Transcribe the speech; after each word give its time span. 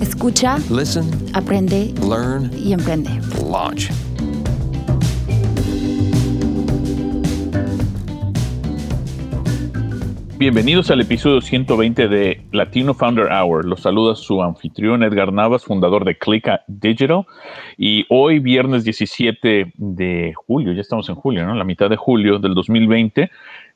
Escucha, 0.00 0.58
Listen, 0.70 1.10
aprende 1.34 1.92
learn, 2.08 2.50
y 2.56 2.72
emprende. 2.72 3.10
launch. 3.50 3.90
Bienvenidos 10.38 10.88
al 10.92 11.00
episodio 11.00 11.40
120 11.40 12.06
de 12.06 12.40
Latino 12.52 12.94
Founder 12.94 13.26
Hour. 13.32 13.64
Los 13.64 13.80
saluda 13.80 14.14
su 14.14 14.40
anfitrión 14.40 15.02
Edgar 15.02 15.32
Navas, 15.32 15.64
fundador 15.64 16.04
de 16.04 16.16
Clica 16.16 16.62
Digital. 16.68 17.26
Y 17.76 18.06
hoy, 18.08 18.38
viernes 18.38 18.84
17 18.84 19.72
de 19.76 20.32
julio, 20.46 20.72
ya 20.74 20.80
estamos 20.80 21.08
en 21.08 21.16
julio, 21.16 21.44
¿no? 21.44 21.56
La 21.56 21.64
mitad 21.64 21.90
de 21.90 21.96
julio 21.96 22.38
del 22.38 22.54
2020, 22.54 23.32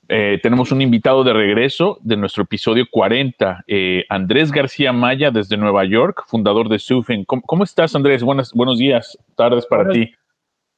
eh, 0.09 0.38
tenemos 0.42 0.73
un 0.73 0.83
invitado 0.83 1.24
de 1.24 1.33
regreso 1.33 1.98
de 2.02 2.16
nuestro 2.16 2.42
episodio 2.42 2.84
40, 2.91 3.65
eh, 3.66 4.05
Andrés 4.09 4.51
García 4.52 4.92
Maya 4.92 5.30
desde 5.30 5.56
Nueva 5.56 5.84
York, 5.84 6.25
fundador 6.27 6.69
de 6.69 6.78
Sufin. 6.78 7.25
¿Cómo, 7.25 7.42
cómo 7.42 7.65
estás, 7.65 7.95
Andrés? 7.95 8.23
Buenas, 8.23 8.52
buenos 8.52 8.78
días, 8.78 9.16
tardes 9.37 9.65
para 9.66 9.84
Buenos- 9.84 10.06
ti. 10.06 10.14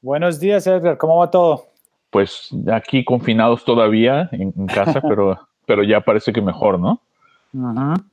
Buenos 0.02 0.38
días, 0.40 0.66
Edgar. 0.66 0.98
¿Cómo 0.98 1.16
va 1.18 1.30
todo? 1.30 1.64
Pues 2.10 2.50
aquí 2.72 3.04
confinados 3.04 3.64
todavía 3.64 4.28
en, 4.32 4.52
en 4.56 4.66
casa, 4.66 5.00
pero, 5.08 5.38
pero 5.66 5.82
ya 5.82 6.00
parece 6.02 6.32
que 6.32 6.42
mejor, 6.42 6.78
¿no? 6.78 7.00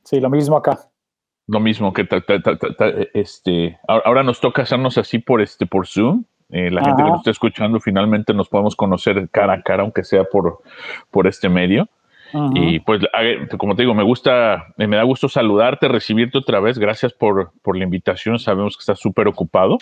Sí, 0.04 0.20
lo 0.20 0.30
mismo 0.30 0.56
acá. 0.56 0.78
Lo 1.48 1.58
mismo 1.60 1.92
que 1.92 2.04
ta- 2.04 2.20
ta- 2.20 2.40
este 3.14 3.78
ahora 3.88 4.02
ahora 4.06 4.22
nos 4.22 4.40
toca 4.40 4.62
hacernos 4.62 4.96
así 4.96 5.18
por 5.18 5.42
este 5.42 5.66
por 5.66 5.86
Zoom. 5.86 6.24
Eh, 6.52 6.70
la 6.70 6.84
gente 6.84 7.02
que 7.02 7.08
nos 7.08 7.18
está 7.20 7.30
escuchando 7.32 7.80
finalmente 7.80 8.32
nos 8.34 8.48
podemos 8.48 8.76
conocer 8.76 9.28
cara 9.30 9.54
a 9.54 9.62
cara, 9.62 9.82
aunque 9.82 10.04
sea 10.04 10.24
por, 10.24 10.60
por 11.10 11.26
este 11.26 11.48
medio. 11.48 11.88
Y 12.54 12.80
pues, 12.80 13.02
como 13.58 13.74
te 13.76 13.82
digo, 13.82 13.92
me 13.94 14.02
gusta, 14.02 14.68
eh, 14.78 14.86
me 14.86 14.96
da 14.96 15.02
gusto 15.02 15.28
saludarte, 15.28 15.86
recibirte 15.88 16.38
otra 16.38 16.60
vez. 16.60 16.78
Gracias 16.78 17.12
por, 17.12 17.50
por 17.62 17.76
la 17.76 17.84
invitación. 17.84 18.38
Sabemos 18.38 18.76
que 18.76 18.80
estás 18.82 19.00
súper 19.00 19.28
ocupado. 19.28 19.76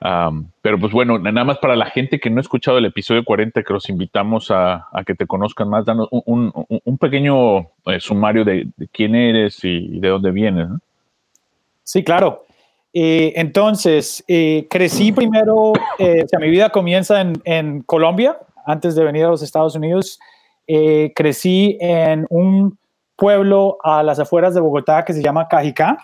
Am, 0.00 0.48
pero 0.62 0.78
pues 0.78 0.92
bueno, 0.92 1.18
nada 1.18 1.44
más 1.44 1.58
para 1.58 1.76
la 1.76 1.86
gente 1.86 2.20
que 2.20 2.28
no 2.30 2.38
ha 2.38 2.40
escuchado 2.42 2.78
el 2.78 2.84
episodio 2.84 3.24
40, 3.24 3.62
que 3.62 3.72
los 3.72 3.88
invitamos 3.88 4.50
a, 4.50 4.86
a 4.92 5.02
que 5.04 5.14
te 5.14 5.26
conozcan 5.26 5.68
más, 5.68 5.84
danos 5.86 6.08
un, 6.10 6.22
un- 6.26 6.52
un- 6.68 6.80
un 6.84 6.98
pequeño 6.98 7.60
eh, 7.86 7.98
sumario 8.00 8.44
de, 8.44 8.66
de 8.76 8.88
quién 8.88 9.14
eres 9.14 9.64
y, 9.64 9.98
de 10.00 10.08
dónde 10.08 10.30
vienes. 10.30 10.68
¿no? 10.68 10.78
Sí, 11.82 12.04
claro. 12.04 12.42
Eh, 12.96 13.32
entonces, 13.36 14.22
eh, 14.28 14.68
crecí 14.70 15.10
primero, 15.12 15.72
eh, 15.98 16.22
o 16.24 16.28
sea, 16.28 16.38
mi 16.38 16.48
vida 16.48 16.70
comienza 16.70 17.20
en, 17.20 17.32
en 17.44 17.82
Colombia, 17.82 18.38
antes 18.64 18.94
de 18.94 19.02
venir 19.04 19.24
a 19.24 19.28
los 19.28 19.42
Estados 19.42 19.74
Unidos. 19.74 20.18
Eh, 20.68 21.12
crecí 21.14 21.76
en 21.80 22.26
un 22.30 22.78
pueblo 23.16 23.78
a 23.82 24.02
las 24.04 24.18
afueras 24.20 24.54
de 24.54 24.60
Bogotá 24.60 25.04
que 25.04 25.12
se 25.12 25.22
llama 25.22 25.48
Cajicá. 25.48 25.98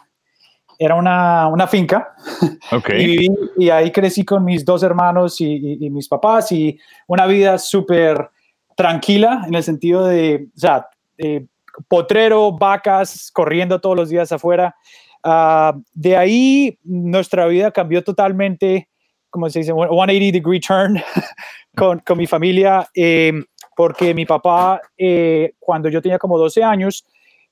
Era 0.78 0.94
una, 0.96 1.46
una 1.48 1.66
finca. 1.66 2.14
Ok. 2.72 2.91
Y, 2.98 3.28
y 3.56 3.70
ahí 3.70 3.91
crecí 3.91 4.24
con 4.24 4.44
mis 4.44 4.64
dos 4.64 4.83
hermanos 4.83 5.41
y, 5.41 5.46
y- 5.46 5.86
y 5.86 5.91
mis 5.91 6.08
papás 6.08 6.52
y 6.52 6.78
una 7.06 7.27
vida 7.27 7.58
súper 7.58 8.30
tranquila 8.77 9.42
en 9.46 9.55
el 9.55 9.62
sentido 9.62 10.06
de, 10.06 10.46
o 10.56 10.58
sea, 10.58 10.89
eh, 11.18 11.46
potrero, 11.89 12.52
vacas, 12.52 13.30
corriendo 13.33 13.80
todos 13.80 13.96
los 13.96 14.08
días 14.08 14.30
afuera. 14.33 14.74
Ah, 15.23 15.75
de 15.92 16.17
ahí 16.17 16.79
nuestra 16.83 17.47
vida 17.47 17.70
cambió 17.70 18.03
totalmente, 18.03 18.89
como 19.29 19.48
se 19.51 19.61
dice, 19.61 19.73
180 19.73 20.33
degree 20.33 20.61
turn 20.61 21.03
con, 21.77 21.98
con 22.01 22.19
mi 22.19 22.27
familia, 22.27 22.89
eh, 22.95 23.33
porque 23.77 24.14
mi 24.14 24.27
papá, 24.27 24.80
eh, 24.97 25.53
cuando 25.59 25.89
yo 25.89 26.03
tenía 26.03 26.19
como 26.19 26.39
12 26.39 26.63
años, 26.63 27.07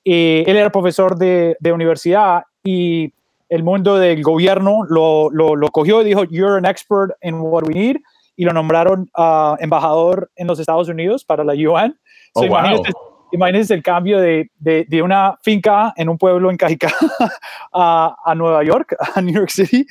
eh, 0.05 0.43
él 0.47 0.57
era 0.57 0.71
profesor 0.71 1.17
de, 1.17 1.57
de 1.59 1.73
universidad 1.73 2.43
y 2.63 3.13
el 3.49 3.63
mundo 3.63 3.97
del 3.97 4.21
gobierno 4.21 4.83
lo, 4.87 5.29
lo, 5.31 5.55
lo 5.55 5.67
cogió 5.69 6.01
y 6.01 6.05
dijo, 6.05 6.23
you're 6.25 6.57
an 6.57 6.65
expert 6.65 7.11
in 7.21 7.35
what 7.35 7.63
we 7.67 7.73
need, 7.73 7.97
y 8.39 8.45
lo 8.45 8.53
nombraron 8.53 9.09
ah, 9.17 9.57
embajador 9.59 10.31
en 10.37 10.47
los 10.47 10.59
Estados 10.59 10.87
Unidos 10.87 11.25
para 11.25 11.43
la 11.43 11.53
UN. 11.53 11.93
Oh, 12.35 12.41
wow. 12.41 12.45
imagínense, 12.47 12.91
imagínense 13.31 13.73
el 13.73 13.83
cambio 13.83 14.19
de, 14.19 14.49
de, 14.57 14.85
de 14.87 15.01
una 15.01 15.37
finca 15.41 15.93
en 15.95 16.09
un 16.09 16.17
pueblo 16.17 16.49
en 16.49 16.57
Cajicá 16.57 16.91
a, 17.73 18.15
a 18.23 18.35
Nueva 18.35 18.63
York, 18.63 18.95
a 19.15 19.21
New 19.21 19.33
York 19.33 19.49
City, 19.49 19.85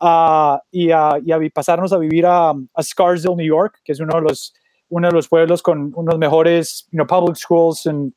ah, 0.00 0.60
y, 0.70 0.90
a, 0.90 1.18
y 1.24 1.32
a 1.32 1.38
pasarnos 1.52 1.92
a 1.92 1.98
vivir 1.98 2.26
a, 2.26 2.50
a 2.50 2.82
Scarsdale, 2.82 3.36
New 3.36 3.46
York, 3.46 3.80
que 3.84 3.92
es 3.92 4.00
uno 4.00 4.14
de 4.16 4.22
los, 4.22 4.54
uno 4.88 5.08
de 5.08 5.14
los 5.14 5.28
pueblos 5.28 5.62
con 5.62 5.92
unos 5.94 6.18
mejores 6.18 6.86
you 6.90 6.96
know, 6.96 7.06
public 7.06 7.36
schools 7.36 7.86
en 7.86 8.14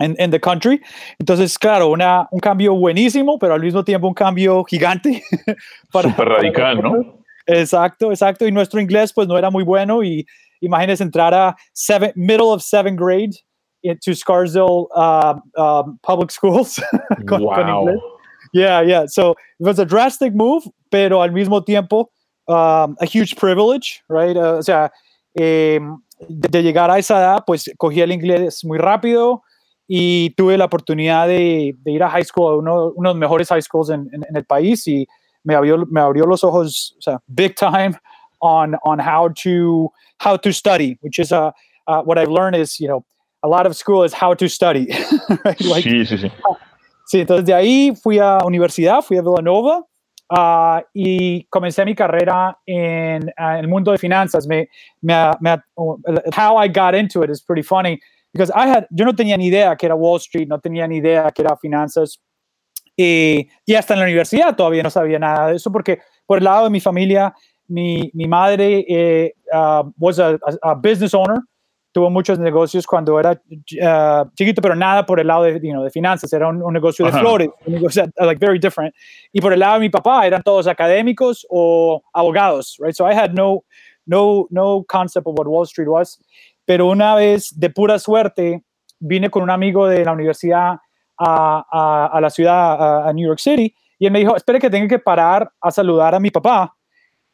en 0.00 0.30
the 0.30 0.40
country. 0.40 0.80
Entonces, 1.18 1.58
claro, 1.58 1.88
una, 1.88 2.26
un 2.30 2.40
cambio 2.40 2.74
buenísimo, 2.74 3.38
pero 3.38 3.52
al 3.52 3.60
mismo 3.60 3.84
tiempo 3.84 4.08
un 4.08 4.14
cambio 4.14 4.64
gigante. 4.64 5.22
Súper 5.92 6.26
radical, 6.26 6.76
¿no? 6.80 6.90
nosotros. 6.90 7.14
Exacto, 7.46 8.10
exacto. 8.10 8.46
Y 8.46 8.52
nuestro 8.52 8.80
inglés 8.80 9.12
pues 9.12 9.28
no 9.28 9.36
era 9.36 9.50
muy 9.50 9.64
bueno 9.64 10.02
y 10.02 10.26
imagínense 10.60 11.02
entrar 11.02 11.34
a 11.34 11.56
seven, 11.72 12.12
middle 12.14 12.46
of 12.46 12.62
seventh 12.62 12.98
grade 12.98 13.32
into 13.82 14.14
Scarsdale 14.14 14.88
uh, 14.94 15.34
um, 15.56 15.98
public 16.02 16.30
schools 16.30 16.78
Wow. 17.40 17.84
Yeah, 18.52 18.80
yeah. 18.82 19.06
So 19.06 19.32
it 19.60 19.64
was 19.64 19.78
a 19.78 19.84
drastic 19.84 20.34
move, 20.34 20.64
pero 20.90 21.22
al 21.22 21.30
mismo 21.30 21.64
tiempo 21.64 22.10
um, 22.48 22.96
a 23.00 23.06
huge 23.06 23.36
privilege, 23.36 24.02
right? 24.08 24.36
Uh, 24.36 24.56
o 24.58 24.62
sea, 24.62 24.90
de, 25.36 25.80
de 26.28 26.62
llegar 26.62 26.90
a 26.90 26.98
esa 26.98 27.18
edad, 27.18 27.44
pues 27.46 27.70
cogí 27.78 28.00
el 28.00 28.10
inglés 28.12 28.64
muy 28.64 28.78
rápido 28.78 29.42
y 29.88 30.30
tuve 30.36 30.56
la 30.58 30.64
oportunidad 30.66 31.28
de, 31.28 31.74
de 31.82 31.92
ir 31.92 32.02
a 32.02 32.08
high 32.10 32.24
school, 32.24 32.52
a 32.52 32.56
uno, 32.56 32.92
uno 32.96 33.10
de 33.10 33.14
los 33.14 33.20
mejores 33.20 33.48
high 33.48 33.62
schools 33.62 33.90
en, 33.90 34.08
en- 34.12 34.24
en 34.28 34.36
el 34.36 34.44
país 34.44 34.86
y 34.88 35.06
me 35.44 35.54
abrió, 35.54 35.86
me 35.90 36.00
abrió 36.00 36.26
los 36.26 36.42
ojos, 36.44 36.94
o 36.98 37.02
sea, 37.02 37.18
big 37.28 37.54
time 37.54 37.92
on, 38.40 38.74
on 38.84 38.98
how 38.98 39.28
to, 39.28 39.90
how 40.18 40.36
to 40.36 40.52
study, 40.52 40.96
which 41.02 41.18
is 41.18 41.30
uh, 41.32 41.50
uh, 41.86 42.02
what 42.02 42.18
I've 42.18 42.30
learned 42.30 42.56
is, 42.56 42.78
you 42.80 42.88
know, 42.88 43.04
a 43.42 43.48
lot 43.48 43.66
of 43.66 43.74
school 43.74 44.04
is 44.04 44.12
how 44.14 44.34
to 44.34 44.48
study, 44.48 44.86
right? 45.44 45.60
Like, 45.60 45.82
Sí, 45.88 46.04
sí, 46.06 46.18
sí. 46.18 46.30
Sí, 47.06 47.20
entonces 47.20 47.44
de 47.46 47.54
ahí 47.54 47.92
fui 48.00 48.18
a 48.18 48.38
universidad, 48.44 49.02
fui 49.02 49.16
a 49.16 49.22
Villanova 49.22 49.84
ah, 50.30 50.82
y 50.94 51.44
comencé 51.50 51.84
mi 51.84 51.94
carrera 51.94 52.56
en, 52.66 53.32
ah, 53.36 53.58
el 53.58 53.66
mundo 53.66 53.90
de 53.92 53.98
finanzas. 53.98 54.46
Me, 54.46 54.68
me, 55.02 55.14
me, 55.40 55.56
how 56.36 56.56
I 56.56 56.68
got 56.68 56.94
into 56.94 57.22
it 57.24 57.30
is 57.30 57.42
pretty 57.42 57.62
funny 57.62 57.98
because 58.32 58.52
I 58.54 58.68
had, 58.68 58.86
yo 58.90 59.04
no 59.04 59.12
tenía 59.14 59.36
ni 59.36 59.46
idea 59.48 59.74
que 59.76 59.86
era 59.86 59.94
Wall 59.96 60.18
Street, 60.20 60.46
no 60.48 60.58
tenía 60.60 60.86
ni 60.86 60.98
idea 60.98 61.30
que 61.32 61.42
era 61.42 61.56
finanzas. 61.56 62.20
Y, 62.96 63.48
y 63.66 63.74
hasta 63.74 63.94
en 63.94 64.00
la 64.00 64.04
universidad 64.06 64.54
todavía 64.54 64.82
no 64.82 64.90
sabía 64.90 65.18
nada 65.18 65.48
de 65.48 65.56
eso 65.56 65.72
porque 65.72 65.98
por 66.26 66.38
el 66.38 66.44
lado 66.44 66.64
de 66.64 66.70
mi 66.70 66.80
familia, 66.80 67.34
mi, 67.66 68.10
mi 68.14 68.26
madre 68.28 68.84
eh, 68.88 69.34
ah, 69.52 69.82
was 69.98 70.18
a, 70.20 70.34
a- 70.34 70.70
a 70.70 70.74
business 70.74 71.12
owner 71.14 71.38
tuvo 71.92 72.10
muchos 72.10 72.38
negocios 72.38 72.86
cuando 72.86 73.18
era 73.18 73.32
uh, 73.32 74.30
chiquito, 74.34 74.62
pero 74.62 74.74
nada 74.74 75.04
por 75.04 75.18
el 75.20 75.26
lado 75.26 75.44
de, 75.44 75.54
you 75.62 75.72
know, 75.72 75.82
de 75.82 75.90
finanzas, 75.90 76.32
era 76.32 76.48
un, 76.48 76.62
un 76.62 76.72
negocio 76.72 77.04
de 77.04 77.10
Ajá. 77.10 77.20
flores, 77.20 77.48
un 77.66 77.74
negocio 77.74 78.04
like 78.18 78.38
very 78.38 78.58
different. 78.58 78.94
Y 79.32 79.40
por 79.40 79.52
el 79.52 79.60
lado 79.60 79.74
de 79.74 79.80
mi 79.80 79.90
papá 79.90 80.26
eran 80.26 80.42
todos 80.42 80.66
académicos 80.66 81.46
o 81.50 82.02
abogados, 82.12 82.76
right? 82.80 82.94
So 82.94 83.10
I 83.10 83.14
had 83.14 83.32
no, 83.32 83.64
no, 84.06 84.46
no 84.50 84.84
concept 84.88 85.26
of 85.26 85.34
what 85.38 85.46
Wall 85.46 85.64
Street 85.64 85.88
was. 85.88 86.18
Pero 86.64 86.86
una 86.86 87.16
vez, 87.16 87.52
de 87.58 87.70
pura 87.70 87.98
suerte, 87.98 88.62
vine 89.00 89.28
con 89.28 89.42
un 89.42 89.50
amigo 89.50 89.88
de 89.88 90.04
la 90.04 90.12
universidad 90.12 90.78
a, 91.18 91.64
a, 91.70 92.06
a 92.12 92.20
la 92.20 92.30
ciudad, 92.30 92.72
a, 92.80 93.08
a 93.08 93.12
New 93.12 93.26
York 93.26 93.40
City, 93.40 93.74
y 93.98 94.06
él 94.06 94.12
me 94.12 94.20
dijo, 94.20 94.36
espere 94.36 94.58
que 94.58 94.70
tenga 94.70 94.88
que 94.88 94.98
parar 94.98 95.50
a 95.60 95.70
saludar 95.70 96.14
a 96.14 96.20
mi 96.20 96.30
papá 96.30 96.74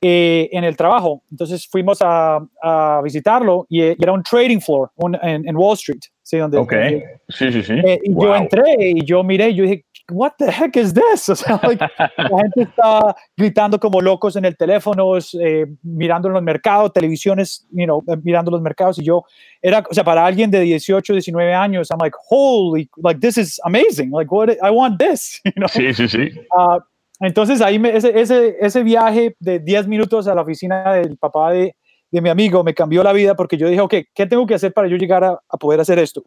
eh, 0.08 0.48
en 0.52 0.62
el 0.64 0.76
trabajo. 0.76 1.22
Entonces 1.30 1.66
fuimos 1.66 1.98
a, 2.00 2.38
a 2.62 3.00
visitarlo 3.02 3.66
y, 3.68 3.82
y 3.82 3.96
era 4.00 4.12
un 4.12 4.22
trading 4.22 4.60
floor 4.60 4.90
un- 4.96 5.16
en, 5.22 5.48
en 5.48 5.56
Wall 5.56 5.74
Street. 5.74 6.00
¿sí? 6.22 6.38
Donde, 6.38 6.58
Ok. 6.58 6.72
donde- 6.72 7.04
Sí, 7.28 7.50
sí, 7.52 7.62
sí. 7.62 7.72
eh, 7.72 7.98
y 8.04 8.10
yo 8.10 8.28
Wow. 8.28 8.34
entré 8.34 8.62
y 8.78 9.04
yo 9.04 9.22
miré 9.24 9.48
y 9.50 9.54
yo 9.56 9.64
dije, 9.64 9.84
what 10.12 10.32
the 10.38 10.46
heck 10.48 10.76
is 10.76 10.94
this? 10.94 11.28
O 11.30 11.34
sea, 11.34 11.58
like, 11.64 11.84
la 11.98 12.38
gente 12.42 12.62
está 12.62 13.16
gritando 13.36 13.80
como 13.80 14.00
locos 14.00 14.36
en 14.36 14.44
el 14.44 14.56
teléfono, 14.56 15.16
eh, 15.40 15.66
mirando 15.82 16.28
en 16.28 16.34
los 16.34 16.42
mercados, 16.44 16.92
televisiones, 16.92 17.66
you 17.72 17.84
know, 17.84 18.02
eh, 18.08 18.16
mirando 18.22 18.50
los 18.52 18.62
mercados 18.62 18.98
y 19.00 19.04
yo 19.04 19.24
era, 19.60 19.82
o 19.90 19.92
sea, 19.94 20.04
para 20.04 20.24
alguien 20.24 20.50
de 20.50 20.60
18, 20.60 21.12
19 21.14 21.52
años, 21.54 21.88
I'm 21.90 21.98
like, 22.00 22.16
holy, 22.30 22.88
like 23.02 23.18
this 23.20 23.36
is 23.36 23.60
amazing, 23.64 24.10
like 24.12 24.32
what, 24.32 24.48
I 24.62 24.70
want 24.70 25.00
this, 25.00 25.40
you 25.44 25.52
know. 25.56 25.68
Sí, 25.68 25.92
sí, 25.94 26.06
sí. 26.08 26.30
Ah, 26.56 26.78
Entonces 27.20 27.60
ahí 27.60 27.78
me, 27.78 27.96
ese, 27.96 28.18
ese, 28.18 28.56
ese 28.60 28.82
viaje 28.82 29.36
de 29.40 29.58
10 29.58 29.88
minutos 29.88 30.28
a 30.28 30.34
la 30.34 30.42
oficina 30.42 30.92
del 30.92 31.16
papá 31.16 31.52
de, 31.52 31.74
de, 32.10 32.20
mi 32.20 32.28
amigo 32.28 32.62
me 32.62 32.74
cambió 32.74 33.02
la 33.02 33.12
vida 33.12 33.34
porque 33.34 33.56
yo 33.56 33.68
dije, 33.68 33.80
ok, 33.80 33.94
¿qué 34.14 34.26
tengo 34.26 34.46
que 34.46 34.54
hacer 34.54 34.72
para 34.72 34.88
yo 34.88 34.96
llegar 34.96 35.24
a, 35.24 35.40
a 35.48 35.56
poder 35.56 35.80
hacer 35.80 35.98
esto? 35.98 36.22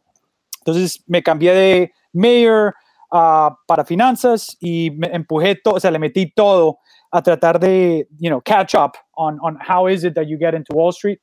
Entonces 0.62 1.04
me 1.08 1.22
cambié 1.22 1.54
de 1.54 1.92
mayor 2.14 2.74
uh, 3.12 3.54
para 3.68 3.86
finanzas 3.86 4.58
y 4.60 4.92
me 4.92 5.08
empujé 5.08 5.56
todo, 5.56 5.76
o 5.76 5.80
sea, 5.80 5.92
le 5.92 6.00
metí 6.00 6.32
todo 6.32 6.80
a 7.12 7.22
tratar 7.22 7.60
de, 7.60 8.08
you 8.20 8.30
know, 8.30 8.42
catch 8.42 8.76
up 8.76 8.98
on, 9.16 9.40
on 9.42 9.58
how 9.60 9.88
is 9.88 10.04
it 10.04 10.14
that 10.14 10.28
you 10.28 10.38
get 10.38 10.54
into 10.54 10.74
Wall 10.74 10.92
Street. 10.92 11.20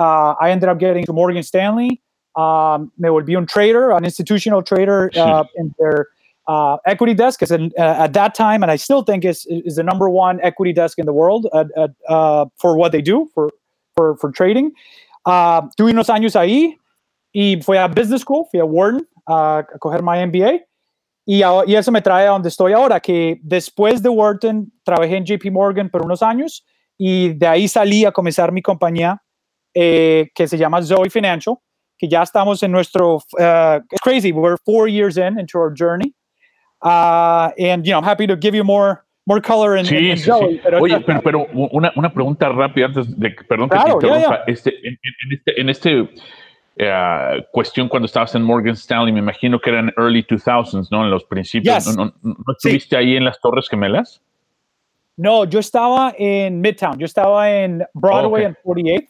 Uh, 0.00 0.34
I 0.40 0.50
ended 0.50 0.68
up 0.68 0.78
getting 0.78 1.04
to 1.04 1.12
Morgan 1.12 1.42
Stanley. 1.42 2.00
Um, 2.36 2.90
me 2.98 3.08
volví 3.08 3.36
un 3.36 3.46
trader, 3.46 3.92
an 3.92 4.04
institutional 4.04 4.62
trader 4.62 5.10
uh, 5.16 5.44
in 5.56 5.72
their 5.78 6.08
uh, 6.46 6.76
equity 6.86 7.14
desk. 7.14 7.42
Is 7.42 7.50
uh, 7.52 7.68
at 7.78 8.12
that 8.12 8.34
time, 8.34 8.62
and 8.62 8.70
I 8.70 8.76
still 8.76 9.02
think 9.02 9.24
is 9.24 9.46
is 9.48 9.76
the 9.76 9.82
number 9.82 10.08
one 10.08 10.40
equity 10.42 10.72
desk 10.72 10.98
in 10.98 11.06
the 11.06 11.12
world 11.12 11.46
at, 11.54 11.66
at, 11.76 11.90
uh, 12.08 12.46
for 12.56 12.76
what 12.76 12.92
they 12.92 13.02
do 13.02 13.28
for 13.34 13.50
for, 13.96 14.16
for 14.16 14.30
trading. 14.30 14.72
Uh, 15.24 15.62
tuve 15.78 15.92
unos 15.92 16.08
años 16.08 16.36
ahí 16.36 16.76
y 17.32 17.60
fui 17.62 17.76
a 17.76 17.88
business 17.88 18.20
school, 18.20 18.46
fui 18.50 18.60
a 18.60 18.66
Wharton 18.66 19.06
a 19.26 19.64
coger 19.80 20.02
mi 20.02 20.24
MBA. 20.26 20.60
Y, 21.26 21.42
y, 21.42 21.74
eso 21.74 21.90
me 21.90 22.02
trae 22.02 22.26
a 22.26 22.32
donde 22.32 22.50
estoy 22.50 22.74
ahora, 22.74 23.00
que 23.00 23.40
después 23.42 24.02
de 24.02 24.10
Wharton 24.10 24.70
trabajé 24.84 25.16
en 25.16 25.24
JP 25.24 25.50
Morgan 25.50 25.88
por 25.88 26.04
unos 26.04 26.22
años 26.22 26.66
y 26.98 27.32
de 27.32 27.46
ahí 27.46 27.66
salí 27.66 28.04
a 28.04 28.12
comenzar 28.12 28.52
mi 28.52 28.60
compañía 28.60 29.22
eh, 29.72 30.30
que 30.34 30.46
se 30.46 30.58
llama 30.58 30.82
Zoe 30.82 31.08
Financial, 31.08 31.56
que 31.96 32.08
ya 32.08 32.22
estamos 32.22 32.62
en 32.62 32.70
nuestro, 32.70 33.16
uh, 33.38 33.80
it's 33.90 34.00
crazy, 34.02 34.32
we're 34.32 34.58
four 34.66 34.86
years 34.86 35.16
in 35.16 35.38
into 35.38 35.58
our 35.58 35.72
journey. 35.74 36.14
Uh, 36.84 37.50
and, 37.58 37.86
you 37.86 37.92
know, 37.92 37.98
I'm 37.98 38.04
happy 38.04 38.26
to 38.26 38.36
give 38.36 38.54
you 38.54 38.62
more, 38.62 39.04
more 39.26 39.40
color 39.40 39.76
in, 39.76 39.86
sí, 39.86 40.10
in 40.10 40.18
sí, 40.18 40.24
Zoe. 40.24 40.48
Sí. 40.48 40.60
Pero 40.62 40.80
Oye, 40.80 41.00
pero, 41.00 41.22
pero, 41.22 41.46
una, 41.72 41.90
una 41.96 42.12
pregunta 42.12 42.48
rápida 42.50 42.86
antes 42.86 43.18
de, 43.18 43.30
perdón 43.48 43.70
que 43.70 43.76
claro, 43.76 43.98
te 43.98 44.06
interrumpa. 44.06 44.28
Yeah, 44.28 44.44
yeah. 44.46 44.52
Este, 44.52 44.70
en, 44.86 44.98
en, 45.02 45.32
este, 45.32 45.60
en 45.60 45.68
este 45.68 46.08
Uh, 46.76 47.40
cuestión 47.52 47.88
cuando 47.88 48.06
estabas 48.06 48.34
en 48.34 48.42
Morgan 48.42 48.74
Stanley, 48.74 49.12
me 49.12 49.20
imagino 49.20 49.60
que 49.60 49.70
eran 49.70 49.92
early 49.96 50.24
2000s, 50.24 50.88
¿no? 50.90 51.04
En 51.04 51.10
los 51.10 51.22
principios. 51.22 51.84
Yes. 51.84 51.96
¿No, 51.96 52.06
no, 52.06 52.12
no 52.20 52.52
estuviste 52.52 52.96
sí. 52.96 52.96
ahí 52.96 53.16
en 53.16 53.24
las 53.24 53.38
Torres 53.38 53.68
Gemelas? 53.68 54.20
No, 55.16 55.44
yo 55.44 55.60
estaba 55.60 56.12
en 56.18 56.60
Midtown, 56.60 56.98
yo 56.98 57.04
estaba 57.04 57.48
en 57.48 57.84
Broadway 57.94 58.46
en 58.46 58.56
oh, 58.64 58.72
okay. 58.72 58.82
48th 58.82 59.08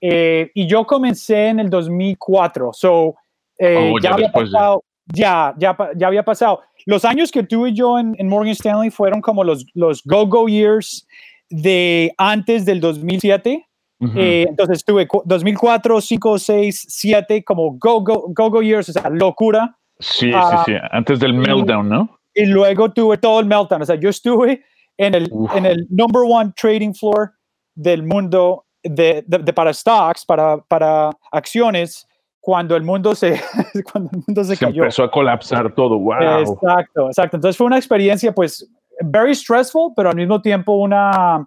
eh, 0.00 0.50
y 0.54 0.66
yo 0.66 0.84
comencé 0.84 1.48
en 1.48 1.60
el 1.60 1.70
2004, 1.70 2.72
so 2.72 3.14
eh, 3.56 3.92
oh, 3.94 3.98
ya, 4.00 4.08
ya, 4.08 4.14
había 4.14 4.32
pasado. 4.32 4.82
Ya, 5.12 5.54
ya, 5.58 5.76
ya, 5.96 6.06
había 6.06 6.24
pasado. 6.24 6.60
Los 6.86 7.04
años 7.04 7.30
que 7.30 7.42
tuve 7.42 7.72
yo 7.72 7.98
en, 7.98 8.14
en 8.18 8.28
Morgan 8.28 8.52
Stanley 8.52 8.90
fueron 8.90 9.20
como 9.20 9.44
los, 9.44 9.64
los 9.74 10.02
go-go 10.04 10.48
years 10.48 11.06
de 11.50 12.12
antes 12.16 12.64
del 12.64 12.80
2007 12.80 13.66
Uh 14.02 14.06
-huh. 14.06 14.18
eh, 14.18 14.46
entonces 14.48 14.82
tuve 14.82 15.06
2004, 15.26 16.00
5, 16.00 16.38
6, 16.38 16.86
7 16.88 17.44
como 17.44 17.72
go, 17.72 18.00
go, 18.00 18.32
go, 18.32 18.62
years, 18.62 18.88
o 18.88 18.92
sea, 18.92 19.10
locura. 19.10 19.76
Sí, 19.98 20.32
uh, 20.32 20.40
sí, 20.50 20.56
sí, 20.66 20.72
antes 20.90 21.20
del 21.20 21.34
meltdown, 21.34 21.86
¿no? 21.86 22.18
Y 22.34 22.46
luego 22.46 22.90
tuve 22.90 23.18
todo 23.18 23.40
el 23.40 23.46
meltdown, 23.46 23.82
o 23.82 23.84
sea, 23.84 23.96
yo 23.96 24.08
estuve 24.08 24.64
en 24.96 25.14
el, 25.14 25.30
en 25.54 25.66
el 25.66 25.86
number 25.90 26.22
one 26.26 26.50
trading 26.58 26.94
floor 26.94 27.32
del 27.74 28.02
mundo 28.02 28.64
de, 28.82 29.22
de, 29.26 29.38
de 29.38 29.52
para 29.52 29.74
stocks, 29.74 30.24
para, 30.24 30.56
para 30.56 31.10
acciones, 31.30 32.06
cuando 32.40 32.74
el 32.76 32.82
mundo 32.82 33.14
se, 33.14 33.40
cuando 33.92 34.10
el 34.12 34.22
mundo 34.26 34.44
se, 34.44 34.56
se 34.56 34.64
cayó. 34.64 34.82
empezó 34.82 35.04
a 35.04 35.10
colapsar 35.10 35.74
todo, 35.74 35.98
wow. 35.98 36.40
Exacto, 36.40 37.06
exacto. 37.06 37.36
Entonces 37.36 37.56
fue 37.56 37.66
una 37.66 37.76
experiencia, 37.76 38.32
pues, 38.32 38.68
very 39.02 39.34
stressful, 39.34 39.92
pero 39.94 40.10
al 40.10 40.16
mismo 40.16 40.40
tiempo 40.40 40.72
una, 40.72 41.46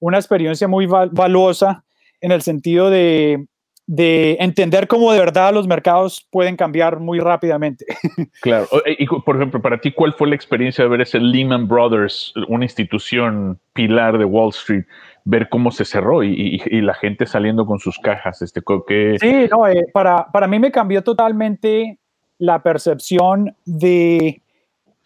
una 0.00 0.18
experiencia 0.18 0.68
muy 0.68 0.86
val 0.86 1.10
valiosa 1.12 1.84
en 2.20 2.32
el 2.32 2.42
sentido 2.42 2.90
de, 2.90 3.46
de, 3.86 4.36
entender 4.40 4.88
cómo 4.88 5.12
de 5.12 5.18
verdad 5.18 5.52
los 5.52 5.66
mercados 5.66 6.26
pueden 6.30 6.56
cambiar 6.56 7.00
muy 7.00 7.18
rápidamente. 7.18 7.86
Claro. 8.40 8.66
Y, 8.98 9.06
por 9.06 9.36
ejemplo, 9.36 9.62
para 9.62 9.80
ti, 9.80 9.92
¿cuál 9.92 10.12
fue 10.12 10.28
la 10.28 10.34
experiencia 10.34 10.84
de 10.84 10.90
ver 10.90 11.00
ese 11.00 11.18
Lehman 11.18 11.66
Brothers, 11.66 12.34
una 12.48 12.64
institución 12.64 13.58
pilar 13.72 14.18
de 14.18 14.24
Wall 14.24 14.50
Street, 14.50 14.84
ver 15.24 15.48
cómo 15.48 15.70
se 15.70 15.84
cerró 15.84 16.22
y, 16.22 16.32
y, 16.32 16.76
y 16.76 16.80
la 16.82 16.94
gente 16.94 17.26
saliendo 17.26 17.64
con 17.64 17.78
sus 17.78 17.98
cajas? 17.98 18.42
Este, 18.42 18.60
¿qué? 18.86 19.16
Sí, 19.18 19.48
no, 19.50 19.66
eh, 19.66 19.86
para, 19.92 20.26
para 20.30 20.46
mí 20.46 20.58
me 20.58 20.70
cambió 20.70 21.02
totalmente 21.02 21.98
la 22.38 22.62
percepción 22.62 23.56
de, 23.64 24.42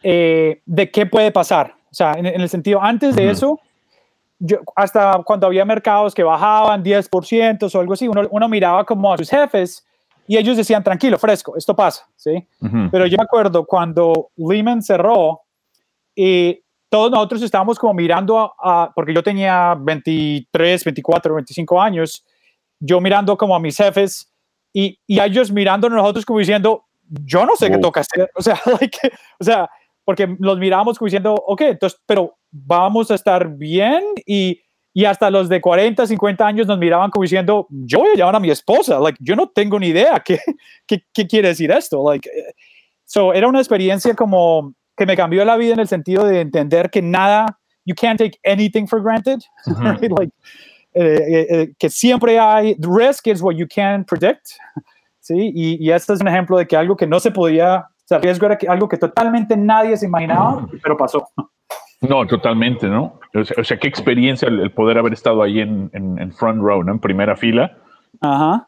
eh, 0.03 0.61
de 0.67 0.91
qué 0.91 1.07
puede 1.07 1.31
pasar. 1.31 1.77
O 1.91 1.95
sea, 1.95 2.15
en, 2.15 2.27
en 2.27 2.41
el 2.41 2.49
sentido, 2.49 2.83
antes 2.83 3.15
de 3.15 3.23
uh 3.23 3.29
-huh. 3.29 3.33
eso, 3.33 3.61
yo, 4.39 4.59
hasta 4.77 5.23
cuando 5.25 5.47
había 5.47 5.65
mercados 5.65 6.15
que 6.15 6.23
bajaban 6.23 6.83
10% 6.83 7.75
o 7.75 7.81
algo 7.81 7.93
así, 7.93 8.09
uno, 8.09 8.23
uno, 8.31 8.49
miraba 8.49 8.85
como 8.85 9.13
a 9.13 9.19
sus 9.19 9.29
jefes 9.29 9.85
y 10.27 10.37
ellos 10.37 10.57
decían, 10.57 10.85
tranquilo, 10.85 11.19
fresco, 11.19 11.57
esto 11.57 11.75
pasa, 11.75 12.07
¿sí? 12.17 12.47
Uh 12.61 12.67
-huh. 12.67 12.91
Pero 12.91 13.07
yo 13.07 13.17
me 13.17 13.25
acuerdo 13.25 13.65
cuando 13.65 14.31
Lehman 14.37 14.83
cerró 14.83 15.41
y 16.15 16.61
todos 16.89 17.11
nosotros 17.11 17.43
estábamos 17.43 17.79
como 17.79 17.95
mirando 17.95 18.39
a, 18.39 18.53
a, 18.59 18.93
porque 18.95 19.13
yo 19.13 19.23
tenía 19.23 19.75
23, 19.79 20.85
24, 20.85 21.35
25 21.35 21.81
años, 21.81 22.25
yo 22.81 23.01
mirando 23.01 23.37
como 23.37 23.57
a 23.57 23.61
mis 23.61 23.77
jefes 23.77 24.33
y, 24.73 24.99
y 25.07 25.21
ellos 25.21 25.51
mirando 25.51 25.87
a 25.89 25.91
nosotros 25.91 26.25
como 26.25 26.39
diciendo, 26.39 26.85
yo 27.25 27.45
no 27.47 27.57
sé 27.57 27.71
qué 27.71 27.79
toca 27.79 28.01
hacer, 28.01 28.31
o 28.35 28.43
sea, 28.43 28.61
like, 28.81 28.99
o 29.41 29.45
sea, 29.45 29.69
porque 30.09 30.27
los 30.39 30.59
miramos 30.59 30.99
como 30.99 31.05
diciendo, 31.05 31.35
ok, 31.35 31.61
entonces, 31.61 32.01
pero 32.07 32.39
vamos 32.51 33.11
a 33.11 33.15
estar 33.15 33.47
bien 33.47 34.03
y, 34.25 34.59
y 34.95 35.05
hasta 35.05 35.29
los 35.29 35.51
de 35.51 35.61
40, 35.61 36.07
50 36.07 36.47
años 36.47 36.67
nos 36.67 36.79
miraban 36.79 37.11
como 37.11 37.25
diciendo, 37.25 37.67
yo 37.69 37.99
voy 37.99 38.13
a 38.13 38.17
llamar 38.17 38.37
a 38.37 38.41
mi 38.41 38.49
esposa, 38.51 38.99
like, 39.01 39.19
yo 39.21 39.37
no 39.37 39.51
tengo 39.51 39.79
ni 39.79 39.89
idea 39.89 40.19
qué, 40.25 40.41
qué, 40.87 41.05
qué 41.13 41.27
quiere 41.27 41.49
decir 41.49 41.71
esto, 41.71 42.03
like, 42.09 42.27
so, 43.05 43.35
era 43.35 43.49
una 43.49 43.59
experiencia 43.59 44.15
como 44.15 44.73
que 44.97 45.05
me 45.05 45.15
cambió 45.15 45.45
la 45.45 45.59
vida 45.59 45.75
en 45.75 45.81
el 45.81 45.89
sentido 45.89 46.25
de 46.25 46.41
entender 46.41 46.89
que 46.89 47.03
nada, 47.03 47.59
you 47.85 47.95
can't 47.95 48.19
take 48.19 48.39
anything 48.47 48.87
for 48.87 49.03
granted, 49.03 49.41
uh 49.67 49.73
-huh. 49.75 50.01
right? 50.01 50.19
like, 50.19 50.33
eh, 50.95 51.47
eh, 51.51 51.73
que 51.79 51.91
siempre 51.91 52.39
hay, 52.39 52.77
risk 52.79 53.27
is 53.27 53.43
what 53.43 53.57
you 53.57 53.67
can 53.69 54.07
predict, 54.07 54.53
¿sí? 55.21 55.53
Y, 55.55 55.87
y 55.87 55.91
este 55.91 56.15
es 56.15 56.21
un 56.23 56.29
ejemplo 56.29 56.57
de 56.57 56.67
que 56.67 56.79
algo 56.79 56.97
que 56.97 57.07
no 57.07 57.21
se 57.21 57.31
podía 57.31 57.85
sea, 58.09 58.19
riesgo 58.19 58.47
era 58.47 58.57
que, 58.57 58.67
algo 58.67 58.89
que 58.89 58.97
totalmente 58.97 59.57
nadie 59.57 59.97
se 59.97 60.07
imaginaba, 60.07 60.67
pero 60.83 60.97
pasó. 60.97 61.29
No, 62.01 62.27
totalmente, 62.27 62.87
¿no? 62.87 63.19
O 63.35 63.45
sea, 63.45 63.57
o 63.61 63.65
sea 63.65 63.77
qué 63.77 63.87
experiencia 63.89 64.49
el, 64.49 64.61
el, 64.61 64.71
poder 64.71 64.99
haber 64.99 65.13
estado 65.13 65.43
ahí 65.43 65.61
en, 65.61 65.91
en, 65.93 66.19
en, 66.19 66.33
front 66.33 66.63
row, 66.63 66.83
¿no? 66.83 66.93
En 66.93 67.01
primera 67.01 67.37
fila. 67.37 67.77
Ajá. 68.21 68.67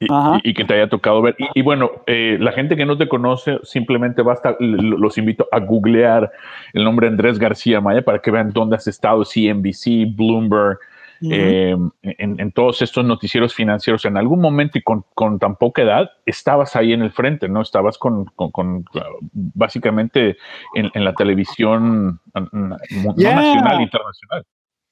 Y, 0.00 0.12
Ajá. 0.12 0.40
y, 0.42 0.50
y 0.50 0.54
que 0.54 0.64
te 0.64 0.74
haya 0.74 0.88
tocado 0.88 1.20
ver. 1.22 1.36
Y, 1.38 1.60
y 1.60 1.62
bueno, 1.62 1.90
eh, 2.06 2.38
la 2.40 2.52
gente 2.52 2.74
que 2.74 2.86
no 2.86 2.96
te 2.96 3.08
conoce, 3.08 3.60
simplemente 3.62 4.22
basta, 4.22 4.56
los 4.58 5.18
invito 5.18 5.46
a 5.52 5.60
googlear 5.60 6.32
el 6.72 6.82
nombre 6.82 7.06
Andrés 7.06 7.38
García 7.38 7.80
Maya 7.80 8.02
para 8.02 8.20
que 8.20 8.30
vean 8.30 8.50
dónde 8.50 8.76
has 8.76 8.88
estado, 8.88 9.24
CNBC, 9.24 10.16
Bloomberg, 10.16 10.78
Uh 11.22 11.26
-huh. 11.26 11.32
eh, 11.32 11.76
en, 12.18 12.40
en, 12.40 12.52
todos 12.52 12.80
estos 12.82 13.04
noticieros 13.04 13.54
financieros, 13.54 14.04
en 14.04 14.16
algún 14.16 14.40
momento 14.40 14.78
y 14.78 14.82
con, 14.82 15.04
con, 15.14 15.38
tan 15.38 15.56
poca 15.56 15.82
edad, 15.82 16.10
estabas 16.24 16.76
ahí 16.76 16.92
en 16.92 17.02
el 17.02 17.12
frente, 17.12 17.48
¿no? 17.48 17.60
Estabas 17.60 17.98
con, 17.98 18.24
con, 18.36 18.50
con 18.50 18.84
básicamente 19.32 20.36
en, 20.74 20.90
en, 20.94 21.04
la 21.04 21.14
televisión 21.14 22.20
yeah. 22.34 23.34
no 23.34 23.42
nacional, 23.42 23.80
internacional. 23.80 24.44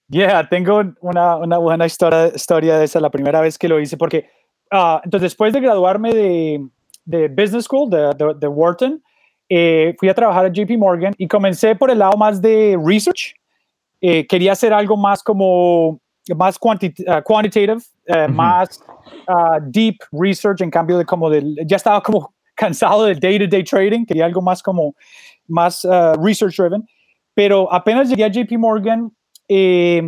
Yeah, 0.09 0.49
tengo 0.49 0.83
una, 1.01 1.37
una 1.37 1.59
buena 1.59 1.87
historia, 1.87 2.29
historia 2.35 2.79
de 2.79 2.85
esa, 2.85 3.01
la 3.01 3.11
primera 3.11 3.41
vez 3.41 3.59
que 3.59 3.69
lo 3.69 3.79
hice, 3.81 3.97
porque 3.97 4.31
uh, 4.73 5.01
entonces 5.05 5.31
después 5.31 5.53
de 5.53 5.61
graduarme 5.61 6.15
de, 6.15 6.67
de 7.05 7.29
Business 7.29 7.65
School, 7.65 7.91
de, 7.91 8.13
de, 8.17 8.35
de 8.35 8.49
Wharton, 8.49 9.03
eh, 9.49 9.95
fui 9.99 10.09
a 10.09 10.15
trabajar 10.15 10.45
a 10.45 10.53
JP 10.53 10.77
Morgan 10.77 11.15
y 11.17 11.27
comencé 11.27 11.75
por 11.75 11.91
el 11.91 11.99
lado 11.99 12.17
más 12.17 12.43
de 12.43 12.79
research. 12.83 13.35
Eh, 14.01 14.27
quería 14.27 14.53
hacer 14.53 14.73
algo 14.73 14.97
más 14.97 15.23
como 15.23 16.01
más 16.35 16.59
quanti 16.59 16.95
uh, 17.07 17.23
quantitative, 17.23 17.83
uh, 18.09 18.13
uh 18.13 18.17
-huh. 18.17 18.29
más 18.29 18.81
uh, 19.29 19.59
deep 19.71 19.97
research, 20.13 20.61
en 20.61 20.71
cambio 20.71 20.99
de 20.99 21.05
como 21.05 21.31
del, 21.31 21.57
ya 21.67 21.77
estaba 21.77 22.03
como 22.03 22.33
cansado 22.55 23.05
del 23.05 23.19
day-to-day 23.19 23.63
-day 23.63 23.69
trading, 23.69 24.07
quería 24.07 24.27
algo 24.27 24.43
más 24.43 24.63
como 24.63 24.95
más 25.47 25.85
uh, 25.85 26.15
research 26.23 26.57
driven, 26.57 26.85
pero 27.35 27.73
apenas 27.73 28.09
llegué 28.09 28.25
a 28.25 28.29
JP 28.29 28.59
Morgan, 28.59 29.11
eh, 29.49 30.03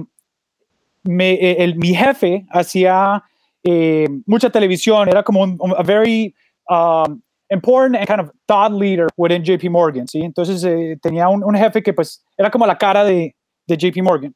me, 1.05 1.33
eh, 1.33 1.57
el, 1.65 1.77
mi 1.77 1.95
jefe 1.95 2.45
hacía 2.51 3.23
eh, 3.63 4.09
mucha 4.27 4.51
televisión, 4.51 5.09
era 5.09 5.23
como 5.23 5.43
un, 5.43 5.59
a 5.77 5.83
very 5.83 6.35
um, 6.69 7.23
important 7.51 7.97
and 7.97 8.07
kind 8.07 8.21
of 8.21 8.31
thought 8.47 8.73
leader 8.73 9.09
within 9.17 9.43
JP 9.43 9.71
Morgan, 9.71 10.07
¿sí? 10.07 10.21
Entonces 10.23 10.63
eh, 10.65 10.97
tenía 11.03 11.29
un, 11.29 11.43
un, 11.45 11.55
jefe 11.55 11.83
que 11.83 11.93
pues 11.93 12.25
era 12.37 12.51
como 12.51 12.67
la 12.67 12.77
cara 12.77 13.05
de, 13.05 13.35
de 13.67 13.77
JP 13.77 14.03
Morgan, 14.03 14.35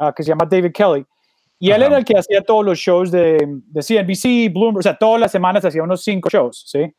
uh, 0.00 0.12
que 0.12 0.22
se 0.22 0.28
llama 0.28 0.46
David 0.46 0.72
Kelly. 0.72 1.04
Y 1.58 1.70
él 1.70 1.82
Ajá. 1.82 1.86
era 1.86 1.98
el 1.98 2.04
que 2.04 2.18
hacía 2.18 2.42
todos 2.42 2.64
los 2.64 2.78
shows 2.78 3.10
de, 3.10 3.38
de, 3.46 3.82
CNBC, 3.82 4.52
Bloomberg, 4.52 4.80
o 4.80 4.82
sea, 4.82 4.96
todas 4.96 5.20
las 5.20 5.32
semanas 5.32 5.64
hacía 5.64 5.82
unos 5.82 6.02
cinco 6.02 6.28
shows, 6.28 6.64
¿sí? 6.66 6.92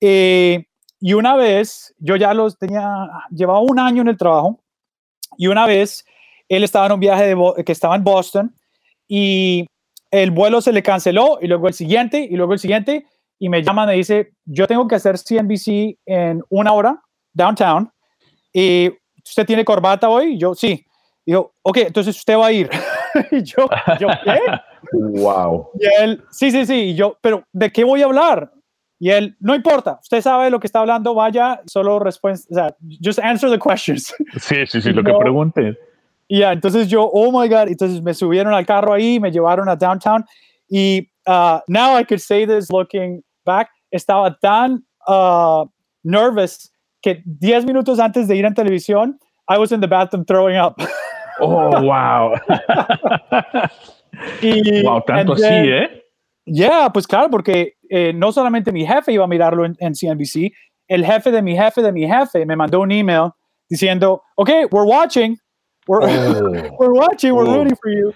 Eh, 0.00 0.64
y 1.00 1.12
una 1.12 1.36
vez, 1.36 1.94
yo 1.98 2.16
ya 2.16 2.34
los 2.34 2.58
tenía, 2.58 2.88
llevaba 3.30 3.60
un 3.60 3.78
año 3.78 4.02
en 4.02 4.08
el 4.08 4.16
trabajo, 4.16 4.60
Y 5.36 5.46
una 5.48 5.66
vez 5.66 6.04
él 6.48 6.64
estaba 6.64 6.86
en 6.86 6.92
un 6.92 7.00
viaje 7.00 7.34
de, 7.34 7.64
que 7.64 7.72
estaba 7.72 7.94
en 7.96 8.04
Boston 8.04 8.54
y 9.06 9.66
el 10.10 10.30
vuelo 10.30 10.60
se 10.60 10.72
le 10.72 10.82
canceló 10.82 11.38
y 11.40 11.46
luego 11.46 11.68
el 11.68 11.74
siguiente 11.74 12.26
y 12.28 12.36
luego 12.36 12.54
el 12.54 12.58
siguiente 12.58 13.06
y 13.38 13.48
me 13.48 13.62
llama 13.62 13.86
me 13.86 13.94
dice, 13.94 14.32
yo 14.44 14.66
tengo 14.66 14.88
que 14.88 14.96
hacer 14.96 15.16
CNBC 15.16 15.98
en 16.06 16.42
una 16.48 16.72
hora, 16.72 17.00
downtown, 17.32 17.90
y 18.52 18.90
usted 19.24 19.46
tiene 19.46 19.64
corbata 19.64 20.08
hoy, 20.08 20.36
yo 20.38 20.54
sí. 20.54 20.84
Yo, 21.24 21.52
ok, 21.62 21.76
entonces 21.78 22.16
usted 22.16 22.36
va 22.36 22.46
a 22.46 22.52
ir. 22.52 22.70
y 23.30 23.42
yo, 23.42 23.68
yo, 23.98 24.08
¿qué? 24.24 24.40
Wow. 24.92 25.70
Y 25.78 25.86
él, 26.02 26.24
sí, 26.30 26.50
sí, 26.50 26.66
sí, 26.66 26.74
y 26.74 26.94
yo, 26.94 27.16
pero 27.20 27.44
¿de 27.52 27.70
qué 27.70 27.84
voy 27.84 28.02
a 28.02 28.06
hablar? 28.06 28.52
Y 29.00 29.10
él, 29.10 29.36
no 29.40 29.54
importa, 29.54 29.98
usted 30.02 30.20
sabe 30.20 30.50
lo 30.50 30.58
que 30.58 30.66
está 30.66 30.80
hablando, 30.80 31.14
vaya, 31.14 31.60
solo 31.66 31.98
respuesta, 31.98 32.48
o 32.50 32.54
sea, 32.54 32.76
just 33.02 33.18
answer 33.20 33.50
the 33.50 33.58
questions. 33.58 34.14
Sí, 34.40 34.66
sí, 34.66 34.82
sí, 34.82 34.92
lo 34.92 35.04
que 35.04 35.12
pregunte. 35.14 35.78
Y 36.26 36.38
yeah, 36.38 36.52
entonces 36.52 36.88
yo, 36.88 37.08
oh 37.12 37.30
my 37.30 37.48
God, 37.48 37.68
entonces 37.68 38.02
me 38.02 38.12
subieron 38.12 38.52
al 38.52 38.66
carro 38.66 38.92
ahí, 38.92 39.18
me 39.20 39.30
llevaron 39.30 39.68
a 39.68 39.76
downtown 39.76 40.24
y 40.68 41.08
uh, 41.26 41.60
now 41.68 41.96
I 41.96 42.04
could 42.04 42.20
say 42.20 42.44
this 42.44 42.70
looking 42.70 43.22
back, 43.46 43.70
estaba 43.90 44.36
tan 44.40 44.84
uh, 45.06 45.64
nervous 46.04 46.70
que 47.00 47.22
10 47.24 47.64
minutos 47.64 47.98
antes 47.98 48.28
de 48.28 48.36
ir 48.36 48.44
en 48.44 48.54
televisión, 48.54 49.18
I 49.48 49.58
was 49.58 49.72
in 49.72 49.80
the 49.80 49.88
bathroom 49.88 50.24
throwing 50.24 50.56
up. 50.56 50.76
Oh, 51.40 51.80
wow. 51.82 52.34
y, 54.42 54.82
wow, 54.82 55.02
tanto 55.06 55.34
así, 55.34 55.44
¿eh? 55.44 56.04
Yeah, 56.44 56.90
pues 56.92 57.06
claro, 57.06 57.28
porque 57.30 57.74
eh, 57.90 58.12
no 58.14 58.32
solamente 58.32 58.72
mi 58.72 58.86
jefe 58.86 59.12
iba 59.12 59.24
a 59.24 59.28
mirarlo 59.28 59.64
en, 59.64 59.76
en, 59.80 59.94
CNBC, 59.94 60.52
el 60.88 61.04
jefe 61.04 61.30
de 61.30 61.42
mi 61.42 61.54
jefe 61.54 61.82
de 61.82 61.92
mi 61.92 62.06
jefe 62.06 62.46
me 62.46 62.56
mandó 62.56 62.80
un 62.80 62.90
email 62.90 63.30
diciendo, 63.68 64.22
okay, 64.36 64.64
we're 64.70 64.86
watching, 64.86 65.38
we're, 65.86 66.00
oh. 66.02 66.76
we're 66.78 66.92
watching, 66.92 67.34
we're 67.34 67.46
oh. 67.46 67.58
rooting 67.58 67.76
for 67.76 67.90
you. 67.90 68.12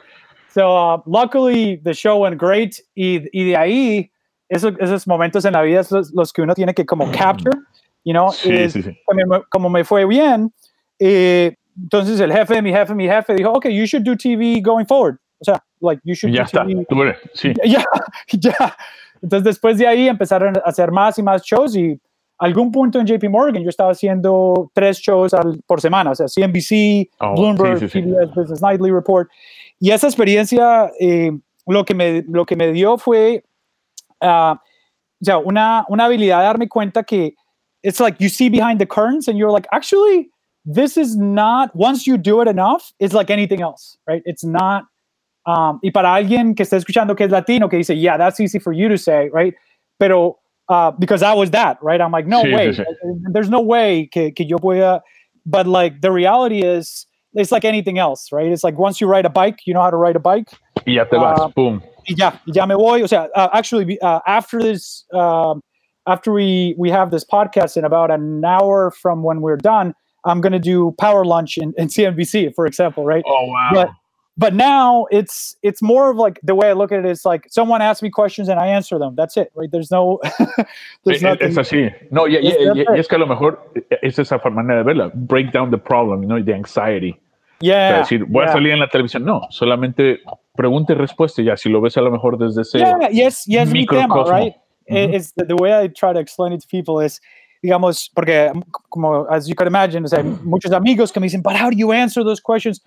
So 0.49 0.75
uh, 0.75 0.99
luckily 1.07 1.76
the 1.83 1.95
show 1.95 2.19
went 2.19 2.38
great 2.38 2.81
y, 2.95 3.26
y 3.33 3.45
de 3.45 3.57
ahí 3.57 4.11
esos, 4.49 4.75
esos 4.79 5.07
momentos 5.07 5.45
en 5.45 5.55
la 5.55 5.62
vida 5.62 5.83
son 5.83 5.99
los, 5.99 6.12
los, 6.12 6.33
que 6.33 6.43
uno 6.43 6.55
tiene 6.55 6.75
que 6.75 6.85
como 6.85 7.11
capture, 7.11 7.57
you 8.05 8.12
know, 8.12 8.31
sí, 8.33 8.52
es, 8.52 8.73
sí, 8.73 8.83
sí. 8.83 8.99
Como, 9.07 9.45
como, 9.49 9.71
me 9.71 9.85
fue 9.85 10.05
bien, 10.05 10.52
eh, 10.99 11.57
entonces 11.81 12.21
el 12.21 12.33
jefe 12.33 12.55
de 12.55 12.62
mi 12.62 12.73
jefe, 12.73 12.95
mi 12.95 13.07
jefe 13.07 13.35
dijo, 13.35 13.52
okay, 13.52 13.75
you 13.75 13.85
should 13.87 14.05
do 14.05 14.17
TV 14.17 14.61
going 14.61 14.85
forward. 14.87 15.17
O 15.41 15.45
sea, 15.45 15.62
like, 15.81 16.00
you 16.05 16.14
should 16.14 16.35
ya 16.35 16.43
do 16.43 16.47
está, 16.47 16.64
TV. 16.64 16.87
tú 16.88 17.02
eres, 17.02 17.19
sí. 17.35 17.52
Ya, 17.64 17.85
ya. 18.33 18.76
Entonces 19.23 19.45
después 19.45 19.79
de 19.79 19.87
ahí 19.87 20.09
empezaron 20.09 20.57
a 20.57 20.61
hacer 20.64 20.91
más 20.91 21.19
y 21.19 21.23
más 21.23 21.43
shows 21.43 21.76
y 21.76 22.00
algún 22.38 22.73
punto 22.73 22.99
en 22.99 23.07
JP 23.07 23.29
Morgan 23.31 23.62
yo 23.62 23.69
estaba 23.69 23.93
haciendo 23.93 24.71
tres 24.75 24.99
shows 24.99 25.33
al, 25.33 25.61
por 25.64 25.81
semana, 25.81 26.11
o 26.11 26.14
sea, 26.14 26.26
CNBC, 26.26 27.09
Oh, 27.21 27.35
Bloomberg, 27.35 27.79
sí, 27.79 27.88
sí, 27.88 28.00
sí. 28.00 28.02
PBS 28.02 28.35
Business 28.35 28.62
Nightly 28.62 28.91
Report. 28.91 29.29
Y 29.79 29.91
esa 29.91 30.09
experiencia 30.09 30.91
eh, 30.99 31.31
lo, 31.67 31.85
que 31.85 31.95
me, 31.95 32.25
lo 32.29 32.45
que 32.45 32.57
me 32.57 32.73
dio 32.73 32.99
fue 32.99 33.45
uh, 34.23 34.55
o 34.55 35.25
sea, 35.25 35.38
una, 35.38 35.85
una 35.88 36.07
habilidad 36.07 36.38
de 36.41 36.45
darme 36.45 36.69
cuenta 36.69 37.05
que 37.05 37.35
it's 37.85 38.00
like 38.00 38.19
you 38.21 38.29
see 38.29 38.49
behind 38.49 38.81
the 38.81 38.87
curtains 38.87 39.29
and 39.29 39.38
you're 39.38 39.52
like, 39.52 39.69
actually, 39.71 40.31
this 40.64 40.97
is 40.97 41.16
not, 41.16 41.75
once 41.75 42.07
you 42.07 42.16
do 42.16 42.40
it 42.40 42.49
enough, 42.49 42.92
it's 43.00 43.14
like 43.14 43.31
anything 43.31 43.61
else, 43.62 43.97
right? 44.07 44.23
It's 44.25 44.45
not, 44.45 44.85
um, 45.47 45.81
y 45.83 45.90
para 45.92 46.09
alguien 46.09 46.54
que 46.57 46.64
está 46.64 46.76
escuchando 46.78 47.16
que 47.16 47.26
es 47.26 47.33
latino, 47.33 47.69
que 47.69 47.78
dice, 47.78 47.95
yeah, 48.00 48.16
that's 48.16 48.38
easy 48.40 48.59
for 48.59 48.73
you 48.73 48.88
to 48.88 48.97
say, 48.97 49.28
right? 49.33 49.54
Pero, 49.99 50.38
uh, 50.69 50.92
because 50.92 51.23
I 51.23 51.35
was 51.35 51.50
that, 51.50 51.78
right? 51.83 52.00
I'm 52.00 52.12
like, 52.12 52.26
no 52.26 52.42
Sí, 52.45 52.49
sí, 52.50 52.54
way, 52.54 52.69
sí. 52.71 52.85
there's 53.33 53.50
no 53.50 53.61
way 53.61 54.09
que, 54.12 54.31
que 54.31 54.47
yo 54.47 54.59
pueda, 54.59 55.00
but 55.45 55.66
like 55.66 56.00
the 56.00 56.12
reality 56.12 56.62
is, 56.62 57.07
it's 57.35 57.50
like 57.50 57.64
anything 57.64 57.99
else, 57.99 58.31
right? 58.31 58.47
It's 58.52 58.62
like 58.62 58.78
once 58.78 59.00
you 59.00 59.07
ride 59.09 59.25
a 59.25 59.31
bike, 59.31 59.61
you 59.66 59.73
know 59.75 59.81
how 59.83 59.90
to 59.90 59.97
ride 59.97 60.16
a 60.16 60.21
bike. 60.21 60.50
Y 60.87 60.92
ya 60.95 61.04
te 61.04 61.16
vas, 61.16 61.38
Ah, 61.40 61.49
pum. 61.49 61.83
y 62.07 62.14
ya, 62.16 62.33
ya 62.47 62.66
me 62.66 62.75
voy. 62.75 63.02
O 63.02 63.07
sea, 63.07 63.28
uh, 63.35 63.49
actually, 63.54 63.99
uh, 64.00 64.21
after 64.26 64.61
this, 64.61 65.04
um, 65.14 65.61
after 66.07 66.31
we 66.33 66.75
we 66.76 66.90
have 66.90 67.11
this 67.11 67.25
podcast 67.25 67.76
in 67.78 67.85
about 67.85 68.11
an 68.11 68.45
hour 68.45 68.90
from 68.90 69.23
when 69.23 69.40
we're 69.40 69.57
done, 69.57 69.95
I'm 70.25 70.41
gonna 70.41 70.59
do 70.59 70.95
power 70.99 71.25
lunch 71.25 71.59
in, 71.59 71.73
in 71.76 71.88
CNBC, 71.88 72.55
for 72.55 72.67
example, 72.67 73.05
right? 73.05 73.25
Oh, 73.26 73.47
wow. 73.47 73.71
But 73.75 73.91
but 74.38 74.55
now 74.55 75.07
it's 75.11 75.57
it's 75.62 75.83
more 75.83 76.11
of 76.11 76.17
like 76.17 76.41
the 76.43 76.55
way 76.55 76.71
I 76.71 76.73
look 76.73 76.91
at 76.93 77.00
it 77.00 77.07
is 77.07 77.25
like 77.26 77.47
someone 77.50 77.83
asks 77.83 78.02
me 78.02 78.09
questions 78.11 78.49
and 78.49 78.59
I 78.59 78.67
answer 78.69 78.99
them. 78.99 79.14
That's 79.14 79.37
it, 79.37 79.52
right? 79.55 79.71
There's 79.71 79.91
no, 79.91 80.21
there's 81.05 81.21
Sí, 81.21 81.23
nothing. 81.23 81.49
es 81.49 81.59
así. 81.59 81.93
No, 82.11 82.26
y, 82.26 82.37
y- 82.37 82.49
Es 82.49 82.76
y- 82.76 82.99
es 82.99 83.09
que 83.09 83.17
a 83.17 83.19
lo 83.19 83.26
mejor 83.26 83.61
eh, 83.75 83.99
es 84.02 84.19
esa 84.19 84.38
manera 84.50 84.79
de 84.79 84.85
verla. 84.85 85.11
Break 85.14 85.52
down 85.52 85.71
the 85.71 85.76
problem, 85.79 86.23
you 86.23 86.29
know, 86.29 86.43
the 86.43 86.55
anxiety. 86.55 87.11
O 87.61 87.64
sea, 87.64 87.69
Yeah, 87.91 87.99
decir, 88.00 88.25
voy 88.26 88.43
a 88.45 88.47
yeah. 88.47 88.52
salir 88.55 88.73
en 88.73 88.81
la 88.81 88.88
televisión. 88.88 89.25
No, 89.25 89.43
solamente 89.50 90.21
pregunta 90.57 90.95
y 90.95 90.97
respuesta. 90.97 91.43
Ya, 91.43 91.57
si 91.57 91.69
lo 91.69 91.81
ves 91.81 91.97
a 91.97 92.00
lo 92.00 92.11
mejor 92.11 92.38
desde 92.38 92.62
ese. 92.62 92.79
Yeah, 92.79 93.09
yes, 93.11 93.45
yes, 93.47 93.71
mi 93.71 93.85
tema, 93.87 94.09
microcosmo. 94.09 94.33
right? 94.35 94.55
It- 94.87 95.14
It's 95.14 95.33
the, 95.35 95.45
the 95.45 95.55
way 95.57 95.73
I 95.85 95.88
try 95.88 96.12
to 96.14 96.19
explain 96.19 96.52
it 96.55 96.61
to 96.62 96.67
people 96.69 97.00
is, 97.05 97.21
digamos, 97.62 98.09
porque 98.14 98.50
um, 98.54 98.62
como 98.90 99.25
as 99.31 99.49
you 99.49 99.54
can 99.54 99.66
imagine, 99.66 100.04
o 100.04 100.09
sea, 100.09 100.23
muchos 100.45 100.73
amigos 100.73 101.12
que 101.12 101.21
me 101.21 101.28
dicen, 101.28 101.42
but 101.42 101.57
how 101.57 101.71
do 101.71 101.76
you 101.76 101.92
answer 101.92 102.25
those 102.25 102.40
questions? 102.40 102.81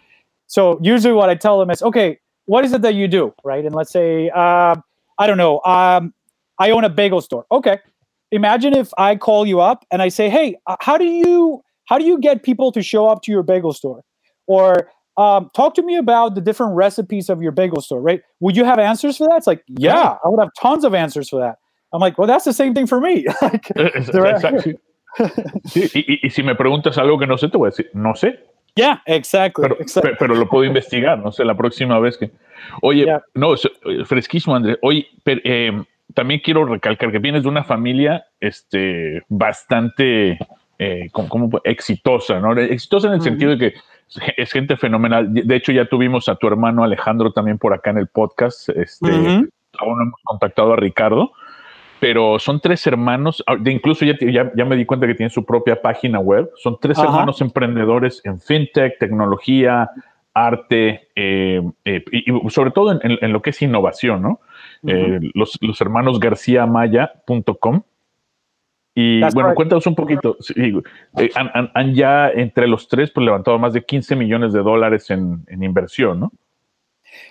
So 0.47 0.77
usually 0.81 1.13
what 1.13 1.29
I 1.29 1.35
tell 1.35 1.59
them 1.59 1.69
is, 1.69 1.81
okay, 1.81 2.19
what 2.45 2.65
is 2.65 2.73
it 2.73 2.81
that 2.81 2.93
you 2.93 3.07
do, 3.07 3.33
right? 3.43 3.65
And 3.65 3.73
let's 3.73 3.91
say, 3.91 4.29
uh, 4.29 4.75
I 5.17 5.27
don't 5.27 5.37
know, 5.37 5.61
um, 5.63 6.13
I 6.59 6.71
own 6.71 6.83
a 6.83 6.89
bagel 6.89 7.21
store. 7.21 7.45
Okay, 7.51 7.79
imagine 8.31 8.75
if 8.75 8.91
I 8.97 9.15
call 9.15 9.45
you 9.45 9.61
up 9.61 9.85
and 9.91 10.01
I 10.01 10.09
say, 10.09 10.29
hey, 10.29 10.57
uh, 10.67 10.75
how 10.81 10.97
do 10.97 11.05
you 11.05 11.61
how 11.85 11.97
do 11.97 12.05
you 12.05 12.19
get 12.19 12.43
people 12.43 12.71
to 12.71 12.81
show 12.81 13.07
up 13.07 13.21
to 13.23 13.31
your 13.31 13.43
bagel 13.43 13.73
store? 13.73 14.01
Or 14.47 14.89
um, 15.17 15.49
talk 15.55 15.75
to 15.75 15.81
me 15.83 15.95
about 15.95 16.35
the 16.35 16.41
different 16.41 16.75
recipes 16.75 17.29
of 17.29 17.41
your 17.41 17.51
bagel 17.51 17.81
store, 17.81 18.01
right? 18.01 18.21
Would 18.41 18.57
you 18.57 18.65
have 18.65 18.79
answers 18.79 19.17
for 19.17 19.27
that? 19.27 19.37
It's 19.37 19.47
like, 19.47 19.63
yeah, 19.67 20.17
I 20.23 20.27
would 20.27 20.39
have 20.39 20.49
tons 20.59 20.83
of 20.83 20.93
answers 20.93 21.29
for 21.29 21.39
that. 21.39 21.57
I'm 21.95 22.01
like, 22.01 22.17
well, 22.17 22.27
that's 22.27 22.43
the 22.45 22.53
same 22.53 22.73
thing 22.73 22.87
for 22.87 22.99
me. 22.99 23.25
like, 23.41 23.71
are- 23.77 24.33
exacto, 24.35 24.61
sí. 24.61 24.75
Y, 25.95 26.27
y- 26.27 26.29
si 26.29 26.43
me 26.43 26.55
preguntas 26.55 26.97
algo 26.97 27.17
que 27.17 27.25
no 27.27 27.37
sé, 27.37 27.47
te 27.49 27.57
voy 27.57 27.67
a 27.67 27.69
decir, 27.71 27.89
no 27.93 28.15
sé, 28.15 28.39
yeah, 28.75 29.01
exactly. 29.05 29.61
pero, 29.61 29.77
exactly. 29.79 30.11
pe- 30.11 30.17
pero 30.19 30.35
lo 30.35 30.47
puedo 30.49 30.65
investigar, 30.65 31.17
no 31.19 31.31
sé, 31.31 31.45
la 31.45 31.55
próxima 31.55 31.97
vez 31.99 32.17
que... 32.17 32.31
Oye, 32.81 33.05
Ya. 33.05 33.23
no, 33.33 33.53
eh, 33.55 34.05
fresquísimo, 34.05 34.55
Andrés. 34.55 34.77
Oye, 34.81 35.07
pero, 35.23 35.39
eh, 35.45 35.83
también 36.13 36.41
quiero 36.43 36.65
recalcar 36.65 37.11
que 37.11 37.19
vienes 37.19 37.43
de 37.43 37.49
una 37.49 37.63
familia 37.63 38.25
este, 38.41 39.23
bastante 39.29 40.37
eh, 40.79 41.07
como, 41.13 41.29
como 41.29 41.61
exitosa, 41.63 42.39
¿no? 42.41 42.51
Exitosa 42.59 43.07
en 43.07 43.13
el 43.13 43.19
Ujú. 43.19 43.29
sentido 43.29 43.51
de 43.55 43.57
que 43.57 43.73
es 44.37 44.51
gente 44.51 44.75
fenomenal. 44.77 45.33
De 45.33 45.55
hecho, 45.55 45.71
ya 45.71 45.85
tuvimos 45.85 46.27
a 46.29 46.35
tu 46.35 46.47
hermano 46.47 46.83
Alejandro 46.83 47.31
también 47.31 47.57
por 47.57 47.73
acá 47.73 47.91
en 47.91 47.99
el 47.99 48.07
podcast. 48.07 48.69
Este, 48.69 49.09
Ujú. 49.11 49.49
Aún 49.79 49.97
no 49.97 50.03
hemos 50.03 50.19
contactado 50.23 50.73
a 50.73 50.75
Ricardo, 50.75 51.31
pero 51.99 52.39
son 52.39 52.59
tres 52.59 52.85
hermanos. 52.87 53.43
ah, 53.47 53.55
Incluso 53.65 54.05
ya, 54.05 54.15
ya, 54.19 54.51
ya 54.55 54.65
me 54.65 54.75
di 54.75 54.85
cuenta 54.85 55.07
que 55.07 55.15
tienen 55.15 55.29
su 55.31 55.45
propia 55.45 55.81
página 55.81 56.19
web. 56.19 56.49
Son 56.57 56.77
tres 56.79 56.97
Ajá. 56.97 57.07
hermanos 57.07 57.41
emprendedores 57.41 58.21
en 58.25 58.39
fintech, 58.39 58.97
tecnología, 58.99 59.89
arte 60.33 61.07
eh, 61.15 61.61
eh, 61.85 62.03
y, 62.11 62.31
y 62.45 62.49
sobre 62.49 62.71
todo 62.71 62.91
en, 62.91 62.99
en- 63.09 63.17
en 63.21 63.31
lo 63.33 63.41
que 63.41 63.51
es 63.51 63.61
innovación, 63.61 64.21
¿no? 64.21 64.39
Eh, 64.85 65.19
los, 65.33 65.57
los 65.61 65.79
hermanos 65.81 66.19
garcíamaya.com. 66.19 67.81
Y 68.97 69.19
That's 69.21 69.33
bueno, 69.33 69.49
right. 69.49 69.55
cuéntanos 69.57 69.87
un 69.87 69.95
poquito. 69.95 70.37
Sí, 70.39 70.73
han, 71.35 71.49
han- 71.53 71.71
han 71.73 71.93
ya 71.93 72.29
entre 72.29 72.67
los 72.67 72.87
tres 72.87 73.11
pues, 73.11 73.25
levantado 73.25 73.57
más 73.59 73.73
de 73.73 73.83
15 73.83 74.15
millones 74.15 74.53
de 74.53 74.61
dólares 74.61 75.09
en, 75.09 75.43
en 75.47 75.63
inversión, 75.63 76.19
¿no? 76.19 76.31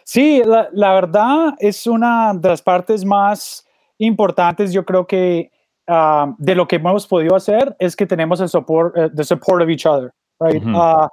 Sí, 0.04 0.42
la, 0.44 0.68
la 0.73 0.94
verdad 0.94 1.54
es 1.59 1.87
una 1.87 2.33
de 2.35 2.49
las 2.49 2.62
partes 2.62 3.04
más 3.04 3.66
importantes, 3.99 4.73
yo 4.73 4.85
creo 4.85 5.07
que 5.07 5.51
um, 5.89 6.35
de 6.39 6.55
lo 6.55 6.67
que 6.67 6.77
hemos 6.77 7.07
podido 7.07 7.37
hacer 7.37 7.75
es 7.79 7.95
que 7.97 8.07
tenemos 8.07 8.41
el 8.41 8.49
support, 8.49 8.97
eh, 8.97 9.11
the 9.15 9.25
support 9.25 9.63
of 9.63 9.69
each 9.69 9.87
other, 9.87 10.13
right? 10.41 10.63
Uh, 10.65 11.09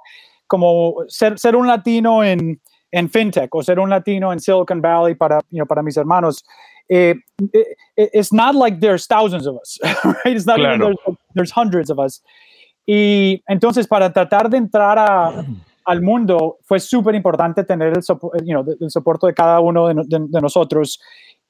como 0.46 0.96
ser, 1.08 1.38
ser 1.38 1.56
un 1.56 1.66
latino 1.66 2.22
en, 2.24 2.60
en 2.90 3.08
fintech 3.08 3.54
o 3.54 3.62
ser 3.62 3.78
un 3.78 3.88
latino 3.90 4.32
en 4.32 4.40
Silicon 4.40 4.80
Valley 4.82 5.14
para, 5.14 5.38
you 5.50 5.58
know, 5.58 5.66
para 5.66 5.82
mis 5.82 5.96
hermanos. 5.96 6.42
eh, 6.88 7.14
it- 7.52 7.66
it- 7.96 8.10
it's 8.12 8.32
not 8.32 8.54
like 8.54 8.80
there's 8.80 9.06
thousands 9.06 9.46
of 9.46 9.56
us, 9.56 9.78
right? 10.04 10.34
It's 10.36 10.46
not 10.46 10.56
Claro. 10.58 10.78
there's, 10.86 11.16
there's 11.34 11.50
hundreds 11.52 11.90
of 11.90 11.98
us. 11.98 12.22
Y 12.86 13.42
entonces 13.48 13.86
para 13.86 14.12
tratar 14.12 14.50
de 14.50 14.56
entrar 14.58 14.98
a, 14.98 15.44
al 15.86 16.02
mundo 16.02 16.58
fue 16.64 16.80
súper 16.80 17.14
importante 17.14 17.64
tener 17.64 17.92
el, 17.96 18.02
you 18.44 18.52
know, 18.52 18.64
el 18.80 18.90
soporte 18.90 19.28
de 19.28 19.34
cada 19.34 19.60
uno 19.60 19.86
de, 19.88 19.94
de- 20.06 20.26
de 20.28 20.40
nosotros. 20.40 21.00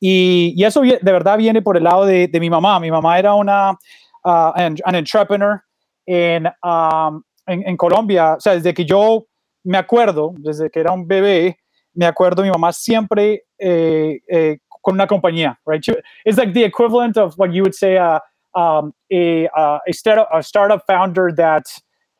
Y, 0.04 0.52
y 0.56 0.64
eso 0.64 0.80
de 0.80 0.98
verdad 1.12 1.38
viene 1.38 1.62
por 1.62 1.76
el 1.76 1.84
lado 1.84 2.04
de, 2.04 2.26
de 2.26 2.40
mi 2.40 2.50
mamá. 2.50 2.80
Mi 2.80 2.90
mamá 2.90 3.20
era 3.20 3.34
una 3.34 3.70
uh, 3.70 4.52
an, 4.56 4.76
an 4.84 4.94
entrepreneur 4.96 5.62
en, 6.06 6.48
um, 6.64 7.22
en, 7.46 7.62
en 7.68 7.76
Colombia. 7.76 8.34
O 8.34 8.40
sea, 8.40 8.54
desde 8.54 8.74
que 8.74 8.84
yo 8.84 9.26
me 9.62 9.78
acuerdo, 9.78 10.32
desde 10.38 10.70
que 10.70 10.80
era 10.80 10.90
un 10.90 11.06
bebé, 11.06 11.56
me 11.94 12.06
acuerdo 12.06 12.42
mi 12.42 12.50
mamá 12.50 12.72
siempre 12.72 13.44
eh, 13.60 14.18
eh, 14.28 14.58
con 14.82 14.94
una 14.94 15.06
compañía, 15.06 15.56
right? 15.66 15.86
It's 16.24 16.36
like 16.36 16.52
the 16.52 16.64
equivalent 16.64 17.16
of 17.16 17.34
what 17.36 17.52
you 17.52 17.62
would 17.62 17.74
say 17.74 17.94
a, 17.96 18.20
um, 18.54 18.92
a, 19.12 19.46
uh, 19.56 19.78
a, 19.86 19.92
startup, 19.92 20.28
a 20.34 20.42
startup 20.42 20.84
founder 20.84 21.30
that 21.36 21.66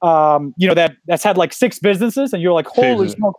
um, 0.02 0.54
you 0.56 0.68
know 0.68 0.74
that 0.74 0.92
that's 1.06 1.24
had 1.24 1.36
like 1.36 1.52
six 1.52 1.80
businesses, 1.80 2.32
and 2.32 2.40
you're 2.42 2.52
like, 2.52 2.68
holy 2.68 3.08
Sí, 3.08 3.14
sí. 3.14 3.16
smoke! 3.16 3.36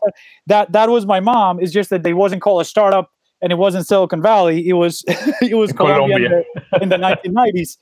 That 0.48 0.74
that 0.74 0.90
was 0.90 1.06
my 1.06 1.22
mom. 1.22 1.62
It's 1.62 1.72
just 1.72 1.90
that 1.92 2.04
they 2.04 2.14
wasn't 2.14 2.42
called 2.42 2.62
a 2.62 2.66
startup, 2.66 3.10
and 3.44 3.52
it 3.52 3.58
wasn't 3.58 3.86
Silicon 3.86 4.22
Valley. 4.22 4.68
It 4.68 4.74
was 4.74 5.04
it 5.08 5.56
was 5.56 5.72
Colombia, 5.74 6.16
in 6.16 6.24
Colombia. 6.24 6.44
the, 6.72 6.82
in 6.82 6.90
the 6.90 6.98
1990s. 6.98 7.78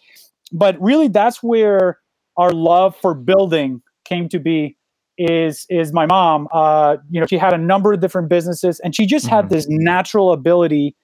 But 0.51 0.81
really, 0.81 1.07
that's 1.07 1.41
where 1.41 1.99
our 2.35 2.51
love 2.51 2.95
for 2.97 3.13
building 3.13 3.81
came 4.03 4.27
to 4.29 4.39
be. 4.39 4.75
Is 5.17 5.65
is 5.69 5.93
my 5.93 6.07
mom? 6.07 6.47
Uh, 6.51 6.97
you 7.09 7.21
know, 7.21 7.27
she 7.27 7.37
had 7.37 7.53
a 7.53 7.57
number 7.57 7.93
of 7.93 8.01
different 8.01 8.27
businesses, 8.27 8.79
and 8.79 8.95
she 8.95 9.05
just 9.05 9.27
had 9.27 9.45
Mhm. 9.45 9.49
this 9.49 9.67
natural 9.69 10.33
ability 10.33 10.95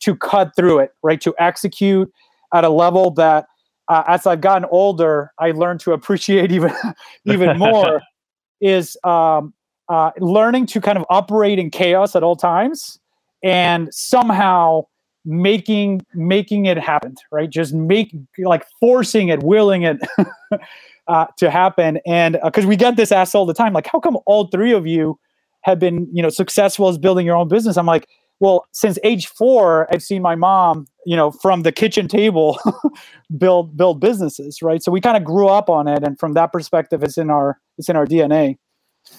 to 0.00 0.14
cut 0.14 0.54
through 0.54 0.80
it, 0.80 0.90
right? 1.02 1.20
To 1.22 1.34
execute 1.38 2.12
at 2.54 2.64
a 2.64 2.68
level 2.68 3.12
that 3.12 3.46
uh, 3.88 4.02
as 4.06 4.26
I've 4.26 4.40
gotten 4.40 4.68
older, 4.70 5.32
I 5.38 5.52
learned 5.52 5.80
to 5.80 5.92
appreciate 5.92 6.52
even 6.52 6.72
even 7.24 7.58
more. 7.58 8.02
is 8.60 8.96
um, 9.02 9.52
uh, 9.88 10.12
learning 10.20 10.66
to 10.66 10.80
kind 10.80 10.96
of 10.96 11.04
operate 11.10 11.58
in 11.58 11.68
chaos 11.68 12.14
at 12.14 12.22
all 12.22 12.36
times 12.36 13.00
and 13.42 13.92
somehow 13.92 14.84
making 15.24 16.04
making 16.14 16.66
it 16.66 16.78
happen, 16.78 17.14
right? 17.30 17.48
Just 17.50 17.74
make 17.74 18.14
like 18.38 18.66
forcing 18.80 19.28
it, 19.28 19.42
willing 19.42 19.82
it 19.82 20.00
uh, 21.08 21.26
to 21.38 21.50
happen. 21.50 22.00
And 22.06 22.38
because 22.44 22.66
we 22.66 22.76
get 22.76 22.96
this 22.96 23.12
asked 23.12 23.34
all 23.34 23.46
the 23.46 23.54
time, 23.54 23.72
like, 23.72 23.86
how 23.86 24.00
come 24.00 24.18
all 24.26 24.48
three 24.48 24.72
of 24.72 24.86
you 24.86 25.18
have 25.62 25.78
been, 25.78 26.08
you 26.12 26.22
know, 26.22 26.28
successful 26.28 26.88
as 26.88 26.98
building 26.98 27.24
your 27.26 27.36
own 27.36 27.48
business? 27.48 27.76
I'm 27.76 27.86
like, 27.86 28.08
well, 28.40 28.66
since 28.72 28.98
age 29.04 29.28
four, 29.28 29.86
I've 29.92 30.02
seen 30.02 30.20
my 30.22 30.34
mom, 30.34 30.88
you 31.06 31.14
know, 31.14 31.30
from 31.30 31.62
the 31.62 31.70
kitchen 31.70 32.08
table 32.08 32.58
build 33.38 33.76
build 33.76 34.00
businesses, 34.00 34.60
right? 34.62 34.82
So 34.82 34.90
we 34.90 35.00
kind 35.00 35.16
of 35.16 35.22
grew 35.24 35.46
up 35.48 35.70
on 35.70 35.86
it, 35.86 36.02
and 36.02 36.18
from 36.18 36.32
that 36.34 36.52
perspective, 36.52 37.04
it's 37.04 37.16
in 37.16 37.30
our 37.30 37.60
it's 37.78 37.88
in 37.88 37.94
our 37.94 38.06
DNA. 38.06 38.58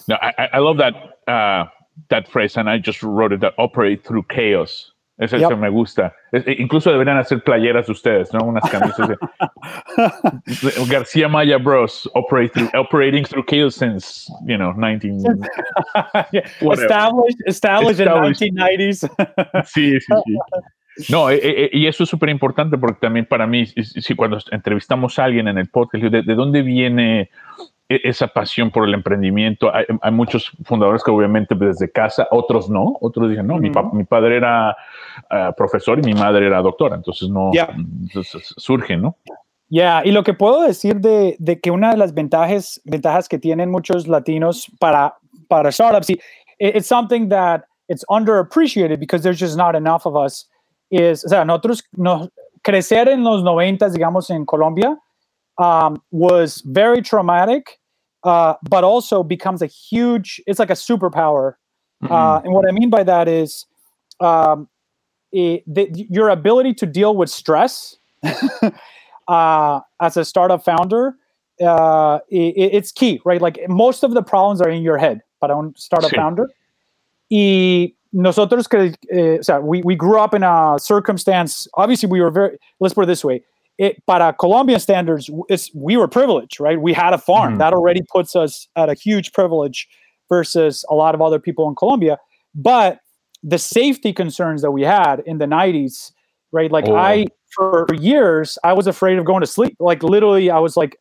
No, 0.09 0.17
I- 0.21 0.49
I 0.53 0.57
love 0.59 0.77
that 0.77 0.93
uh, 1.31 1.65
that 2.09 2.27
phrase, 2.27 2.57
and 2.59 2.69
I 2.69 2.77
just 2.79 3.01
wrote 3.03 3.33
it. 3.33 3.41
That 3.41 3.53
operate 3.57 4.03
through 4.03 4.25
chaos. 4.29 4.89
Ese 5.19 5.33
Yep. 5.37 5.51
eso 5.51 5.57
me 5.57 5.69
gusta. 5.69 6.11
Es- 6.31 6.45
e- 6.47 6.55
incluso 6.59 6.91
deberían 6.91 7.17
hacer 7.17 7.43
playeras 7.43 7.87
ustedes, 7.87 8.33
¿no? 8.33 8.39
Unas 8.45 8.67
camisas 8.69 9.07
de 9.09 9.15
García 10.89 11.27
Maya 11.27 11.57
Bros. 11.57 12.09
Operate 12.15 12.49
through 12.53 12.69
operating 12.73 13.23
through 13.23 13.43
chaos 13.45 13.75
since 13.75 14.27
you 14.47 14.57
know 14.57 14.73
19. 14.73 15.21
Yeah, 16.31 16.41
Whatever. 16.61 16.85
established 16.85 17.37
established 17.45 17.99
Established. 17.99 18.41
in 18.41 18.55
1990s. 18.55 19.09
Sí, 19.65 19.99
sí, 19.99 20.13
sí. 20.25 20.37
No, 21.11 21.29
eh, 21.29 21.39
eh, 21.43 21.69
y 21.73 21.87
eso 21.87 22.03
es 22.03 22.09
súper 22.09 22.29
importante 22.29 22.77
porque 22.77 22.99
también 22.99 23.25
para 23.25 23.47
mí, 23.47 23.65
si 23.65 23.83
si 23.83 24.15
cuando 24.15 24.37
entrevistamos 24.51 25.17
a 25.19 25.25
alguien 25.25 25.47
en 25.47 25.57
el 25.57 25.69
podcast, 25.69 26.03
¿de, 26.05 26.21
de 26.21 26.35
dónde 26.35 26.61
viene 26.61 27.29
esa 28.03 28.27
pasión 28.27 28.71
por 28.71 28.87
el 28.87 28.93
emprendimiento? 28.93 29.73
Hay, 29.73 29.85
hay 30.01 30.11
muchos 30.11 30.51
fundadores 30.65 31.03
que 31.03 31.11
obviamente 31.11 31.55
desde 31.55 31.91
casa, 31.91 32.27
otros 32.31 32.69
no, 32.69 32.97
otros 33.01 33.29
dicen, 33.29 33.47
no, 33.47 33.57
mi, 33.57 33.69
pa- 33.69 33.81
Ujú. 33.83 33.95
mi 33.97 34.03
padre 34.03 34.37
era 34.37 34.75
ah, 35.29 35.53
profesor 35.55 35.99
y 35.99 36.01
mi 36.03 36.13
madre 36.13 36.47
era 36.47 36.61
doctora, 36.61 36.95
entonces 36.95 37.29
no, 37.29 37.51
Yeah. 37.53 37.69
entonces 37.75 38.53
surge, 38.57 38.97
¿no? 38.97 39.17
Ya, 39.69 40.01
y 40.05 40.11
lo 40.11 40.23
que 40.23 40.33
puedo 40.33 40.61
decir 40.61 40.97
de, 40.97 41.35
de 41.39 41.59
que 41.59 41.71
una 41.71 41.91
de 41.91 41.97
las 41.97 42.13
ventajas, 42.13 42.79
ventajas 42.85 43.27
que 43.27 43.39
tienen 43.39 43.71
muchos 43.71 44.07
latinos 44.07 44.71
para, 44.79 45.15
para 45.47 45.71
startups, 45.71 46.09
y 46.09 46.13
it- 46.59 46.75
it's 46.75 46.87
something 46.87 47.27
that 47.29 47.61
it's 47.87 48.05
underappreciated 48.09 48.99
because 48.99 49.23
there's 49.23 49.39
just 49.39 49.57
not 49.57 49.75
enough 49.75 50.05
of 50.05 50.15
us, 50.15 50.49
is, 50.91 51.25
o 51.25 51.29
sea, 51.29 51.43
nosotros, 51.43 51.83
no, 51.93 52.29
crecer 52.61 53.09
en 53.09 53.23
los 53.23 53.43
90, 53.43 53.89
digamos, 53.89 54.29
en 54.29 54.45
Colombia, 54.45 54.97
um, 55.57 55.95
was 56.11 56.61
very 56.65 57.01
traumatic, 57.01 57.79
uh, 58.23 58.55
but 58.69 58.83
also 58.83 59.23
becomes 59.23 59.61
a 59.61 59.67
huge, 59.67 60.41
it's 60.47 60.59
like 60.59 60.69
a 60.69 60.73
superpower 60.73 61.53
uh, 62.09 62.41
and 62.43 62.53
what 62.53 62.67
I 62.67 62.71
mean 62.73 62.89
by 62.89 63.03
that 63.03 63.29
is 63.29 63.65
um, 64.19 64.67
it, 65.31 65.63
the, 65.65 65.87
your 66.09 66.27
ability 66.29 66.73
to 66.75 66.85
deal 66.85 67.15
with 67.15 67.29
stress 67.29 67.95
uh, 69.27 69.79
as 70.01 70.17
a 70.17 70.25
startup 70.25 70.63
founder. 70.65 71.15
Uh, 71.61 72.15
i- 72.31 72.53
i- 72.57 72.71
it's 72.73 72.91
key, 72.91 73.21
right? 73.23 73.41
Like 73.41 73.59
most 73.69 74.03
of 74.03 74.13
the 74.13 74.21
problems 74.23 74.59
are 74.59 74.69
in 74.69 74.81
your 74.81 74.97
head 74.97 75.21
para 75.39 75.57
un 75.57 75.73
startup 75.77 76.11
Sí. 76.11 76.15
founder. 76.17 76.49
Y 77.31 77.93
nosotros 78.11 78.67
que, 78.67 78.93
eh, 79.11 79.37
o 79.39 79.41
sea, 79.41 79.59
we, 79.61 79.81
we 79.83 79.95
grew 79.95 80.19
up 80.19 80.33
in 80.33 80.43
a 80.43 80.75
circumstance. 80.79 81.67
Obviously, 81.75 82.09
we 82.09 82.19
were 82.21 82.31
very. 82.31 82.57
Let's 82.79 82.93
put 82.93 83.03
it 83.03 83.07
this 83.07 83.23
way: 83.23 83.43
it, 83.77 84.05
para 84.05 84.33
Colombian 84.33 84.79
standards, 84.79 85.29
we 85.73 85.97
were 85.97 86.07
privileged, 86.07 86.59
right? 86.59 86.79
We 86.79 86.93
had 86.93 87.13
a 87.13 87.17
farm 87.17 87.55
Mhm. 87.55 87.57
that 87.59 87.73
already 87.73 88.01
puts 88.11 88.35
us 88.35 88.67
at 88.75 88.89
a 88.89 88.93
huge 88.93 89.31
privilege 89.33 89.87
versus 90.29 90.85
a 90.89 90.95
lot 90.95 91.15
of 91.15 91.21
other 91.21 91.39
people 91.39 91.67
in 91.67 91.75
Colombia. 91.75 92.17
But 92.55 92.99
the 93.41 93.57
safety 93.57 94.13
concerns 94.13 94.61
that 94.61 94.71
we 94.71 94.83
had 94.83 95.21
in 95.25 95.37
the 95.39 95.47
90s, 95.47 96.13
right? 96.51 96.71
Like 96.71 96.87
Oh. 96.87 96.95
I, 96.95 97.25
for 97.55 97.85
years, 97.99 98.57
I 98.63 98.73
was 98.73 98.87
afraid 98.87 99.17
of 99.17 99.25
going 99.25 99.41
to 99.41 99.47
sleep. 99.47 99.75
Like 99.79 100.01
literally, 100.03 100.49
I 100.49 100.59
was 100.59 100.77
like, 100.77 100.95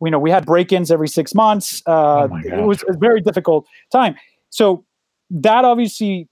you 0.00 0.10
know, 0.10 0.18
we 0.18 0.30
had 0.30 0.46
break-ins 0.46 0.90
every 0.92 1.08
six 1.08 1.34
months. 1.34 1.82
Uh, 1.86 2.28
Oh 2.30 2.36
it 2.44 2.64
was 2.66 2.84
a 2.88 2.92
very 2.98 3.20
difficult 3.20 3.66
time. 3.90 4.14
So 4.50 4.84
that 5.30 5.64
obviously 5.64 6.28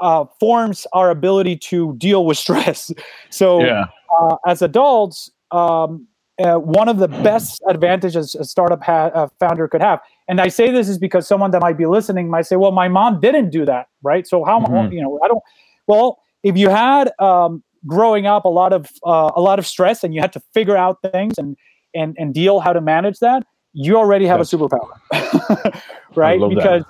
uh, 0.00 0.24
forms 0.38 0.86
our 0.92 1.10
ability 1.10 1.56
to 1.56 1.94
deal 1.96 2.24
with 2.26 2.36
stress. 2.44 2.92
So 3.30 3.64
Yeah. 3.64 3.86
Uh, 4.20 4.36
as 4.46 4.62
adults, 4.62 5.30
um, 5.50 6.06
uh, 6.42 6.54
one 6.56 6.88
of 6.88 6.98
the 6.98 7.08
best 7.08 7.60
advantages 7.68 8.34
a 8.36 8.44
startup 8.44 8.82
ha- 8.82 9.10
a 9.14 9.28
founder 9.40 9.66
could 9.66 9.80
have, 9.82 10.00
and 10.28 10.40
I 10.40 10.48
say 10.48 10.70
this 10.70 10.88
is 10.88 10.98
because 10.98 11.26
someone 11.26 11.50
that 11.50 11.60
might 11.60 11.76
be 11.76 11.86
listening 11.86 12.30
might 12.30 12.46
say, 12.46 12.56
"Well, 12.56 12.70
my 12.72 12.86
mom 12.88 13.20
didn't 13.20 13.50
do 13.50 13.64
that, 13.64 13.88
right? 14.02 14.26
So 14.26 14.44
how, 14.44 14.60
Mhm. 14.60 14.92
you 14.92 15.02
know, 15.02 15.18
I 15.24 15.28
don't." 15.28 15.42
Well, 15.88 16.18
if 16.44 16.56
you 16.56 16.68
had 16.68 17.10
um, 17.18 17.62
growing 17.86 18.26
up 18.26 18.44
a 18.44 18.48
lot 18.48 18.72
of 18.72 18.88
uh, 19.04 19.30
a 19.34 19.40
lot 19.40 19.58
of 19.58 19.66
stress 19.66 20.04
and 20.04 20.14
you 20.14 20.20
had 20.20 20.32
to 20.34 20.40
figure 20.54 20.76
out 20.76 20.98
things 21.12 21.34
and 21.38 21.56
and 21.94 22.14
and 22.18 22.32
deal 22.34 22.60
how 22.60 22.72
to 22.72 22.80
manage 22.80 23.18
that, 23.18 23.42
you 23.72 23.96
already 23.96 24.26
have 24.26 24.38
That's- 24.38 24.52
a 24.52 24.56
superpower, 24.56 24.92
right? 26.14 26.38
love 26.38 26.50
that. 26.50 26.56
Because 26.56 26.84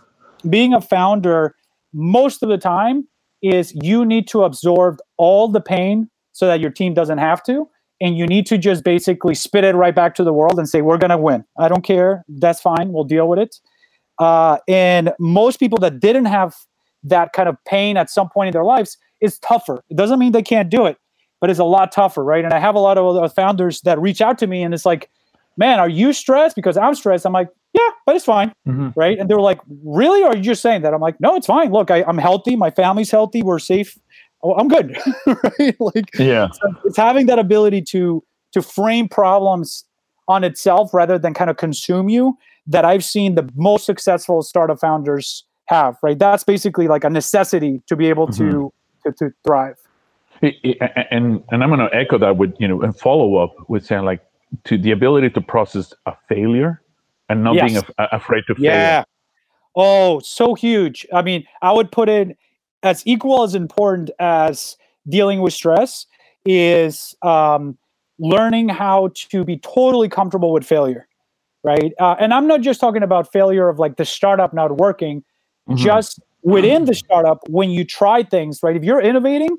being 0.50 0.74
a 0.74 0.80
founder, 0.80 1.54
most 1.94 2.42
of 2.42 2.48
the 2.50 2.58
time, 2.58 3.06
is 3.42 3.72
you 3.82 4.04
need 4.04 4.28
to 4.28 4.42
absorb 4.44 4.98
all 5.16 5.48
the 5.48 5.60
pain 5.60 6.10
so 6.38 6.46
that 6.46 6.60
your 6.60 6.70
team 6.70 6.94
doesn't 6.94 7.18
have 7.18 7.42
to. 7.42 7.68
And 8.00 8.16
you 8.16 8.24
need 8.28 8.46
to 8.46 8.58
just 8.58 8.84
basically 8.84 9.34
spit 9.34 9.64
it 9.64 9.74
right 9.74 9.92
back 9.92 10.14
to 10.14 10.22
the 10.22 10.32
world 10.32 10.56
and 10.56 10.68
say, 10.68 10.82
we're 10.82 10.98
going 10.98 11.10
to 11.10 11.18
win. 11.18 11.44
I 11.58 11.66
don't 11.66 11.82
care. 11.82 12.24
That's 12.28 12.60
fine. 12.60 12.92
We'll 12.92 13.02
deal 13.02 13.26
with 13.28 13.40
it. 13.40 13.56
Uh, 14.20 14.58
and 14.68 15.12
most 15.18 15.58
people 15.58 15.78
that 15.80 15.98
didn't 15.98 16.26
have 16.26 16.54
that 17.02 17.32
kind 17.32 17.48
of 17.48 17.56
pain 17.66 17.96
at 17.96 18.08
some 18.08 18.28
point 18.28 18.46
in 18.46 18.52
their 18.52 18.62
lives 18.64 18.96
is 19.20 19.40
tougher. 19.40 19.82
It 19.90 19.96
doesn't 19.96 20.20
mean 20.20 20.30
they 20.30 20.42
can't 20.42 20.70
do 20.70 20.86
it, 20.86 20.96
but 21.40 21.50
it's 21.50 21.58
a 21.58 21.64
lot 21.64 21.90
tougher, 21.90 22.22
right? 22.22 22.44
And 22.44 22.54
I 22.54 22.60
have 22.60 22.76
a 22.76 22.78
lot 22.78 22.98
of 22.98 23.04
other 23.04 23.28
founders 23.28 23.80
that 23.80 24.00
reach 24.00 24.20
out 24.20 24.38
to 24.38 24.46
me 24.46 24.62
and 24.62 24.72
it's 24.72 24.86
like, 24.86 25.10
man, 25.56 25.80
are 25.80 25.88
you 25.88 26.12
stressed? 26.12 26.54
Because 26.54 26.76
I'm 26.76 26.94
stressed. 26.94 27.26
I'm 27.26 27.32
like, 27.32 27.48
yeah, 27.74 27.88
but 28.06 28.14
it's 28.14 28.24
fine 28.24 28.52
Mhm. 28.66 28.92
right? 28.96 29.18
And 29.18 29.28
they 29.28 29.34
were 29.34 29.42
like, 29.42 29.60
"Really? 29.84 30.22
Or 30.22 30.28
are 30.30 30.36
you 30.36 30.42
just 30.42 30.62
saying 30.62 30.82
that?" 30.82 30.94
I'm 30.94 31.02
like, 31.02 31.20
"No, 31.20 31.36
it's 31.36 31.46
fine. 31.46 31.70
Look, 31.70 31.90
I, 31.90 32.02
I'm 32.08 32.16
healthy. 32.16 32.56
My 32.56 32.70
family's 32.70 33.10
healthy. 33.10 33.42
We're 33.42 33.58
safe. 33.58 33.98
Oh, 34.42 34.54
I'm 34.54 34.68
good." 34.68 34.96
right? 35.26 35.76
Like, 35.80 36.10
Yeah. 36.18 36.48
so 36.50 36.74
it's 36.84 36.96
having 36.96 37.26
that 37.26 37.38
ability 37.38 37.82
to 37.82 38.22
to 38.52 38.62
frame 38.62 39.08
problems 39.08 39.84
on 40.26 40.44
itself 40.44 40.92
rather 40.92 41.18
than 41.18 41.34
kind 41.34 41.50
of 41.50 41.56
consume 41.56 42.08
you 42.08 42.36
that 42.66 42.84
I've 42.84 43.04
seen 43.04 43.34
the 43.34 43.48
most 43.56 43.86
successful 43.86 44.42
startup 44.42 44.78
founders 44.80 45.44
have. 45.66 45.96
Right? 46.02 46.18
That's 46.18 46.44
basically 46.44 46.88
like 46.88 47.04
a 47.04 47.10
necessity 47.10 47.82
to 47.86 47.96
be 47.96 48.06
able 48.06 48.26
to 48.28 48.42
mm-hmm. 48.42 49.10
to, 49.10 49.12
to 49.18 49.34
thrive. 49.44 49.76
And 50.40 51.42
and 51.50 51.64
I'm 51.64 51.68
going 51.68 51.80
to 51.80 51.90
echo 51.94 52.18
that 52.18 52.36
with 52.36 52.54
you 52.58 52.68
know 52.68 52.80
and 52.82 52.96
follow 52.96 53.36
up 53.36 53.54
with 53.68 53.84
saying 53.84 54.04
like 54.04 54.24
to 54.64 54.78
the 54.78 54.92
ability 54.92 55.30
to 55.30 55.40
process 55.40 55.92
a 56.06 56.14
failure 56.28 56.80
and 57.28 57.44
not 57.44 57.54
being 57.54 57.76
af- 57.76 57.90
afraid 57.98 58.44
to 58.46 58.54
fail. 58.54 58.64
Yeah. 58.64 59.04
Oh, 59.76 60.18
so 60.20 60.54
huge. 60.54 61.06
I 61.12 61.22
mean, 61.22 61.44
I 61.62 61.72
would 61.72 61.92
put 61.92 62.08
it 62.08 62.36
as 62.82 63.02
equal 63.06 63.42
as 63.42 63.54
important 63.54 64.10
as 64.18 64.76
dealing 65.08 65.40
with 65.40 65.52
stress 65.52 66.06
is 66.44 67.14
um, 67.22 67.76
learning 68.18 68.68
how 68.68 69.10
to 69.14 69.44
be 69.44 69.56
totally 69.58 70.08
comfortable 70.08 70.52
with 70.52 70.64
failure, 70.64 71.08
right? 71.64 71.92
Uh, 71.98 72.16
and 72.18 72.32
I'm 72.32 72.46
not 72.46 72.60
just 72.60 72.80
talking 72.80 73.02
about 73.02 73.30
failure 73.32 73.68
of 73.68 73.78
like 73.78 73.96
the 73.96 74.04
startup 74.04 74.52
not 74.52 74.76
working, 74.78 75.24
Mhm. 75.68 75.76
just 75.76 76.20
within 76.42 76.84
the 76.86 76.94
startup 76.94 77.40
when 77.48 77.70
you 77.70 77.84
try 77.84 78.22
things, 78.22 78.62
right? 78.62 78.74
If 78.76 78.84
you're 78.84 79.00
innovating, 79.00 79.56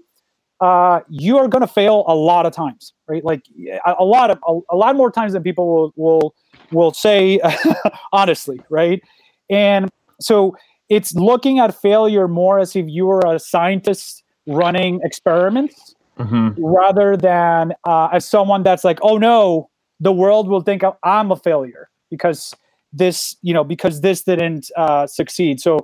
uh, 0.60 1.02
you 1.10 1.38
are 1.38 1.48
going 1.48 1.62
to 1.62 1.68
fail 1.68 2.04
a 2.08 2.16
lot 2.16 2.46
of 2.46 2.54
times, 2.54 2.94
right? 3.08 3.24
Like 3.24 3.44
a, 3.86 3.96
a 4.00 4.04
lot 4.04 4.32
of 4.32 4.40
a, 4.48 4.60
a 4.72 4.76
lot 4.76 4.96
more 4.96 5.12
times 5.12 5.34
than 5.34 5.44
people 5.44 5.68
will 5.68 5.94
will 5.96 6.36
will 6.72 6.94
say 6.94 7.40
honestly, 8.14 8.60
right? 8.70 9.02
And 9.50 9.90
so 10.20 10.56
it's 10.89 11.13
looking 11.15 11.60
at 11.60 11.80
failure 11.80 12.28
more 12.28 12.60
as 12.60 12.75
if 12.75 12.86
you 12.88 13.06
were 13.06 13.21
a 13.25 13.39
scientist 13.39 14.23
running 14.47 14.99
experiments 15.04 15.95
Mhm. 16.17 16.56
rather 16.58 17.15
than 17.15 17.73
uh, 17.86 18.10
as 18.12 18.25
someone 18.25 18.63
that's 18.63 18.84
like, 18.84 18.99
oh 19.02 19.17
no, 19.17 19.69
the 20.02 20.12
world 20.12 20.49
will 20.49 20.62
think 20.62 20.84
I'm 21.04 21.32
a 21.32 21.36
failure 21.38 21.89
because 22.10 22.54
this 22.91 23.36
you 23.41 23.54
know 23.54 23.63
because 23.63 24.02
this 24.02 24.23
didn't 24.23 24.71
uh, 24.75 25.06
succeed 25.06 25.62
so 25.62 25.78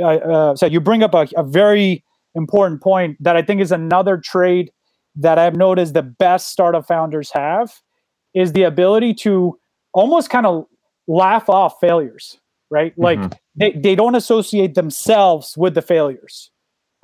uh, 0.00 0.04
uh, 0.06 0.56
so 0.56 0.66
you 0.66 0.80
bring 0.80 1.02
up 1.04 1.14
a, 1.14 1.26
a 1.36 1.44
very 1.44 2.02
important 2.34 2.82
point 2.82 3.16
that 3.22 3.36
i 3.36 3.42
think 3.42 3.60
is 3.60 3.70
another 3.70 4.16
trait 4.16 4.72
that 5.14 5.38
i've 5.38 5.54
noticed 5.54 5.94
the 5.94 6.02
best 6.02 6.48
startup 6.50 6.84
founders 6.86 7.30
have 7.30 7.72
is 8.34 8.52
the 8.54 8.64
ability 8.64 9.14
to 9.14 9.56
almost 9.94 10.30
kind 10.30 10.46
of 10.46 10.66
laugh 11.06 11.48
off 11.48 11.76
failures 11.80 12.40
right 12.70 12.92
like 12.98 13.20
Mhm. 13.20 13.32
They, 13.58 13.72
they 13.72 13.94
don't 13.94 14.14
associate 14.14 14.74
themselves 14.74 15.56
with 15.56 15.74
the 15.74 15.82
failures 15.82 16.50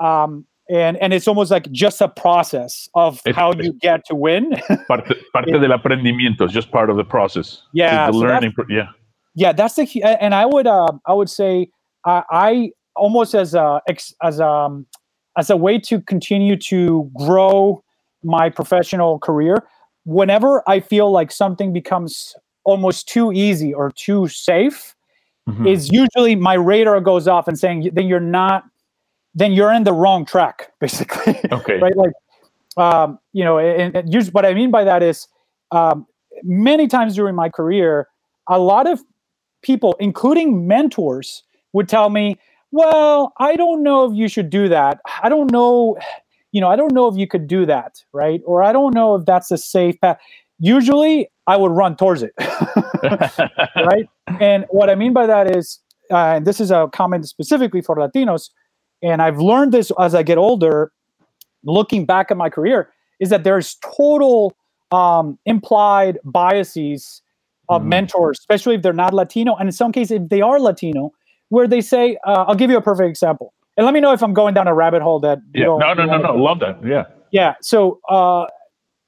um, 0.02 0.46
and 0.70 0.96
and 0.96 1.12
it's 1.12 1.28
almost 1.28 1.50
like 1.50 1.70
just 1.72 2.00
a 2.00 2.08
process 2.08 2.88
of 2.94 3.20
how 3.34 3.52
you 3.52 3.72
get 3.74 4.04
to 4.06 4.14
win 4.14 4.52
Parte, 4.88 5.14
parte 5.32 5.52
del 5.52 5.70
aprendimiento, 5.78 6.48
just 6.48 6.70
part 6.70 6.88
of 6.88 6.96
the 6.96 7.04
process. 7.04 7.60
Yeah, 7.74 8.06
The 8.06 8.12
so 8.12 8.18
learning, 8.18 8.52
pro- 8.52 8.64
yeah. 8.68 8.88
yeah 9.34 9.52
that's 9.52 9.74
the 9.74 9.86
key 9.86 10.02
and 10.02 10.34
i 10.34 10.46
would 10.46 10.66
uh, 10.66 10.92
i 11.06 11.12
would 11.12 11.28
say 11.28 11.68
uh, 12.04 12.22
i 12.30 12.70
almost 12.96 13.34
as 13.34 13.54
a 13.54 13.80
as 14.22 14.40
um 14.40 14.86
as 15.36 15.50
a 15.50 15.56
way 15.56 15.78
to 15.80 16.00
continue 16.00 16.56
to 16.56 17.10
grow 17.16 17.82
my 18.22 18.48
professional 18.48 19.18
career 19.18 19.66
whenever 20.04 20.62
i 20.68 20.80
feel 20.80 21.10
like 21.10 21.30
something 21.30 21.72
becomes 21.72 22.34
almost 22.64 23.08
too 23.08 23.32
easy 23.32 23.74
or 23.74 23.90
too 23.90 24.28
safe 24.28 24.93
Mhm. 25.48 25.66
is 25.68 25.90
usually 25.92 26.34
my 26.36 26.54
radar 26.54 27.00
goes 27.00 27.28
off 27.28 27.46
and 27.48 27.58
saying 27.58 27.90
then 27.92 28.06
you're 28.06 28.20
not 28.20 28.64
then 29.34 29.52
you're 29.52 29.72
in 29.72 29.84
the 29.84 29.92
wrong 29.92 30.24
track 30.24 30.70
basically. 30.80 31.38
Okay. 31.52 31.78
right? 31.80 31.96
Like 31.96 32.12
um, 32.76 33.18
you 33.32 33.44
know 33.44 33.58
and, 33.58 33.94
and 33.96 34.12
usually 34.12 34.32
what 34.32 34.44
i 34.46 34.54
mean 34.54 34.70
by 34.70 34.84
that 34.84 35.02
is 35.02 35.28
um, 35.72 36.06
many 36.42 36.88
times 36.88 37.14
during 37.14 37.34
my 37.34 37.48
career 37.48 38.08
a 38.48 38.58
lot 38.58 38.86
of 38.88 39.00
people 39.62 39.96
including 40.00 40.66
mentors 40.66 41.42
would 41.72 41.88
tell 41.88 42.10
me 42.10 42.36
well 42.72 43.32
i 43.38 43.54
don't 43.56 43.82
know 43.82 44.10
if 44.10 44.16
you 44.16 44.28
should 44.28 44.50
do 44.50 44.68
that. 44.68 44.98
I 45.22 45.28
don't 45.28 45.50
know 45.52 45.96
you 46.52 46.60
know 46.60 46.68
i 46.68 46.76
don't 46.76 46.92
know 46.92 47.06
if 47.08 47.16
you 47.16 47.26
could 47.28 47.46
do 47.46 47.66
that 47.66 48.02
right? 48.12 48.40
Or 48.46 48.62
i 48.62 48.72
don't 48.72 48.94
know 48.94 49.14
if 49.16 49.24
that's 49.26 49.50
a 49.50 49.58
safe 49.58 50.00
path. 50.00 50.18
Usually 50.58 51.28
i 51.46 51.56
would 51.56 51.70
run 51.72 51.94
towards 51.96 52.22
it 52.22 52.32
right? 53.90 54.08
And 54.40 54.64
what 54.70 54.88
I 54.90 54.94
mean 54.94 55.12
by 55.12 55.26
that 55.26 55.54
is, 55.54 55.78
uh, 56.10 56.16
and 56.36 56.46
this 56.46 56.60
is 56.60 56.70
a 56.70 56.88
comment 56.92 57.28
specifically 57.28 57.82
for 57.82 57.94
Latinos, 57.96 58.50
and 59.02 59.20
I've 59.20 59.38
learned 59.38 59.72
this 59.72 59.92
as 60.00 60.14
I 60.14 60.22
get 60.22 60.38
older, 60.38 60.90
looking 61.64 62.06
back 62.06 62.30
at 62.30 62.36
my 62.36 62.48
career, 62.48 62.90
is 63.20 63.28
that 63.30 63.44
there's 63.44 63.76
total 63.96 64.54
um, 64.90 65.38
implied 65.44 66.18
biases 66.24 67.20
of 67.68 67.82
Mhm. 67.82 67.86
mentors, 67.86 68.38
especially 68.38 68.74
if 68.76 68.82
they're 68.82 68.92
not 68.92 69.12
Latino, 69.12 69.54
and 69.56 69.68
in 69.68 69.72
some 69.72 69.92
cases, 69.92 70.20
if 70.22 70.28
they 70.28 70.40
are 70.40 70.58
Latino, 70.60 71.10
where 71.50 71.66
they 71.68 71.80
say, 71.80 72.16
uh, 72.26 72.44
I'll 72.46 72.54
give 72.54 72.70
you 72.70 72.76
a 72.76 72.82
perfect 72.82 73.08
example. 73.08 73.52
And 73.76 73.84
let 73.84 73.92
me 73.94 74.00
know 74.00 74.12
if 74.12 74.22
I'm 74.22 74.34
going 74.34 74.54
down 74.54 74.68
a 74.68 74.74
rabbit 74.74 75.02
hole 75.02 75.20
that 75.20 75.38
you 75.52 75.60
yeah. 75.60 75.66
don't- 75.66 75.80
No, 75.80 75.94
no, 75.94 76.02
you 76.02 76.06
no, 76.10 76.12
wanna 76.18 76.38
no. 76.38 76.44
Love 76.44 76.60
that. 76.60 76.78
Yeah. 76.86 77.04
Yeah. 77.32 77.54
So 77.60 78.00
uh, 78.08 78.46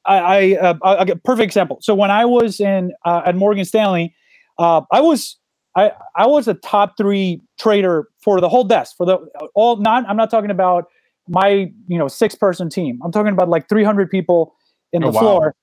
I, 0.06 0.18
I 0.18 0.72
uh, 0.72 1.04
get 1.04 1.22
perfect 1.24 1.44
example. 1.44 1.78
So 1.80 1.94
when 1.94 2.10
I 2.10 2.24
was 2.24 2.60
in 2.60 2.92
uh, 3.04 3.22
at 3.26 3.36
Morgan 3.36 3.64
Stanley, 3.64 4.14
uh, 4.58 4.82
I 4.92 5.00
was 5.00 5.38
I 5.76 5.92
I 6.14 6.26
was 6.26 6.48
a 6.48 6.54
top 6.54 6.96
three 6.96 7.40
trader 7.58 8.08
for 8.22 8.40
the 8.40 8.48
whole 8.48 8.64
desk 8.64 8.96
for 8.96 9.06
the 9.06 9.18
all 9.54 9.76
not. 9.76 10.04
I'm 10.08 10.16
not 10.16 10.30
talking 10.30 10.50
about 10.50 10.86
my 11.28 11.70
you 11.88 11.98
know 11.98 12.08
six 12.08 12.34
person 12.34 12.68
team. 12.70 13.00
I'm 13.04 13.12
talking 13.12 13.32
about 13.32 13.48
like 13.48 13.68
300 13.68 14.10
people 14.10 14.54
in 14.92 15.02
Oh, 15.02 15.06
the 15.06 15.12
wow. 15.12 15.20
floor, 15.20 15.54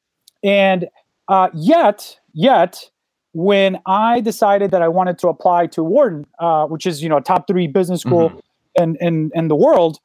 and 0.44 0.88
uh, 1.28 1.50
yet 1.54 2.18
yet 2.34 2.90
when 3.34 3.80
I 3.88 4.20
decided 4.22 4.70
that 4.72 4.82
I 4.84 4.88
wanted 4.88 5.18
to 5.20 5.28
apply 5.28 5.68
to 5.68 5.84
Wharton, 5.84 6.26
uh, 6.40 6.68
which 6.68 6.86
is 6.86 7.02
you 7.02 7.10
know 7.10 7.18
a 7.18 7.22
top 7.22 7.48
three 7.48 7.68
business 7.68 8.02
school 8.02 8.42
in, 8.76 8.96
in 9.02 9.32
in 9.34 9.48
the 9.48 9.56
world, 9.56 10.00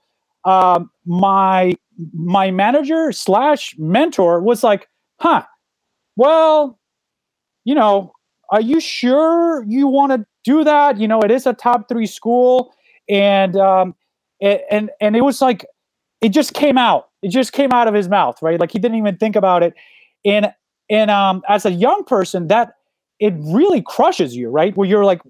um, 0.44 0.90
my 1.07 1.74
my 2.14 2.51
manager 2.51 3.12
slash 3.12 3.74
mentor 3.79 4.40
was 4.40 4.62
like, 4.62 4.88
"Huh, 5.20 5.44
well, 6.16 6.79
you 7.64 7.74
know, 7.74 8.12
are 8.51 8.61
you 8.61 8.81
sure 8.81 9.64
you 9.64 9.87
want 9.87 10.12
to 10.12 10.27
do 10.44 10.64
that? 10.64 10.98
You 10.98 11.09
know, 11.09 11.20
it 11.22 11.31
is 11.31 11.46
a 11.46 11.53
top 11.53 11.88
three 11.88 12.07
school, 12.07 12.74
and 13.09 13.57
um, 13.57 13.94
a- 14.42 14.62
and 14.72 14.90
and 15.01 15.16
it 15.16 15.22
was 15.22 15.40
like, 15.40 15.66
it 16.20 16.31
just 16.31 16.55
came 16.55 16.79
out. 16.79 17.09
It 17.22 17.31
just 17.31 17.53
came 17.53 17.72
out 17.72 17.88
of 17.88 17.94
his 17.94 18.09
mouth, 18.09 18.40
right? 18.42 18.61
Like 18.61 18.72
he 18.72 18.79
didn't 18.79 18.98
even 18.98 19.16
think 19.16 19.37
about 19.37 19.62
it, 19.62 19.74
and 20.24 20.53
and 20.90 21.11
um, 21.11 21.42
as 21.48 21.66
a 21.66 21.72
young 21.72 22.05
person, 22.05 22.48
that 22.48 22.74
it 23.20 23.35
really 23.38 23.83
crushes 23.83 24.37
you, 24.37 24.48
right? 24.51 24.77
Where 24.77 24.88
you're 24.88 25.05
like, 25.05 25.20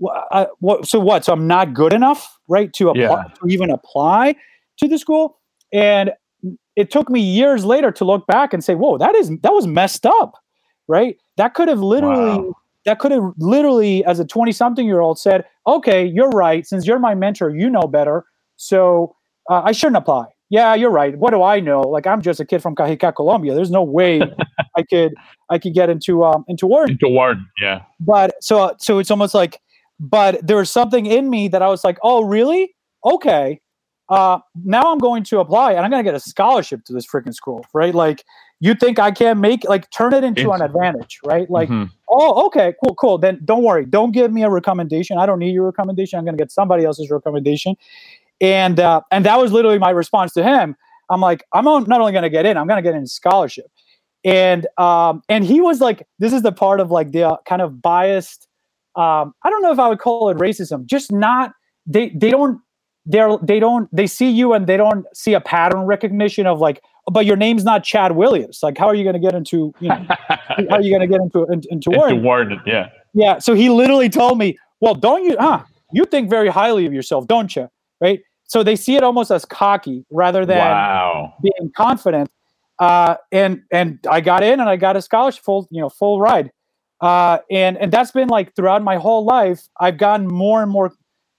"Wh- 0.00 0.06
wh- 0.14 0.26
uh, 0.36 0.46
what? 0.60 0.86
So 0.86 0.98
what? 1.00 1.24
So 1.24 1.32
I'm 1.32 1.46
not 1.46 1.74
good 1.74 1.92
enough, 1.92 2.38
right? 2.48 2.72
To 2.74 2.90
apply, 2.90 3.00
Yeah. 3.02 3.24
to 3.42 3.48
even 3.48 3.70
apply 3.70 4.36
to 4.78 4.88
the 4.88 4.98
school, 4.98 5.38
and 5.72 6.12
it 6.76 6.90
took 6.90 7.10
me 7.10 7.20
years 7.20 7.64
later 7.64 7.90
to 7.92 8.04
look 8.04 8.26
back 8.26 8.52
and 8.52 8.62
say, 8.62 8.74
"Whoa, 8.74 8.98
that 8.98 9.14
is 9.14 9.28
that 9.42 9.52
was 9.52 9.66
messed 9.66 10.06
up," 10.06 10.34
right? 10.86 11.16
That 11.36 11.54
could 11.54 11.68
have 11.68 11.80
literally, 11.80 12.38
Wow. 12.38 12.52
that 12.84 12.98
could 13.00 13.12
have 13.12 13.32
literally, 13.38 14.04
as 14.04 14.20
a 14.20 14.24
20 14.24 14.52
something 14.52 14.86
year 14.86 15.00
old, 15.00 15.18
said, 15.18 15.44
"Okay, 15.66 16.04
you're 16.04 16.30
right. 16.30 16.66
Since 16.66 16.86
you're 16.86 16.98
my 16.98 17.14
mentor, 17.14 17.50
you 17.50 17.68
know 17.70 17.82
better, 17.82 18.24
so 18.56 19.14
uh, 19.50 19.62
I 19.64 19.72
shouldn't 19.72 19.96
apply." 19.96 20.26
Yeah, 20.50 20.74
you're 20.74 20.90
right. 20.90 21.14
What 21.18 21.32
do 21.32 21.42
I 21.42 21.60
know? 21.60 21.82
Like 21.82 22.06
I'm 22.06 22.22
just 22.22 22.40
a 22.40 22.44
kid 22.46 22.62
from 22.62 22.74
Cajica, 22.74 23.14
Colombia. 23.14 23.54
There's 23.54 23.70
no 23.70 23.82
way 23.82 24.22
I 24.76 24.82
could 24.82 25.12
I 25.50 25.58
could 25.58 25.74
get 25.74 25.90
into 25.90 26.24
um 26.24 26.42
into 26.48 26.66
Wharton 26.66 26.92
Into 26.92 27.08
Wharton. 27.14 27.46
Yeah. 27.60 27.82
but 28.00 28.32
so 28.42 28.74
so 28.78 28.98
it's 28.98 29.10
almost 29.10 29.34
like 29.34 29.60
but 30.00 30.44
there 30.46 30.56
was 30.56 30.70
something 30.70 31.06
in 31.06 31.28
me 31.30 31.48
that 31.48 31.62
i 31.62 31.68
was 31.68 31.84
like 31.84 31.98
oh 32.02 32.24
really? 32.24 32.74
Okay. 33.04 33.60
Uh 34.08 34.38
now 34.64 34.82
i'm 34.92 34.98
going 34.98 35.22
to 35.24 35.38
apply 35.40 35.72
and 35.72 35.80
i'm 35.84 35.90
going 35.90 36.02
to 36.02 36.08
get 36.08 36.14
a 36.14 36.20
scholarship 36.20 36.84
to 36.84 36.92
this 36.92 37.06
freaking 37.06 37.34
school 37.34 37.64
right? 37.74 37.94
Like 37.94 38.24
you 38.60 38.74
think 38.74 38.98
i 38.98 39.10
can't 39.10 39.38
make 39.38 39.62
like 39.68 39.88
turn 39.90 40.12
it 40.12 40.24
into 40.24 40.50
an 40.50 40.62
advantage 40.62 41.20
right? 41.24 41.48
Like 41.50 41.68
Mhm. 41.68 41.90
oh 42.10 42.46
okay 42.46 42.74
cool 42.82 42.94
cool. 42.96 43.18
Then 43.18 43.40
don't 43.44 43.62
worry. 43.62 43.84
Don't 43.86 44.10
give 44.12 44.32
me 44.32 44.42
a 44.42 44.50
recommendation. 44.50 45.16
I 45.18 45.26
don't 45.26 45.38
need 45.38 45.52
your 45.52 45.66
recommendation. 45.66 46.18
I'm 46.18 46.24
going 46.24 46.36
to 46.36 46.42
get 46.42 46.50
somebody 46.50 46.84
else's 46.84 47.10
recommendation. 47.10 47.76
And 48.40 48.80
uh 48.80 49.02
and 49.10 49.24
that 49.26 49.38
was 49.38 49.52
literally 49.52 49.78
my 49.78 49.90
response 49.90 50.32
to 50.34 50.42
him. 50.42 50.74
I'm 51.10 51.20
like 51.20 51.44
i'm 51.52 51.64
not 51.64 52.00
only 52.00 52.12
going 52.12 52.22
to 52.24 52.30
get 52.30 52.46
in 52.46 52.56
i'm 52.56 52.66
going 52.66 52.82
to 52.82 52.88
get 52.88 52.96
in 52.96 53.06
scholarship. 53.06 53.66
And 54.24 54.66
um 54.78 55.22
and 55.28 55.44
he 55.44 55.60
was 55.60 55.80
like 55.80 56.06
this 56.18 56.32
is 56.32 56.42
the 56.42 56.52
part 56.52 56.80
of 56.80 56.90
like 56.90 57.12
the 57.12 57.22
uh, 57.24 57.36
kind 57.46 57.62
of 57.62 57.80
biased 57.80 58.47
um 58.98 59.32
i 59.44 59.50
don't 59.50 59.62
know 59.62 59.72
if 59.72 59.78
i 59.78 59.88
would 59.88 59.98
call 59.98 60.28
it 60.28 60.36
racism 60.36 60.84
just 60.84 61.10
not 61.12 61.52
they 61.86 62.10
they 62.10 62.30
don't 62.30 62.60
they're 63.06 63.38
they 63.42 63.58
don't 63.58 63.88
they 63.94 64.06
see 64.06 64.28
you 64.30 64.52
and 64.52 64.66
they 64.66 64.76
don't 64.76 65.06
see 65.14 65.32
a 65.32 65.40
pattern 65.40 65.80
recognition 65.86 66.46
of 66.46 66.58
like 66.60 66.82
"Oh, 67.06 67.12
but 67.12 67.24
your 67.24 67.36
name's 67.36 67.64
not 67.64 67.84
chad 67.84 68.12
williams 68.12 68.58
like 68.62 68.76
how 68.76 68.86
are 68.86 68.94
you 68.94 69.04
going 69.04 69.14
to 69.14 69.20
get 69.20 69.34
into 69.34 69.72
you 69.80 69.88
know 69.88 70.06
how 70.68 70.76
are 70.76 70.82
you 70.82 70.90
going 70.90 71.00
to 71.00 71.06
get 71.06 71.20
into 71.22 71.44
into, 71.46 71.68
into 71.70 71.90
Wharton? 71.90 72.22
Wharton. 72.22 72.60
Yeah. 72.66 72.88
Yeah. 73.14 73.38
So 73.38 73.54
he 73.54 73.70
literally 73.70 74.10
told 74.10 74.36
me, 74.38 74.58
well, 74.80 74.94
don't 74.94 75.24
you, 75.24 75.36
huh? 75.40 75.62
You 75.92 76.04
think 76.04 76.28
very 76.28 76.48
highly 76.48 76.84
of 76.84 76.92
yourself, 76.92 77.26
don't 77.26 77.54
you? 77.56 77.68
Right. 78.02 78.20
So 78.44 78.62
they 78.62 78.76
see 78.76 78.96
it 78.96 79.02
almost 79.02 79.30
as 79.30 79.44
cocky 79.46 80.04
rather 80.10 80.44
than 80.44 80.58
Wow. 80.58 81.34
being 81.42 81.72
confident. 81.74 82.30
Uh, 82.78 83.16
and, 83.32 83.62
and 83.72 83.98
I 84.08 84.20
got 84.20 84.42
in 84.42 84.60
and 84.60 84.68
I 84.68 84.76
got 84.76 84.96
a 84.96 85.02
scholarship 85.02 85.42
full, 85.42 85.66
you 85.70 85.80
know, 85.80 85.88
full 85.88 86.20
ride. 86.20 86.50
Uh, 87.00 87.38
and, 87.50 87.76
and 87.78 87.92
that's 87.92 88.10
been 88.10 88.28
like 88.28 88.54
throughout 88.56 88.82
my 88.82 88.96
whole 88.96 89.24
life, 89.24 89.68
I've 89.80 89.98
gotten 89.98 90.26
more 90.26 90.62
and 90.62 90.70
more, 90.70 90.92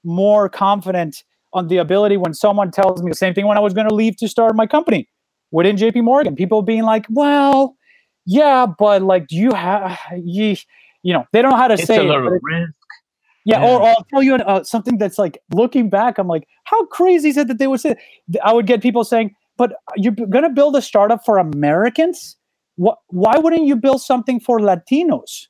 more 0.03 0.47
confident 0.49 1.23
on 1.53 1.67
the 1.67 1.77
ability 1.77 2.15
when 2.17 2.33
someone 2.33 2.71
tells 2.71 3.01
me 3.03 3.09
the 3.11 3.15
same 3.15 3.33
thing 3.33 3.45
when 3.47 3.57
I 3.57 3.61
was 3.61 3.73
going 3.73 3.87
to 3.89 3.95
leave 3.95 4.15
to 4.17 4.27
start 4.27 4.55
my 4.55 4.67
company 4.67 5.09
within 5.51 5.75
JP 5.75 6.03
Morgan, 6.03 6.35
people 6.35 6.61
being 6.61 6.83
like, 6.83 7.05
well, 7.09 7.75
yeah, 8.25 8.65
but 8.67 9.01
like, 9.01 9.27
do 9.27 9.35
you 9.35 9.51
have, 9.53 9.97
you, 10.23 10.55
you 11.03 11.13
know, 11.13 11.25
they 11.33 11.41
don't 11.41 11.51
know 11.51 11.57
how 11.57 11.67
to 11.67 11.73
It's 11.73 11.85
say 11.85 11.97
it, 11.97 12.03
lot 12.03 12.19
but 12.23 12.27
of 12.27 12.33
it- 12.33 12.41
risk. 12.43 12.73
yeah, 13.45 13.59
Yeah. 13.61 13.67
or, 13.69 13.81
or 13.81 13.87
I'll 13.89 14.05
tell 14.13 14.21
you 14.23 14.35
uh, 14.35 14.63
something 14.63 14.97
that's 14.97 15.17
like 15.17 15.39
looking 15.53 15.89
back, 15.89 16.17
I'm 16.19 16.27
like, 16.27 16.47
how 16.65 16.85
crazy 16.85 17.29
is 17.29 17.37
it 17.37 17.47
that 17.47 17.57
they 17.57 17.67
would 17.67 17.79
say? 17.81 17.95
I 18.43 18.53
would 18.53 18.67
get 18.67 18.81
people 18.81 19.03
saying, 19.03 19.33
"But 19.57 19.73
you're 19.95 20.13
going 20.13 20.43
to 20.43 20.49
build 20.49 20.75
a 20.75 20.81
startup 20.81 21.25
for 21.25 21.37
Americans? 21.39 22.37
What? 22.79 22.97
Why 23.07 23.35
wouldn't 23.37 23.65
you 23.67 23.75
build 23.75 24.01
something 24.01 24.39
for 24.39 24.59
Latinos?" 24.59 25.47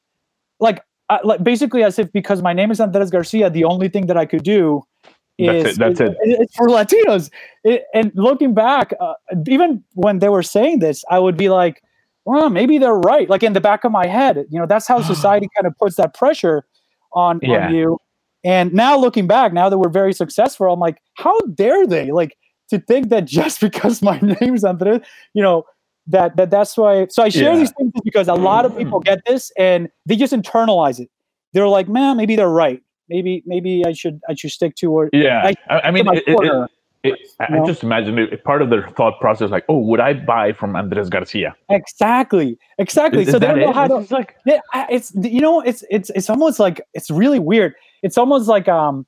Like, 0.60 0.84
uh, 1.10 1.20
like 1.24 1.44
basically 1.44 1.84
as 1.84 2.00
if 2.00 2.12
because 2.12 2.42
my 2.42 2.54
name 2.54 2.72
is 2.72 2.80
Andres 2.80 3.12
Garcia, 3.12 3.50
the 3.50 3.63
only 3.65 3.88
thing 3.88 4.08
that 4.08 4.18
I 4.18 4.26
could 4.26 4.44
do 4.44 4.84
That's 5.38 5.70
is 5.70 5.76
it, 5.76 5.80
that's 5.80 6.00
it. 6.02 6.18
It's 6.22 6.56
for 6.56 6.68
Latinos. 6.68 7.30
It, 7.63 7.86
and 7.94 8.12
looking 8.15 8.54
back, 8.54 8.94
uh, 9.00 9.13
even 9.48 9.84
when 9.94 10.20
they 10.20 10.30
were 10.30 10.44
saying 10.44 10.80
this, 10.80 11.06
I 11.10 11.20
would 11.20 11.38
be 11.38 11.50
like, 11.50 11.82
"Well, 12.26 12.50
maybe 12.50 12.78
they're 12.80 13.02
right." 13.13 13.30
Like 13.30 13.44
in 13.44 13.54
the 13.54 13.62
back 13.62 13.84
of 13.86 13.92
my 13.92 14.08
head, 14.08 14.36
you 14.50 14.60
know, 14.60 14.65
that's 14.65 14.88
how 14.88 15.02
society 15.13 15.48
kind 15.56 15.68
of 15.68 15.74
puts 15.78 15.96
that 15.98 16.13
pressure 16.13 16.65
on, 17.13 17.39
Yeah. 17.42 17.68
on 17.68 17.76
you. 17.76 17.98
And 18.44 18.74
now 18.74 18.98
looking 18.98 19.28
back, 19.28 19.54
now 19.54 19.70
that 19.70 19.78
we're 19.78 19.89
very 20.02 20.13
successful, 20.13 20.72
I'm 20.74 20.80
like, 20.80 20.98
how 21.15 21.38
dare 21.56 21.86
they 21.86 22.12
like 22.12 22.38
to 22.70 22.80
think 22.80 23.10
that 23.10 23.26
just 23.39 23.62
because 23.62 24.02
my 24.02 24.20
name's 24.20 24.63
Andres, 24.63 25.02
you 25.34 25.44
know, 25.44 25.63
that 26.10 26.36
that 26.38 26.50
that's 26.50 26.76
why. 26.78 27.08
So 27.10 27.24
I 27.24 27.30
share 27.30 27.54
Yeah. 27.54 27.60
these 27.60 27.72
things 27.78 27.91
because 28.04 28.28
a 28.28 28.34
lot 28.34 28.65
of 28.65 28.76
people 28.76 29.00
get 29.00 29.19
this 29.26 29.52
and 29.58 29.89
they 30.06 30.15
just 30.15 30.34
internalize 30.34 31.00
it. 31.00 31.10
they're 31.54 31.67
like, 31.67 31.89
man, 31.89 32.17
maybe 32.17 32.36
they're 32.36 32.50
right. 32.50 32.82
Maybe 33.10 33.41
maybe 33.45 33.84
I 33.86 33.93
should 33.93 34.19
I 34.30 34.36
should 34.36 34.52
stick 34.52 34.76
to 34.76 34.91
or 34.91 35.10
Yeah, 35.13 35.52
I, 35.69 35.80
I, 35.88 35.91
mean, 35.91 36.06
it, 36.13 36.24
it, 36.28 36.69
it, 37.04 37.19
I 37.39 37.52
know? 37.52 37.65
Just 37.65 37.82
imagine 37.82 38.28
part 38.43 38.62
of 38.62 38.69
their 38.69 38.88
thought 38.89 39.19
process, 39.19 39.50
like, 39.50 39.65
oh, 39.69 39.80
would 39.80 40.00
I 40.00 40.13
buy 40.13 40.54
from 40.54 40.76
Andres 40.76 41.10
Garcia? 41.10 41.56
exactly 41.69 42.58
exactly. 42.78 43.24
Is, 43.24 43.32
so 43.32 43.38
is 43.38 43.41
they 43.41 43.48
don't 43.48 43.60
know 43.62 43.74
how 43.74 43.88
to 43.88 43.98
It's 43.98 44.12
like, 44.12 44.36
Yeah, 44.45 44.60
it's 44.89 45.12
you 45.15 45.41
know 45.41 45.62
it's 45.62 45.84
it's 45.89 46.12
it's 46.12 46.30
almost 46.30 46.60
like 46.60 46.82
it's 46.93 47.10
really 47.10 47.39
weird. 47.39 47.74
It's 48.04 48.17
almost 48.17 48.48
like 48.48 48.67
um 48.67 49.06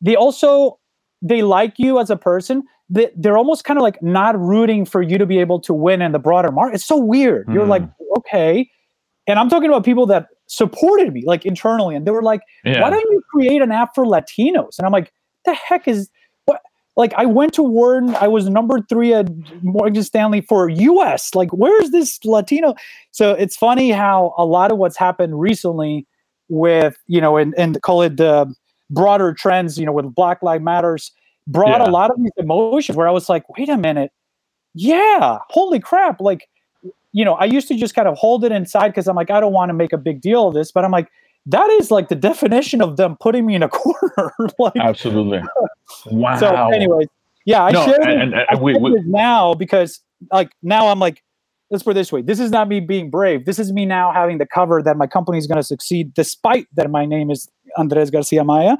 they 0.00 0.16
also 0.16 0.78
they 1.22 1.42
like 1.42 1.74
you 1.78 2.00
as 2.00 2.10
a 2.10 2.16
person. 2.18 2.64
They, 2.90 3.10
they're 3.16 3.38
almost 3.38 3.64
kind 3.64 3.78
of 3.78 3.82
like 3.82 4.02
not 4.02 4.38
rooting 4.40 4.86
for 4.86 5.02
you 5.02 5.18
to 5.18 5.26
be 5.26 5.40
able 5.40 5.60
to 5.62 5.74
win 5.74 6.02
in 6.02 6.12
the 6.12 6.20
broader 6.20 6.52
market. 6.52 6.76
It's 6.76 6.86
so 6.86 6.98
weird. 6.98 7.48
You're 7.50 7.64
Hmm. 7.64 7.70
like 7.70 7.84
okay, 8.18 8.70
and 9.26 9.38
I'm 9.38 9.48
talking 9.50 9.68
about 9.70 9.84
people 9.84 10.06
that 10.08 10.28
supported 10.48 11.12
me 11.12 11.24
like 11.26 11.46
internally, 11.46 11.96
and 11.96 12.06
they 12.06 12.12
were 12.12 12.22
like, 12.22 12.42
yeah. 12.64 12.82
why 12.82 12.90
don't 12.90 13.10
you 13.10 13.22
create 13.32 13.62
an 13.62 13.72
app 13.72 13.94
for 13.94 14.04
Latinos? 14.06 14.78
And 14.78 14.86
I'm 14.86 14.92
like, 14.92 15.12
the 15.46 15.54
heck 15.54 15.88
is 15.88 16.10
what? 16.46 16.60
Like 16.96 17.14
I 17.14 17.26
went 17.26 17.54
to 17.54 17.62
Wharton, 17.64 18.14
I 18.16 18.28
was 18.28 18.48
number 18.50 18.80
three 18.88 19.14
at 19.14 19.28
Morgan 19.62 20.02
Stanley 20.04 20.42
for 20.42 20.68
US. 20.70 21.34
Like, 21.34 21.50
where's 21.52 21.90
this 21.90 22.18
Latino? 22.24 22.74
So 23.12 23.32
it's 23.32 23.56
funny 23.56 23.90
how 23.92 24.34
a 24.38 24.46
lot 24.46 24.72
of 24.72 24.78
what's 24.78 24.98
happened 24.98 25.40
recently 25.40 26.06
with, 26.50 26.98
you 27.08 27.20
know, 27.20 27.38
and, 27.38 27.54
and 27.58 27.80
call 27.82 28.02
it 28.02 28.18
the 28.18 28.52
broader 28.92 29.32
trends, 29.32 29.78
you 29.78 29.86
know, 29.86 29.92
with 29.92 30.14
Black 30.14 30.42
Lives 30.42 30.62
Matters, 30.62 31.10
brought 31.46 31.80
Yeah. 31.80 31.88
a 31.88 31.90
lot 31.90 32.10
of 32.10 32.16
these 32.18 32.30
emotions 32.36 32.96
where 32.96 33.08
I 33.08 33.10
was 33.10 33.28
like, 33.28 33.42
wait 33.58 33.68
a 33.68 33.76
minute, 33.76 34.12
yeah, 34.74 35.38
holy 35.50 35.80
crap. 35.80 36.20
Like, 36.20 36.48
you 37.12 37.24
know, 37.24 37.34
I 37.34 37.44
used 37.44 37.68
to 37.68 37.74
just 37.76 37.94
kind 37.94 38.08
of 38.08 38.16
hold 38.16 38.44
it 38.44 38.52
inside 38.52 38.88
because 38.88 39.06
I'm 39.08 39.16
like, 39.16 39.30
I 39.30 39.40
don't 39.40 39.52
want 39.52 39.68
to 39.70 39.74
make 39.74 39.92
a 39.92 39.98
big 39.98 40.20
deal 40.20 40.48
of 40.48 40.54
this, 40.54 40.72
but 40.72 40.84
I'm 40.84 40.90
like, 40.90 41.08
that 41.46 41.68
is 41.70 41.90
like 41.90 42.08
the 42.08 42.14
definition 42.14 42.80
of 42.80 42.96
them 42.96 43.16
putting 43.20 43.44
me 43.44 43.54
in 43.54 43.62
a 43.62 43.68
corner. 43.80 44.32
like, 44.58 44.76
Absolutely. 44.76 45.40
Wow. 46.06 46.36
so, 46.36 46.48
anyways, 46.70 47.08
yeah, 47.44 47.64
I 47.64 47.70
No, 47.72 47.84
share 47.84 48.00
and- 48.00 48.32
this, 48.32 48.38
and- 48.40 48.46
I 48.58 48.60
we- 48.62 48.74
we- 48.78 48.94
this 48.94 49.02
now 49.06 49.52
because, 49.52 50.00
like, 50.30 50.50
now 50.62 50.88
I'm 50.88 50.98
like, 51.00 51.22
let's 51.70 51.82
put 51.82 51.90
it 51.90 51.94
this 51.94 52.10
way: 52.12 52.22
this 52.22 52.40
is 52.40 52.50
not 52.50 52.66
me 52.68 52.80
being 52.80 53.10
brave. 53.10 53.44
This 53.44 53.58
is 53.58 53.72
me 53.72 53.84
now 53.84 54.10
having 54.10 54.38
the 54.38 54.46
cover 54.46 54.80
that 54.82 54.96
my 54.96 55.06
company 55.06 55.36
is 55.36 55.46
going 55.46 55.56
to 55.58 55.62
succeed, 55.62 56.14
despite 56.14 56.66
that 56.76 56.90
my 56.90 57.04
name 57.04 57.30
is 57.30 57.46
Andres 57.76 58.10
Garcia 58.10 58.44
Maya. 58.44 58.76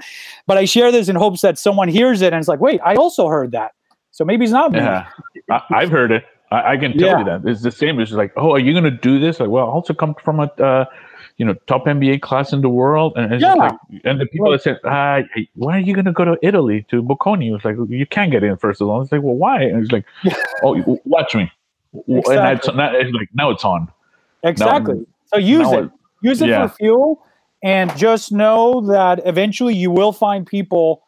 But 0.46 0.58
I 0.58 0.64
share 0.64 0.90
this 0.92 1.08
in 1.08 1.16
hopes 1.16 1.40
that 1.42 1.58
someone 1.58 1.88
hears 1.88 2.22
it 2.22 2.32
and 2.32 2.40
it's 2.40 2.48
like, 2.48 2.60
wait, 2.60 2.80
I 2.84 2.94
also 2.96 3.28
heard 3.28 3.52
that. 3.52 3.72
So 4.10 4.24
maybe 4.24 4.44
it's 4.44 4.52
not 4.52 4.72
me. 4.72 4.78
Yeah, 4.80 5.06
I, 5.50 5.62
I've 5.70 5.90
heard 5.90 6.10
it. 6.12 6.24
I, 6.50 6.72
I 6.72 6.76
can 6.76 6.96
tell 6.98 7.08
Yeah. 7.08 7.18
you 7.20 7.24
that 7.24 7.46
it's 7.48 7.62
the 7.62 7.70
same. 7.70 7.98
It's 7.98 8.10
just 8.10 8.18
like, 8.18 8.32
oh, 8.36 8.52
are 8.52 8.58
you 8.58 8.72
going 8.72 8.84
to 8.84 8.90
do 8.90 9.18
this? 9.18 9.40
Like, 9.40 9.48
well, 9.48 9.64
I 9.66 9.70
also 9.70 9.94
come 9.94 10.14
from 10.22 10.38
a, 10.40 10.44
uh, 10.62 10.84
you 11.38 11.46
know, 11.46 11.54
top 11.66 11.86
MBA 11.86 12.20
class 12.20 12.52
in 12.52 12.60
the 12.60 12.68
world, 12.68 13.14
and 13.16 13.32
it's 13.32 13.42
Yeah. 13.42 13.54
like, 13.54 13.72
and 14.04 14.20
the 14.20 14.26
people 14.26 14.50
Right. 14.50 14.62
that 14.62 14.62
said, 14.62 14.78
ah, 14.84 15.20
why 15.54 15.76
are 15.78 15.80
you 15.80 15.94
going 15.94 16.04
to 16.04 16.12
go 16.12 16.26
to 16.26 16.36
Italy 16.42 16.84
to 16.90 17.02
Bocconi? 17.02 17.54
It's 17.56 17.64
like 17.64 17.76
you 17.88 18.04
can't 18.06 18.30
get 18.30 18.44
in 18.44 18.56
first 18.58 18.82
of 18.82 18.88
all. 18.88 19.00
It's 19.00 19.10
like, 19.10 19.22
well, 19.22 19.34
why? 19.34 19.62
And 19.62 19.82
it's 19.82 19.92
like, 19.92 20.04
oh, 20.62 21.00
watch 21.06 21.34
me. 21.34 21.50
And 22.06 22.22
that's, 22.26 22.68
Exactly. 22.68 22.74
now, 22.76 22.92
it's 22.96 23.12
like 23.12 23.28
now 23.34 23.50
it's 23.50 23.64
on. 23.64 23.90
Exactly. 24.42 25.06
so 25.26 25.38
use 25.38 25.70
it. 25.72 25.84
it- 25.84 25.90
Use 26.24 26.40
it 26.40 26.50
yeah. 26.50 26.68
for 26.68 26.74
fuel, 26.76 27.26
and 27.62 27.94
just 27.96 28.32
know 28.32 28.80
that 28.88 29.20
eventually 29.24 29.74
you 29.74 29.90
will 29.90 30.12
find 30.12 30.46
people 30.46 31.02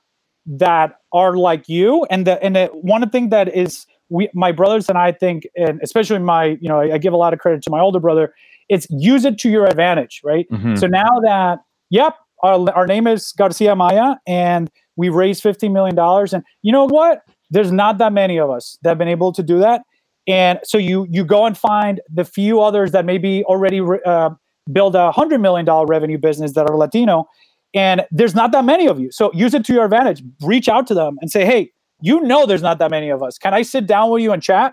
that 0.46 0.96
are 1.12 1.36
like 1.36 1.68
you. 1.68 2.06
And 2.10 2.26
the 2.26 2.42
and 2.42 2.56
the 2.56 2.66
one 2.72 3.08
thing 3.10 3.30
that 3.30 3.54
is 3.54 3.86
we 4.08 4.28
my 4.34 4.52
brothers 4.52 4.88
and 4.88 4.98
I 4.98 5.12
think, 5.12 5.46
and 5.56 5.80
especially 5.82 6.18
my 6.18 6.56
you 6.60 6.68
know 6.68 6.80
I, 6.80 6.94
I 6.94 6.98
give 6.98 7.12
a 7.12 7.16
lot 7.16 7.32
of 7.32 7.38
credit 7.38 7.62
to 7.64 7.70
my 7.70 7.80
older 7.80 8.00
brother. 8.00 8.34
It's 8.68 8.86
use 8.90 9.24
it 9.24 9.38
to 9.38 9.50
your 9.50 9.66
advantage, 9.66 10.20
right? 10.24 10.46
Mhm. 10.50 10.78
So 10.78 10.86
now 10.86 11.20
that 11.20 11.58
yep, 11.90 12.16
our 12.42 12.70
our 12.72 12.86
name 12.86 13.06
is 13.06 13.32
Garcia 13.32 13.74
Maya, 13.74 14.16
and 14.26 14.70
we 14.96 15.08
raised 15.08 15.42
fifteen 15.42 15.72
million 15.72 15.94
dollars, 15.94 16.32
and 16.32 16.44
you 16.62 16.72
know 16.72 16.84
what? 16.86 17.22
There's 17.50 17.72
not 17.72 17.98
that 17.98 18.12
many 18.12 18.38
of 18.38 18.50
us 18.50 18.78
that 18.82 18.90
have 18.90 18.98
been 18.98 19.08
able 19.08 19.32
to 19.32 19.42
do 19.42 19.58
that. 19.58 19.82
And 20.26 20.58
so 20.64 20.78
you 20.78 21.06
you 21.10 21.24
go 21.24 21.46
and 21.46 21.56
find 21.56 22.00
the 22.12 22.24
few 22.24 22.60
others 22.60 22.92
that 22.92 23.04
maybe 23.04 23.44
already 23.44 23.80
uh, 24.06 24.30
build 24.72 24.94
a 24.94 25.12
hundred 25.12 25.40
million 25.40 25.64
dollar 25.64 25.86
revenue 25.86 26.18
business 26.18 26.52
that 26.52 26.68
are 26.68 26.76
Latino, 26.76 27.28
and 27.74 28.06
there's 28.10 28.34
not 28.34 28.52
that 28.52 28.64
many 28.64 28.86
of 28.86 29.00
you. 29.00 29.10
So 29.10 29.32
use 29.32 29.54
it 29.54 29.64
to 29.66 29.72
your 29.72 29.84
advantage. 29.84 30.22
Reach 30.42 30.68
out 30.68 30.86
to 30.88 30.94
them 30.94 31.18
and 31.20 31.30
say, 31.30 31.44
hey, 31.44 31.72
you 32.00 32.20
know, 32.20 32.46
there's 32.46 32.62
not 32.62 32.78
that 32.78 32.90
many 32.90 33.10
of 33.10 33.22
us. 33.22 33.38
Can 33.38 33.54
I 33.54 33.62
sit 33.62 33.86
down 33.86 34.10
with 34.10 34.22
you 34.22 34.32
and 34.32 34.42
chat? 34.42 34.72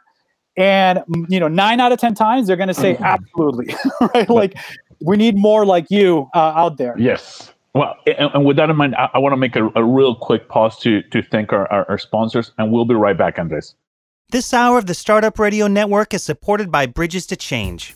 And 0.57 0.99
mm, 0.99 1.25
you 1.29 1.39
know, 1.39 1.47
nine 1.47 1.79
out 1.79 1.91
of 1.91 1.99
ten 1.99 2.13
times 2.13 2.47
they're 2.47 2.57
going 2.57 2.67
to 2.67 2.73
say 2.73 2.97
absolutely, 2.97 3.73
right? 4.13 4.29
Like 4.29 4.57
we 5.01 5.17
need 5.17 5.37
more 5.37 5.65
like 5.65 5.85
you 5.89 6.27
uh, 6.35 6.39
out 6.39 6.77
there. 6.77 6.95
Yes. 6.97 7.53
Well, 7.73 7.95
and, 8.05 8.29
and 8.33 8.45
with 8.45 8.57
that 8.57 8.69
in 8.69 8.75
mind, 8.75 8.95
I, 8.95 9.09
I 9.13 9.19
want 9.19 9.31
to 9.31 9.37
make 9.37 9.55
a, 9.55 9.69
a 9.75 9.83
real 9.83 10.13
quick 10.15 10.49
pause 10.49 10.77
to 10.79 11.01
to 11.03 11.21
thank 11.23 11.53
our, 11.53 11.71
our, 11.71 11.89
our 11.89 11.97
sponsors, 11.97 12.51
and 12.57 12.71
we'll 12.71 12.85
be 12.85 12.95
right 12.95 13.17
back, 13.17 13.39
Andres. 13.39 13.75
This 14.31 14.53
hour 14.53 14.77
of 14.77 14.85
the 14.85 14.93
Startup 14.93 15.37
Radio 15.39 15.67
Network 15.67 16.13
is 16.13 16.23
supported 16.23 16.71
by 16.71 16.85
Bridges 16.85 17.25
to 17.27 17.35
Change. 17.35 17.95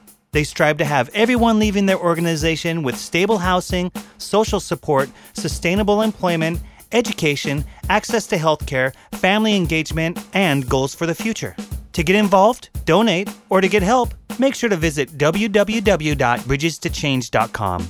They 0.33 0.45
strive 0.45 0.77
to 0.77 0.85
have 0.85 1.09
everyone 1.13 1.59
leaving 1.59 1.87
their 1.87 1.99
organization 1.99 2.83
with 2.83 2.95
stable 2.95 3.39
housing, 3.39 3.91
social 4.17 4.61
support, 4.61 5.09
sustainable 5.33 6.01
employment, 6.01 6.61
education, 6.93 7.65
access 7.89 8.27
to 8.27 8.37
healthcare, 8.37 8.93
family 9.11 9.57
engagement, 9.57 10.25
and 10.33 10.69
goals 10.69 10.95
for 10.95 11.05
the 11.05 11.15
future. 11.15 11.53
To 11.93 12.03
get 12.03 12.15
involved, 12.15 12.69
donate, 12.85 13.29
or 13.49 13.59
to 13.59 13.67
get 13.67 13.83
help, 13.83 14.13
make 14.39 14.55
sure 14.55 14.69
to 14.69 14.77
visit 14.77 15.17
www.bridgestochange.com. 15.17 17.87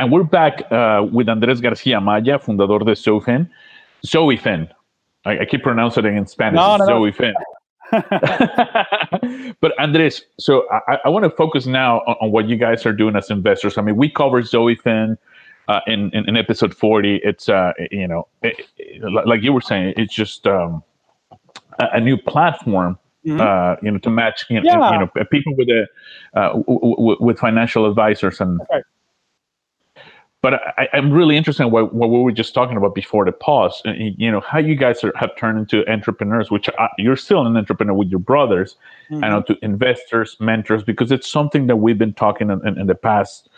And 0.00 0.12
we're 0.12 0.22
back 0.22 0.62
uh, 0.70 1.04
with 1.12 1.28
Andres 1.28 1.60
Garcia 1.60 2.00
Maya, 2.00 2.38
fundador 2.38 2.86
de 2.86 2.94
Zoefen. 2.94 3.50
Zoefen. 4.06 4.68
I, 5.24 5.40
I 5.40 5.44
keep 5.44 5.62
pronouncing 5.62 6.04
it 6.04 6.14
in 6.14 6.26
Spanish. 6.26 6.56
No, 6.56 6.76
no, 6.76 6.84
no. 6.84 7.00
Zoefen. 7.00 7.32
but 9.60 9.72
Andres, 9.80 10.22
so 10.38 10.66
I, 10.70 10.98
I 11.06 11.08
want 11.08 11.24
to 11.24 11.30
focus 11.30 11.66
now 11.66 12.00
on, 12.00 12.16
on, 12.20 12.32
what 12.32 12.46
you 12.46 12.56
guys 12.56 12.84
are 12.84 12.92
doing 12.92 13.16
as 13.16 13.30
investors. 13.30 13.78
I 13.78 13.82
mean, 13.82 13.96
we 13.96 14.10
covered 14.10 14.44
Zoefen 14.44 15.16
uh, 15.68 15.80
in, 15.86 16.10
in 16.12 16.28
in 16.28 16.36
episode 16.36 16.74
forty. 16.74 17.18
It's 17.24 17.48
uh, 17.48 17.72
you 17.90 18.06
know, 18.06 18.28
it, 18.42 18.60
it, 18.76 19.02
like 19.26 19.42
you 19.42 19.54
were 19.54 19.62
saying, 19.62 19.94
it's 19.96 20.14
just 20.14 20.46
um, 20.46 20.82
a, 21.78 21.86
a 21.94 22.00
new 22.00 22.16
platform. 22.18 22.98
Mhm. 23.26 23.40
Uh, 23.40 23.76
you 23.82 23.90
know, 23.90 23.98
to 23.98 24.10
match 24.10 24.44
you 24.48 24.60
know, 24.60 24.62
Yeah. 24.64 24.92
you 24.92 24.98
know 25.00 25.24
people 25.30 25.54
with 25.56 25.68
a 25.68 25.86
uh, 26.34 26.52
w- 26.52 26.94
w- 26.96 27.16
with 27.20 27.38
financial 27.38 27.84
advisors 27.86 28.40
and 28.40 28.60
right. 28.70 28.84
But 30.40 30.54
I, 30.76 30.88
I'm 30.92 31.12
really 31.12 31.36
interested 31.36 31.64
in 31.64 31.70
what, 31.70 31.92
what 31.94 32.10
we 32.10 32.18
were 32.20 32.32
just 32.32 32.54
talking 32.54 32.76
about 32.76 32.94
before 32.94 33.24
the 33.24 33.32
pause. 33.32 33.82
uh, 33.86 33.92
You 33.92 34.30
know 34.30 34.40
how 34.40 34.58
you 34.58 34.74
guys 34.76 35.02
are, 35.02 35.12
have 35.16 35.34
turned 35.36 35.58
into 35.58 35.88
entrepreneurs, 35.90 36.50
which 36.50 36.68
uh, 36.68 36.88
you're 36.96 37.16
still 37.16 37.44
an 37.46 37.56
entrepreneur 37.56 37.94
with 37.94 38.08
your 38.08 38.20
brothers, 38.20 38.76
Mhm. 39.10 39.24
and 39.24 39.46
to 39.46 39.56
investors, 39.62 40.36
mentors, 40.38 40.82
because 40.84 41.10
it's 41.10 41.28
something 41.28 41.66
that 41.66 41.76
we've 41.76 41.98
been 41.98 42.12
talking 42.14 42.50
in, 42.50 42.66
in, 42.66 42.78
in 42.78 42.86
the 42.86 42.94
past 42.94 43.48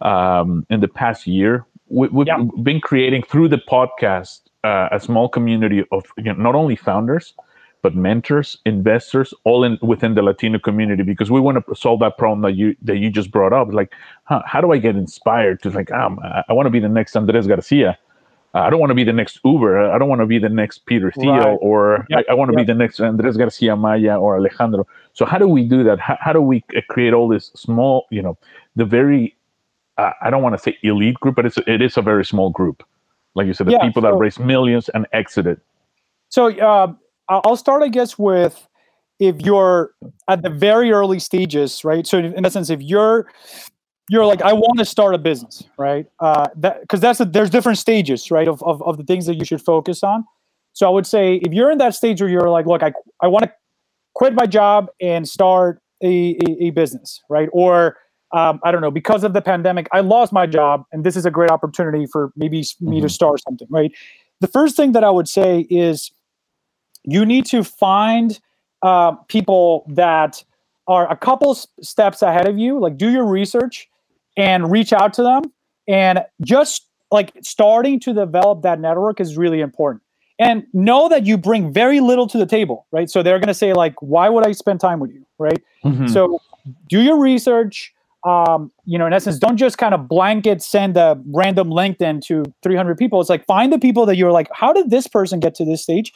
um, 0.00 0.66
in 0.70 0.80
the 0.80 0.88
past 0.88 1.26
year. 1.26 1.66
We, 1.88 2.08
we've 2.08 2.26
Yeah. 2.26 2.44
been 2.62 2.80
creating 2.80 3.22
through 3.24 3.48
the 3.48 3.58
podcast 3.58 4.40
uh, 4.64 4.88
a 4.92 5.00
small 5.00 5.28
community 5.28 5.84
of 5.92 6.04
you 6.16 6.24
know, 6.24 6.34
not 6.34 6.54
only 6.54 6.76
founders 6.76 7.34
but 7.82 7.94
mentors, 7.96 8.58
investors, 8.64 9.34
all 9.44 9.64
in 9.64 9.76
within 9.82 10.14
the 10.14 10.22
Latino 10.22 10.58
community 10.58 11.02
because 11.02 11.30
we 11.30 11.40
want 11.40 11.64
to 11.66 11.74
solve 11.74 12.00
that 12.00 12.16
problem 12.16 12.40
that 12.42 12.52
you 12.52 12.76
that 12.82 12.96
you 12.98 13.10
just 13.10 13.30
brought 13.30 13.52
up. 13.52 13.72
Like, 13.72 13.92
huh, 14.24 14.42
how 14.46 14.60
do 14.60 14.72
I 14.72 14.78
get 14.78 14.96
inspired 14.96 15.62
to 15.62 15.70
like, 15.70 15.90
um, 15.92 16.18
I, 16.22 16.44
I 16.48 16.52
want 16.52 16.66
to 16.66 16.70
be 16.70 16.80
the 16.80 16.88
next 16.88 17.16
Andres 17.16 17.46
Garcia. 17.46 17.98
Uh, 18.54 18.58
I 18.60 18.70
don't 18.70 18.80
want 18.80 18.90
to 18.90 18.94
be 18.94 19.02
the 19.04 19.14
next 19.14 19.40
Uber. 19.44 19.90
I 19.90 19.96
don't 19.98 20.08
want 20.10 20.20
to 20.20 20.26
be 20.26 20.38
the 20.38 20.50
next 20.50 20.84
Peter 20.86 21.10
Thiel, 21.10 21.32
Right. 21.34 21.58
or 21.62 22.06
Yep, 22.10 22.24
I, 22.28 22.32
I 22.32 22.34
want 22.34 22.50
to 22.52 22.58
yep. 22.58 22.66
be 22.66 22.72
the 22.72 22.78
next 22.78 23.00
Andres 23.00 23.36
Garcia 23.38 23.74
Maya 23.76 24.16
or 24.18 24.36
Alejandro. 24.36 24.86
So 25.14 25.24
how 25.24 25.38
do 25.38 25.48
we 25.48 25.64
do 25.64 25.82
that? 25.84 25.98
How, 25.98 26.18
how 26.20 26.32
do 26.34 26.40
we 26.42 26.62
create 26.88 27.14
all 27.14 27.28
this 27.28 27.46
small, 27.56 28.06
you 28.10 28.20
know, 28.22 28.36
the 28.76 28.84
very, 28.84 29.34
uh, 29.96 30.10
I 30.20 30.28
don't 30.30 30.42
want 30.42 30.54
to 30.54 30.58
say 30.62 30.76
elite 30.82 31.14
group, 31.16 31.34
but 31.34 31.46
it's 31.46 31.58
it 31.66 31.80
is 31.82 31.96
a 31.96 32.02
very 32.02 32.24
small 32.26 32.50
group. 32.50 32.84
Like 33.34 33.46
you 33.46 33.54
said, 33.54 33.66
the 33.68 33.72
Yeah, 33.72 33.86
people 33.86 34.02
that 34.02 34.12
so- 34.12 34.18
raised 34.18 34.38
millions 34.38 34.88
and 34.90 35.06
exited. 35.12 35.58
So 36.28 36.50
uh, 36.58 36.92
I'll 37.28 37.56
start, 37.56 37.82
I 37.82 37.88
guess, 37.88 38.18
with 38.18 38.68
if 39.18 39.40
you're 39.40 39.94
at 40.28 40.42
the 40.42 40.50
very 40.50 40.90
early 40.90 41.18
stages, 41.18 41.84
right? 41.84 42.06
So 42.06 42.18
in 42.18 42.44
essence, 42.44 42.70
if 42.70 42.82
you're 42.82 43.30
you're 44.08 44.26
like, 44.26 44.42
I 44.42 44.52
want 44.52 44.78
to 44.78 44.84
start 44.84 45.14
a 45.14 45.18
business, 45.18 45.62
right? 45.78 46.06
Uh, 46.18 46.48
that 46.56 46.80
because 46.80 47.00
that's 47.00 47.20
a, 47.20 47.24
there's 47.24 47.50
different 47.50 47.78
stages, 47.78 48.30
right, 48.30 48.48
of, 48.48 48.62
of 48.62 48.82
of 48.82 48.96
the 48.96 49.04
things 49.04 49.26
that 49.26 49.36
you 49.36 49.44
should 49.44 49.62
focus 49.62 50.02
on. 50.02 50.24
So 50.72 50.86
I 50.86 50.90
would 50.90 51.06
say 51.06 51.36
if 51.36 51.52
you're 51.52 51.70
in 51.70 51.78
that 51.78 51.94
stage 51.94 52.20
where 52.20 52.28
you're 52.28 52.50
like, 52.50 52.66
look, 52.66 52.82
I 52.82 52.92
I 53.22 53.28
want 53.28 53.44
to 53.44 53.52
quit 54.14 54.34
my 54.34 54.46
job 54.46 54.88
and 55.00 55.28
start 55.28 55.80
a, 56.02 56.36
a, 56.48 56.64
a 56.64 56.70
business, 56.70 57.22
right? 57.30 57.48
Or 57.52 57.96
um, 58.32 58.60
I 58.64 58.72
don't 58.72 58.80
know, 58.80 58.90
because 58.90 59.24
of 59.24 59.34
the 59.34 59.42
pandemic, 59.42 59.88
I 59.92 60.00
lost 60.00 60.32
my 60.32 60.46
job, 60.46 60.84
and 60.90 61.04
this 61.04 61.16
is 61.16 61.26
a 61.26 61.30
great 61.30 61.50
opportunity 61.50 62.06
for 62.06 62.32
maybe 62.34 62.60
mm-hmm. 62.60 62.90
me 62.90 63.00
to 63.00 63.06
mm-hmm. 63.06 63.10
start 63.10 63.40
something, 63.42 63.68
right? 63.70 63.92
The 64.40 64.48
first 64.48 64.74
thing 64.74 64.92
that 64.92 65.04
I 65.04 65.10
would 65.10 65.28
say 65.28 65.60
is 65.70 66.10
you 67.04 67.24
need 67.24 67.46
to 67.46 67.64
find 67.64 68.40
uh, 68.82 69.12
people 69.28 69.84
that 69.88 70.44
are 70.88 71.10
a 71.10 71.16
couple 71.16 71.54
steps 71.54 72.22
ahead 72.22 72.48
of 72.48 72.58
you, 72.58 72.78
like 72.78 72.96
do 72.96 73.10
your 73.10 73.24
research 73.24 73.88
and 74.36 74.70
reach 74.70 74.92
out 74.92 75.12
to 75.14 75.22
them. 75.22 75.42
And 75.88 76.24
just 76.42 76.88
like 77.10 77.32
starting 77.42 78.00
to 78.00 78.12
develop 78.12 78.62
that 78.62 78.80
network 78.80 79.20
is 79.20 79.36
really 79.36 79.60
important. 79.60 80.02
And 80.38 80.64
know 80.72 81.08
that 81.08 81.24
you 81.24 81.36
bring 81.36 81.72
very 81.72 82.00
little 82.00 82.26
to 82.26 82.38
the 82.38 82.46
table, 82.46 82.86
right? 82.90 83.08
So 83.08 83.22
they're 83.22 83.38
going 83.38 83.48
to 83.48 83.54
say, 83.54 83.74
like, 83.74 83.94
why 84.00 84.28
would 84.28 84.46
I 84.46 84.52
spend 84.52 84.80
time 84.80 84.98
with 84.98 85.12
you, 85.12 85.24
right? 85.38 85.62
Mm-hmm. 85.84 86.08
So 86.08 86.40
do 86.88 87.02
your 87.02 87.20
research. 87.20 87.92
Um, 88.24 88.72
you 88.84 88.98
know, 88.98 89.06
in 89.06 89.12
essence, 89.12 89.38
don't 89.38 89.56
just 89.56 89.78
kind 89.78 89.94
of 89.94 90.08
blanket 90.08 90.62
send 90.62 90.96
a 90.96 91.20
random 91.26 91.70
LinkedIn 91.70 92.22
to 92.26 92.44
300 92.62 92.96
people. 92.96 93.20
It's 93.20 93.28
like 93.28 93.44
find 93.46 93.72
the 93.72 93.78
people 93.78 94.06
that 94.06 94.16
you're 94.16 94.32
like, 94.32 94.48
how 94.52 94.72
did 94.72 94.90
this 94.90 95.06
person 95.06 95.38
get 95.38 95.54
to 95.56 95.64
this 95.64 95.82
stage? 95.82 96.12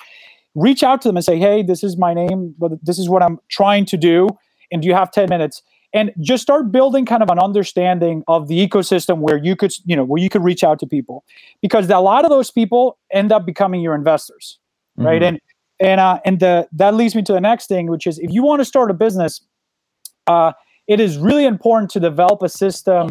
Reach 0.56 0.82
out 0.82 1.00
to 1.02 1.08
them 1.08 1.16
and 1.16 1.24
say, 1.24 1.38
hey, 1.38 1.62
this 1.62 1.84
is 1.84 1.96
my 1.96 2.12
name, 2.12 2.54
but 2.58 2.72
this 2.82 2.98
is 2.98 3.08
what 3.08 3.22
I'm 3.22 3.38
trying 3.48 3.84
to 3.86 3.96
do. 3.96 4.28
And 4.72 4.82
do 4.82 4.88
you 4.88 4.94
have 4.94 5.12
10 5.12 5.28
minutes? 5.28 5.62
and 5.96 6.12
just 6.20 6.42
start 6.42 6.70
building 6.70 7.06
kind 7.06 7.22
of 7.22 7.30
an 7.30 7.38
understanding 7.38 8.22
of 8.28 8.48
the 8.48 8.66
ecosystem 8.66 9.18
where 9.18 9.38
you 9.38 9.56
could 9.56 9.72
you 9.84 9.96
know 9.96 10.04
where 10.04 10.22
you 10.22 10.28
could 10.28 10.44
reach 10.44 10.62
out 10.62 10.78
to 10.78 10.86
people 10.86 11.24
because 11.62 11.88
a 11.90 11.98
lot 11.98 12.24
of 12.24 12.30
those 12.30 12.50
people 12.50 12.98
end 13.10 13.32
up 13.32 13.46
becoming 13.46 13.80
your 13.80 13.94
investors 13.94 14.58
right 14.96 15.22
mm-hmm. 15.22 15.36
and 15.36 15.40
and 15.78 16.00
uh, 16.00 16.20
and 16.24 16.40
the, 16.40 16.68
that 16.72 16.94
leads 16.94 17.14
me 17.14 17.22
to 17.22 17.32
the 17.32 17.40
next 17.40 17.66
thing 17.66 17.86
which 17.88 18.06
is 18.06 18.18
if 18.18 18.30
you 18.30 18.42
want 18.42 18.60
to 18.60 18.64
start 18.64 18.90
a 18.90 18.94
business 18.94 19.40
uh, 20.26 20.52
it 20.86 21.00
is 21.00 21.18
really 21.18 21.46
important 21.46 21.90
to 21.90 22.00
develop 22.00 22.42
a 22.42 22.48
system 22.48 23.10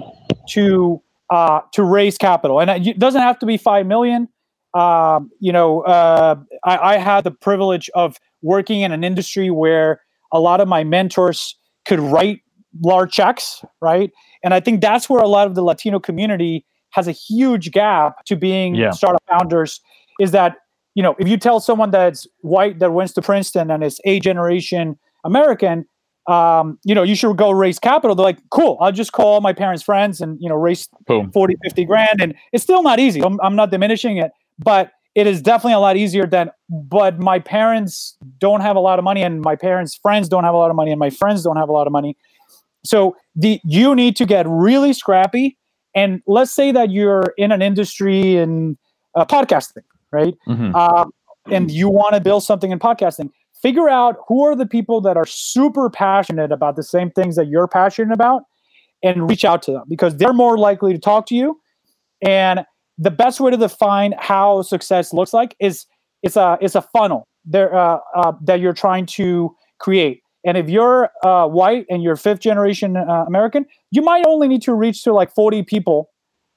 to 0.49 1.01
uh, 1.31 1.61
to 1.71 1.83
raise 1.83 2.17
capital 2.17 2.59
and 2.59 2.87
it 2.87 2.99
doesn't 2.99 3.21
have 3.21 3.39
to 3.39 3.45
be 3.45 3.57
five 3.57 3.85
million 3.85 4.27
um, 4.75 5.31
you 5.39 5.51
know 5.51 5.81
uh, 5.81 6.35
I, 6.63 6.77
I 6.77 6.97
had 6.97 7.23
the 7.23 7.31
privilege 7.31 7.89
of 7.95 8.17
working 8.41 8.81
in 8.81 8.91
an 8.91 9.03
industry 9.03 9.49
where 9.49 10.01
a 10.31 10.39
lot 10.39 10.61
of 10.61 10.67
my 10.67 10.83
mentors 10.83 11.57
could 11.85 11.99
write 11.99 12.41
large 12.83 13.11
checks, 13.11 13.63
right? 13.81 14.11
And 14.43 14.53
I 14.53 14.59
think 14.59 14.81
that's 14.81 15.09
where 15.09 15.21
a 15.21 15.27
lot 15.27 15.47
of 15.47 15.55
the 15.55 15.63
Latino 15.63 15.99
community 15.99 16.65
has 16.91 17.07
a 17.07 17.11
huge 17.11 17.71
gap 17.71 18.25
to 18.25 18.35
being 18.35 18.75
yeah. 18.75 18.91
startup 18.91 19.23
founders 19.29 19.81
is 20.19 20.31
that, 20.31 20.57
you 20.93 21.03
know, 21.03 21.15
if 21.19 21.27
you 21.27 21.37
tell 21.37 21.59
someone 21.59 21.91
that's 21.91 22.25
white 22.41 22.79
that 22.79 22.93
went 22.93 23.13
to 23.15 23.21
Princeton 23.21 23.69
and 23.69 23.83
is 23.83 23.99
a 24.05 24.19
generation 24.19 24.97
American, 25.23 25.85
um, 26.27 26.79
you 26.83 26.95
know, 26.95 27.03
you 27.03 27.15
should 27.15 27.35
go 27.37 27.51
raise 27.51 27.79
capital. 27.79 28.15
They're 28.15 28.23
like, 28.23 28.39
cool, 28.49 28.77
I'll 28.79 28.91
just 28.91 29.11
call 29.11 29.41
my 29.41 29.53
parents' 29.53 29.83
friends 29.83 30.21
and, 30.21 30.37
you 30.39 30.49
know, 30.49 30.55
raise 30.55 30.87
Boom. 31.05 31.31
40, 31.31 31.55
50 31.63 31.85
grand. 31.85 32.21
And 32.21 32.33
it's 32.51 32.63
still 32.63 32.81
not 32.81 32.99
easy. 32.99 33.21
I'm, 33.21 33.39
I'm 33.41 33.55
not 33.55 33.71
diminishing 33.71 34.17
it, 34.17 34.31
but 34.59 34.91
it 35.15 35.27
is 35.27 35.41
definitely 35.41 35.73
a 35.73 35.79
lot 35.79 35.95
easier 35.95 36.25
than, 36.25 36.51
but 36.69 37.19
my 37.19 37.39
parents 37.39 38.17
don't 38.39 38.61
have 38.61 38.75
a 38.75 38.79
lot 38.79 38.99
of 38.99 39.05
money 39.05 39.23
and 39.23 39.41
my 39.41 39.55
parents' 39.55 39.95
friends 39.95 40.27
don't 40.27 40.43
have 40.43 40.53
a 40.53 40.57
lot 40.57 40.69
of 40.69 40.75
money 40.75 40.91
and 40.91 40.99
my 40.99 41.09
friends 41.09 41.43
don't 41.43 41.55
have 41.55 41.69
a 41.69 41.71
lot 41.71 41.87
of 41.87 41.93
money. 41.93 42.17
So 42.83 43.15
the 43.35 43.59
you 43.63 43.95
need 43.95 44.15
to 44.17 44.25
get 44.25 44.45
really 44.47 44.93
scrappy. 44.93 45.57
And 45.95 46.21
let's 46.27 46.51
say 46.51 46.71
that 46.73 46.91
you're 46.91 47.33
in 47.37 47.51
an 47.53 47.61
industry 47.61 48.35
in 48.35 48.77
uh, 49.15 49.25
podcasting, 49.25 49.83
right? 50.11 50.35
Mm-hmm. 50.47 50.75
Uh, 50.75 51.05
and 51.49 51.71
you 51.71 51.89
want 51.89 52.15
to 52.15 52.21
build 52.21 52.43
something 52.43 52.71
in 52.71 52.79
podcasting. 52.79 53.31
Figure 53.61 53.89
out 53.89 54.17
who 54.27 54.43
are 54.43 54.55
the 54.55 54.65
people 54.65 54.99
that 55.01 55.15
are 55.15 55.25
super 55.25 55.89
passionate 55.89 56.51
about 56.51 56.75
the 56.75 56.83
same 56.83 57.09
things 57.09 57.37
that 57.37 57.47
you're 57.47 57.67
passionate 57.67 58.13
about, 58.13 58.43
and 59.01 59.29
reach 59.29 59.45
out 59.45 59.61
to 59.63 59.71
them 59.71 59.83
because 59.87 60.17
they're 60.17 60.33
more 60.33 60.57
likely 60.57 60.91
to 60.91 60.99
talk 60.99 61.25
to 61.27 61.35
you. 61.35 61.59
And 62.21 62.65
the 62.97 63.11
best 63.11 63.39
way 63.39 63.51
to 63.51 63.57
define 63.57 64.13
how 64.17 64.61
success 64.61 65.13
looks 65.13 65.33
like 65.33 65.55
is 65.59 65.85
it's 66.23 66.37
a 66.37 66.57
it's 66.61 66.75
a 66.75 66.81
funnel 66.81 67.27
there 67.45 67.75
uh, 67.75 67.99
uh, 68.15 68.33
that 68.41 68.59
you're 68.59 68.73
trying 68.73 69.05
to 69.05 69.55
create. 69.79 70.21
And 70.45 70.57
if 70.57 70.69
you're 70.69 71.09
uh, 71.23 71.47
white 71.47 71.85
and 71.89 72.03
you're 72.03 72.15
fifth 72.15 72.39
generation 72.39 72.95
uh, 72.97 73.25
American, 73.27 73.65
you 73.91 74.01
might 74.01 74.25
only 74.25 74.47
need 74.47 74.61
to 74.63 74.73
reach 74.73 75.03
to 75.03 75.13
like 75.13 75.33
40 75.33 75.63
people 75.63 76.09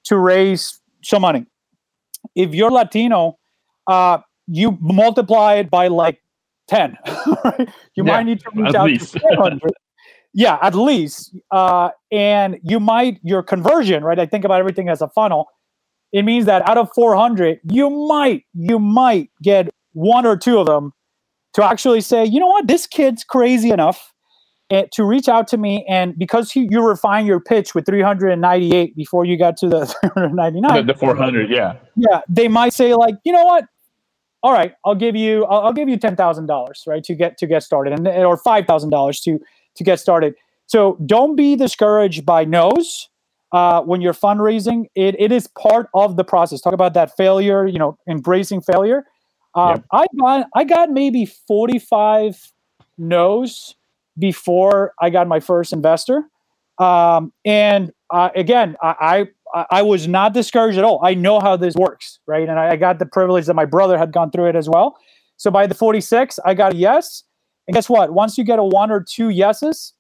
to 0.05 0.16
raise 0.18 0.81
some 1.03 1.22
money. 1.22 1.46
If 2.35 2.55
you're 2.55 2.70
Latino, 2.70 3.38
uh, 3.87 4.18
you 4.46 4.77
multiply 4.81 5.55
it 5.55 5.70
by 5.70 5.88
like 5.88 6.22
10. 6.68 6.98
right? 7.44 7.68
You 7.94 8.05
yeah, 8.05 8.12
might 8.12 8.24
need 8.24 8.40
to 8.40 8.51
reach 8.55 8.74
out 8.74 8.87
least. 8.87 9.14
to 9.14 9.20
400. 9.20 9.61
yeah, 10.35 10.59
at 10.61 10.74
least. 10.74 11.35
Uh, 11.51 11.90
and 12.12 12.59
you 12.62 12.81
might, 12.81 13.18
your 13.22 13.42
conversion, 13.42 14.05
right? 14.05 14.18
I 14.18 14.27
think 14.27 14.44
about 14.44 14.61
everything 14.61 14.88
as 14.88 15.01
a 15.01 15.09
funnel. 15.09 15.48
It 16.12 16.23
means 16.25 16.47
that 16.47 16.68
out 16.68 16.79
of 16.79 16.90
400, 16.94 17.61
you 17.71 17.90
might, 17.90 18.44
you 18.55 18.79
might 18.79 19.31
get 19.42 19.68
one 19.92 20.25
or 20.27 20.37
two 20.37 20.59
of 20.59 20.66
them 20.66 20.92
to 21.55 21.64
actually 21.64 22.01
say, 22.01 22.25
you 22.25 22.40
know 22.40 22.47
what, 22.47 22.66
this 22.66 22.87
kid's 22.87 23.25
crazy 23.25 23.71
enough 23.71 24.14
eh, 24.71 24.85
to 24.92 25.05
reach 25.05 25.29
out 25.29 25.49
to 25.49 25.59
me. 25.59 25.85
And 25.88 26.18
because 26.18 26.51
he, 26.51 26.66
you 26.71 26.87
refine 26.87 27.27
your 27.27 27.40
pitch 27.40 27.75
with 27.75 27.85
398 27.87 28.97
before 28.97 29.25
you 29.25 29.38
got 29.38 29.57
to 29.59 29.68
the 29.68 29.87
399, 30.14 30.87
the, 30.87 30.92
the 30.92 30.99
400, 30.99 31.51
yeah, 31.51 31.77
yeah, 31.97 32.21
they 32.29 32.49
might 32.49 32.73
say 32.73 32.94
like, 32.94 33.16
you 33.25 33.33
know 33.33 33.44
what, 33.44 33.64
all 34.42 34.53
right, 34.53 34.73
I'll 34.85 34.94
give 34.94 35.16
you, 35.16 35.44
I'll, 35.47 35.66
I'll 35.66 35.73
give 35.73 35.88
you 35.88 35.97
ten 35.97 36.14
thousand 36.14 36.47
dollars, 36.47 36.85
right, 36.87 37.03
to 37.05 37.14
get 37.14 37.38
to 37.38 37.47
get 37.47 37.62
started, 37.62 37.92
and 37.92 38.07
or 38.07 38.37
five 38.37 38.66
thousand 38.66 38.90
dollars 38.90 39.21
to 39.23 39.40
to 39.75 39.85
get 39.85 39.99
started. 39.99 40.35
So 40.66 40.99
don't 41.07 41.35
be 41.35 41.57
discouraged 41.57 42.25
by 42.25 42.44
no's 42.44 43.09
uh, 43.53 43.83
when 43.83 44.01
you're 44.01 44.15
fundraising. 44.15 44.87
It, 44.95 45.17
it 45.19 45.33
is 45.33 45.47
part 45.47 45.89
of 45.95 46.17
the 46.17 46.25
process. 46.25 46.61
Talk 46.61 46.75
about 46.75 46.95
that 46.95 47.17
failure, 47.17 47.67
you 47.67 47.79
know, 47.79 47.99
embracing 48.09 48.61
failure. 48.61 49.05
Uh, 49.55 49.77
yep. 49.77 49.85
I 49.93 50.07
got 50.19 50.47
I 50.55 50.65
got 50.65 50.91
maybe 50.91 51.25
45 51.25 52.53
no's 52.99 53.75
before 54.19 54.93
I 55.01 55.11
got 55.11 55.29
my 55.29 55.41
first 55.41 55.73
investor. 55.73 56.25
Um, 56.79 57.33
and 57.45 57.93
uh, 58.11 58.31
again, 58.35 58.77
I, 58.83 59.27
I, 59.55 59.67
I 59.71 59.83
was 59.83 60.07
not 60.07 60.33
discouraged 60.33 60.79
at 60.79 60.85
all. 60.85 61.01
I 61.05 61.15
know 61.15 61.41
how 61.41 61.57
this 61.57 61.75
works, 61.75 62.21
right? 62.27 62.49
And 62.49 62.59
I, 62.59 62.71
I, 62.71 62.77
got 62.77 62.99
the 62.99 63.07
privilege 63.07 63.47
that 63.47 63.55
my 63.55 63.65
brother 63.65 63.99
had 63.99 64.13
gone 64.13 64.31
through 64.31 64.47
it 64.47 64.57
as 64.57 64.69
well. 64.69 64.97
So 65.39 65.51
by 65.51 65.67
the 65.67 65.75
46, 65.75 66.39
I 66.45 66.55
got 66.55 66.75
a 66.75 66.77
yes. 66.77 67.25
And 67.67 67.75
guess 67.75 67.89
what? 67.89 68.13
Once 68.13 68.39
you 68.39 68.45
get 68.45 68.59
a 68.59 68.65
one 68.65 68.91
or 68.91 69.03
two 69.03 69.29
yeses, 69.29 69.93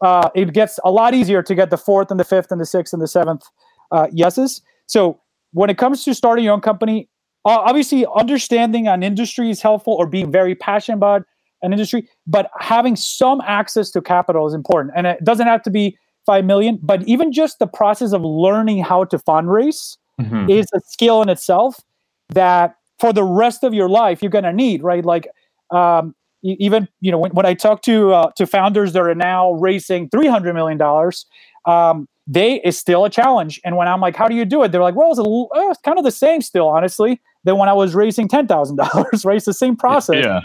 uh, 0.00 0.30
it 0.34 0.52
gets 0.52 0.78
a 0.84 0.90
lot 0.90 1.14
easier 1.14 1.42
to 1.42 1.54
get 1.54 1.70
the 1.70 1.78
fourth 1.78 2.10
and 2.10 2.20
the 2.20 2.24
fifth 2.24 2.50
and 2.50 2.60
the 2.60 2.66
sixth 2.66 2.92
and 2.92 3.02
the 3.02 3.08
seventh 3.08 3.44
uh, 3.90 4.06
yeses. 4.12 4.62
So 4.86 5.20
when 5.52 5.70
it 5.70 5.78
comes 5.78 6.04
to 6.04 6.14
starting 6.14 6.44
your 6.44 6.54
own 6.54 6.60
company, 6.60 7.08
uh, 7.44 7.58
obviously 7.60 8.06
understanding 8.14 8.86
an 8.88 9.02
industry 9.02 9.50
is 9.50 9.62
helpful 9.62 9.94
or 9.94 10.06
being 10.06 10.30
very 10.30 10.54
passionate 10.54 10.96
about 10.96 11.24
an 11.62 11.72
industry 11.72 12.08
but 12.26 12.50
having 12.58 12.94
some 12.94 13.40
access 13.40 13.90
to 13.90 14.00
capital 14.00 14.46
is 14.46 14.54
important 14.54 14.94
and 14.96 15.06
it 15.06 15.22
doesn't 15.24 15.46
have 15.46 15.62
to 15.62 15.70
be 15.70 15.96
5 16.26 16.44
million 16.44 16.78
but 16.82 17.02
even 17.08 17.32
just 17.32 17.58
the 17.58 17.66
process 17.66 18.12
of 18.12 18.22
learning 18.22 18.82
how 18.82 19.04
to 19.04 19.18
fundraise 19.18 19.96
mm-hmm. 20.20 20.48
is 20.48 20.66
a 20.74 20.80
skill 20.86 21.22
in 21.22 21.28
itself 21.28 21.80
that 22.28 22.76
for 22.98 23.12
the 23.12 23.24
rest 23.24 23.64
of 23.64 23.74
your 23.74 23.88
life 23.88 24.22
you're 24.22 24.30
going 24.30 24.44
to 24.44 24.52
need 24.52 24.82
right 24.82 25.04
like 25.04 25.28
um, 25.70 26.14
even 26.42 26.88
you 27.00 27.10
know 27.10 27.18
when, 27.18 27.32
when 27.32 27.46
i 27.46 27.54
talk 27.54 27.82
to 27.82 28.12
uh, 28.12 28.30
to 28.36 28.46
founders 28.46 28.92
that 28.92 29.02
are 29.02 29.14
now 29.14 29.52
raising 29.52 30.08
300 30.08 30.54
million 30.54 30.78
dollars 30.78 31.26
um, 31.66 32.08
they 32.26 32.60
is 32.60 32.78
still 32.78 33.04
a 33.04 33.10
challenge 33.10 33.60
and 33.64 33.76
when 33.76 33.88
i'm 33.88 34.00
like 34.00 34.16
how 34.16 34.28
do 34.28 34.34
you 34.34 34.44
do 34.44 34.62
it 34.62 34.72
they're 34.72 34.82
like 34.82 34.94
well 34.94 35.10
it's, 35.10 35.18
a, 35.18 35.22
uh, 35.22 35.70
it's 35.70 35.80
kind 35.82 35.98
of 35.98 36.04
the 36.04 36.10
same 36.10 36.40
still 36.40 36.68
honestly 36.68 37.20
than 37.44 37.56
when 37.56 37.68
I 37.68 37.72
was 37.72 37.94
raising 37.94 38.28
ten 38.28 38.46
thousand 38.46 38.76
dollars. 38.76 39.24
Right, 39.24 39.36
it's 39.36 39.46
the 39.46 39.54
same 39.54 39.76
process. 39.76 40.24
Yeah. 40.24 40.40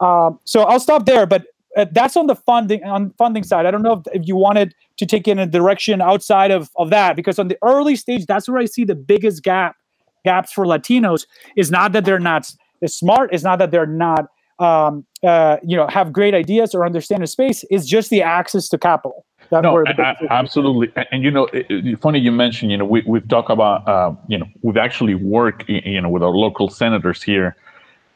Um, 0.00 0.40
so 0.44 0.62
I'll 0.62 0.80
stop 0.80 1.06
there, 1.06 1.26
but 1.26 1.44
uh, 1.76 1.86
that's 1.92 2.16
on 2.16 2.26
the 2.26 2.34
funding 2.34 2.82
on 2.84 3.12
funding 3.18 3.44
side. 3.44 3.66
I 3.66 3.70
don't 3.70 3.82
know 3.82 4.02
if, 4.04 4.22
if 4.22 4.28
you 4.28 4.36
wanted 4.36 4.74
to 4.96 5.06
take 5.06 5.28
in 5.28 5.38
a 5.38 5.46
direction 5.46 6.00
outside 6.00 6.50
of 6.50 6.70
of 6.76 6.90
that 6.90 7.16
because 7.16 7.38
on 7.38 7.48
the 7.48 7.58
early 7.62 7.96
stage, 7.96 8.26
that's 8.26 8.48
where 8.48 8.58
I 8.58 8.64
see 8.64 8.84
the 8.84 8.94
biggest 8.94 9.42
gap 9.42 9.76
gaps 10.24 10.52
for 10.52 10.64
Latinos. 10.64 11.26
Is 11.56 11.70
not 11.70 11.92
that 11.92 12.04
they're 12.04 12.18
not 12.18 12.50
smart. 12.86 13.30
It's 13.32 13.44
not 13.44 13.58
that 13.58 13.70
they're 13.70 13.86
not 13.86 14.26
um, 14.60 15.04
uh, 15.22 15.56
you 15.64 15.76
know 15.76 15.86
have 15.88 16.12
great 16.12 16.34
ideas 16.34 16.74
or 16.74 16.84
understand 16.84 17.22
the 17.22 17.26
space. 17.26 17.64
is 17.70 17.86
just 17.86 18.10
the 18.10 18.22
access 18.22 18.68
to 18.68 18.78
capital. 18.78 19.24
That's 19.50 19.64
no, 19.64 19.84
I, 19.84 19.90
I, 19.90 20.16
absolutely. 20.30 20.92
And, 20.94 21.06
and, 21.10 21.22
you 21.24 21.30
know, 21.30 21.46
it, 21.46 21.66
it, 21.68 22.00
funny 22.00 22.20
you 22.20 22.30
mentioned. 22.30 22.70
You 22.70 22.78
know, 22.78 22.84
we 22.84 23.02
we've 23.06 23.26
talked 23.26 23.50
about. 23.50 23.88
Uh, 23.88 24.14
you 24.28 24.38
know, 24.38 24.46
we've 24.62 24.76
actually 24.76 25.14
worked. 25.14 25.68
You 25.68 26.00
know, 26.00 26.08
with 26.08 26.22
our 26.22 26.30
local 26.30 26.68
senators 26.68 27.22
here. 27.22 27.56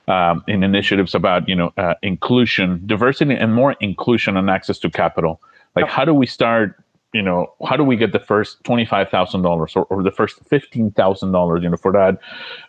Um, 0.07 0.45
in 0.47 0.63
initiatives 0.63 1.15
about 1.15 1.49
you 1.49 1.55
know 1.55 1.73
uh, 1.79 1.95
inclusion, 2.03 2.83
diversity, 2.85 3.33
and 3.33 3.55
more 3.55 3.75
inclusion 3.81 4.37
and 4.37 4.51
access 4.51 4.79
to 4.81 4.91
capital. 4.91 5.41
Like, 5.75 5.89
how 5.89 6.05
do 6.05 6.13
we 6.13 6.27
start 6.27 6.85
you 7.15 7.23
know, 7.23 7.47
how 7.67 7.77
do 7.77 7.85
we 7.85 7.97
get 7.97 8.13
the 8.13 8.19
first 8.19 8.63
$25,000 8.65 9.77
or, 9.77 9.85
or 9.85 10.03
the 10.03 10.11
first 10.11 10.45
$15,000, 10.51 11.63
you 11.63 11.71
know, 11.71 11.77
for 11.77 11.93
that 11.93 12.19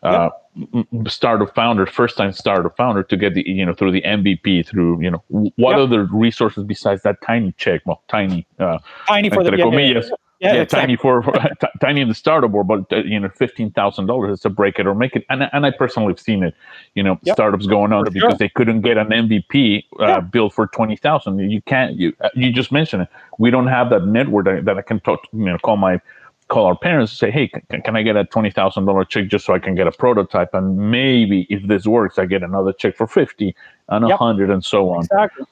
uh, 0.03 0.29
yep. 0.29 0.44
Startup 1.07 1.53
founder, 1.53 1.85
first 1.85 2.17
time 2.17 2.31
startup 2.31 2.75
founder 2.77 3.03
to 3.03 3.17
get 3.17 3.33
the, 3.33 3.47
you 3.47 3.65
know, 3.65 3.73
through 3.73 3.91
the 3.91 4.01
MVP, 4.01 4.67
through, 4.67 5.01
you 5.01 5.11
know, 5.11 5.23
what 5.29 5.71
yep. 5.71 5.79
other 5.79 6.07
resources 6.11 6.63
besides 6.63 7.03
that 7.03 7.21
tiny 7.21 7.53
check? 7.57 7.81
Well, 7.85 8.03
tiny, 8.07 8.47
uh, 8.59 8.79
tiny 9.07 9.29
for 9.29 9.43
the, 9.43 9.55
yeah, 9.57 9.65
yeah, 9.65 10.01
yeah 10.01 10.09
yeah, 10.39 10.61
exactly. 10.61 10.79
tiny 10.79 10.95
for, 10.97 11.23
for 11.23 11.31
t- 11.61 11.67
tiny 11.79 12.01
in 12.01 12.09
the 12.09 12.15
startup 12.15 12.51
board, 12.51 12.67
but 12.67 12.91
uh, 12.91 13.03
you 13.03 13.19
know, 13.19 13.29
fifteen 13.29 13.71
thousand 13.71 14.07
dollars 14.07 14.37
is 14.37 14.41
to 14.41 14.49
break 14.49 14.79
it 14.79 14.87
or 14.87 14.93
make 14.93 15.15
it. 15.15 15.25
And 15.29 15.49
and 15.51 15.65
I 15.65 15.71
personally 15.71 16.11
have 16.11 16.19
seen 16.19 16.43
it. 16.43 16.53
You 16.93 17.03
know, 17.03 17.17
yep. 17.23 17.35
startups 17.35 17.67
going 17.67 17.93
under 17.93 18.11
because 18.11 18.31
sure. 18.31 18.37
they 18.37 18.49
couldn't 18.49 18.81
get 18.81 18.97
an 18.97 19.07
MVP 19.07 19.85
uh, 19.99 20.05
yeah. 20.05 20.19
built 20.19 20.53
for 20.53 20.67
twenty 20.67 20.97
thousand. 20.97 21.39
You 21.49 21.61
can't. 21.61 21.95
You 21.95 22.13
uh, 22.21 22.29
you 22.35 22.51
just 22.51 22.71
mentioned 22.71 23.03
it. 23.03 23.09
We 23.39 23.49
don't 23.49 23.67
have 23.67 23.89
that 23.91 24.05
network 24.05 24.45
that, 24.45 24.65
that 24.65 24.77
I 24.77 24.81
can 24.81 24.99
talk. 24.99 25.21
You 25.31 25.45
know, 25.45 25.57
call 25.59 25.77
my 25.77 26.01
call 26.47 26.65
our 26.65 26.77
parents 26.77 27.11
and 27.11 27.17
say, 27.17 27.31
hey, 27.31 27.47
can, 27.47 27.81
can 27.81 27.95
I 27.95 28.03
get 28.03 28.15
a 28.15 28.25
twenty 28.25 28.51
thousand 28.51 28.85
dollar 28.85 29.05
check 29.05 29.27
just 29.27 29.45
so 29.45 29.53
I 29.53 29.59
can 29.59 29.75
get 29.75 29.87
a 29.87 29.91
prototype? 29.91 30.53
And 30.53 30.91
maybe 30.91 31.47
if 31.49 31.67
this 31.67 31.85
works, 31.85 32.19
I 32.19 32.25
get 32.25 32.43
another 32.43 32.73
check 32.73 32.95
for 32.95 33.07
fifty 33.07 33.55
and 33.89 34.05
a 34.05 34.09
yep. 34.09 34.19
hundred 34.19 34.49
and 34.49 34.63
so 34.63 34.89
on. 34.91 35.05
Exactly. 35.05 35.45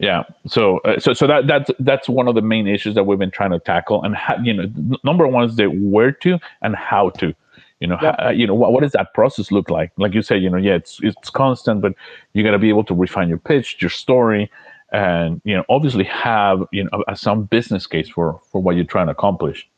Yeah. 0.00 0.24
So, 0.46 0.78
uh, 0.78 0.98
so, 0.98 1.12
so 1.12 1.26
that 1.28 1.46
that's 1.46 1.70
that's 1.78 2.08
one 2.08 2.26
of 2.26 2.34
the 2.34 2.42
main 2.42 2.66
issues 2.66 2.94
that 2.96 3.04
we've 3.04 3.18
been 3.18 3.30
trying 3.30 3.52
to 3.52 3.60
tackle. 3.60 4.02
And 4.02 4.16
how, 4.16 4.36
you 4.42 4.52
know, 4.52 4.98
number 5.04 5.26
one 5.26 5.44
is 5.48 5.56
the 5.56 5.66
where 5.66 6.12
to 6.12 6.38
and 6.62 6.74
how 6.74 7.10
to. 7.10 7.34
You 7.80 7.88
know, 7.88 7.96
how, 7.96 8.30
you 8.30 8.46
know 8.46 8.54
what, 8.54 8.72
what 8.72 8.82
does 8.82 8.92
that 8.92 9.12
process 9.12 9.52
look 9.52 9.68
like? 9.68 9.92
Like 9.98 10.14
you 10.14 10.22
said, 10.22 10.42
you 10.42 10.48
know, 10.48 10.56
yeah, 10.56 10.74
it's 10.74 11.00
it's 11.02 11.28
constant, 11.28 11.82
but 11.82 11.94
you 12.32 12.42
got 12.42 12.52
to 12.52 12.58
be 12.58 12.70
able 12.70 12.84
to 12.84 12.94
refine 12.94 13.28
your 13.28 13.38
pitch, 13.38 13.76
your 13.80 13.90
story, 13.90 14.50
and 14.92 15.42
you 15.44 15.54
know, 15.54 15.64
obviously 15.68 16.04
have 16.04 16.62
you 16.72 16.84
know 16.84 17.04
a, 17.08 17.16
some 17.16 17.44
business 17.44 17.86
case 17.86 18.08
for 18.08 18.40
for 18.50 18.62
what 18.62 18.76
you're 18.76 18.84
trying 18.84 19.06
to 19.06 19.12
accomplish. 19.12 19.68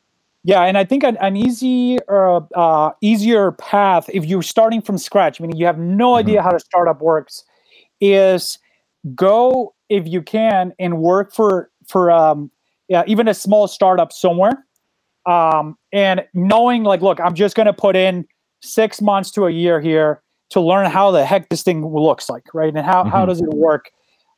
Yeah, 0.47 0.63
and 0.63 0.77
I 0.77 0.85
think 0.85 1.03
an, 1.03 1.17
an 1.17 1.35
easy 1.35 1.99
uh, 2.09 2.39
uh, 2.55 2.91
easier 3.01 3.51
path 3.51 4.09
if 4.13 4.25
you're 4.25 4.41
starting 4.41 4.81
from 4.81 4.97
scratch, 4.97 5.41
meaning 5.41 5.57
you 5.57 5.65
have 5.65 5.77
no 5.77 6.11
mm-hmm. 6.11 6.19
idea 6.19 6.41
how 6.41 6.55
a 6.55 6.59
startup 6.59 7.01
works, 7.01 7.43
is 7.99 8.57
go 9.13 9.75
if 9.89 10.07
you 10.07 10.21
can 10.21 10.73
and 10.79 10.99
work 10.99 11.33
for 11.33 11.69
for 11.87 12.11
um, 12.11 12.49
yeah, 12.87 13.03
even 13.07 13.27
a 13.27 13.33
small 13.33 13.67
startup 13.67 14.11
somewhere 14.11 14.65
um, 15.25 15.77
and 15.91 16.25
knowing 16.33 16.83
like 16.83 17.01
look 17.01 17.19
i'm 17.19 17.35
just 17.35 17.55
going 17.55 17.65
to 17.65 17.73
put 17.73 17.95
in 17.95 18.25
six 18.61 19.01
months 19.01 19.31
to 19.31 19.45
a 19.45 19.51
year 19.51 19.79
here 19.79 20.23
to 20.49 20.59
learn 20.61 20.89
how 20.89 21.11
the 21.11 21.25
heck 21.25 21.49
this 21.49 21.63
thing 21.63 21.85
looks 21.85 22.29
like 22.29 22.43
right 22.53 22.73
and 22.73 22.85
how, 22.85 23.01
mm-hmm. 23.01 23.11
how 23.11 23.25
does 23.25 23.41
it 23.41 23.49
work 23.49 23.91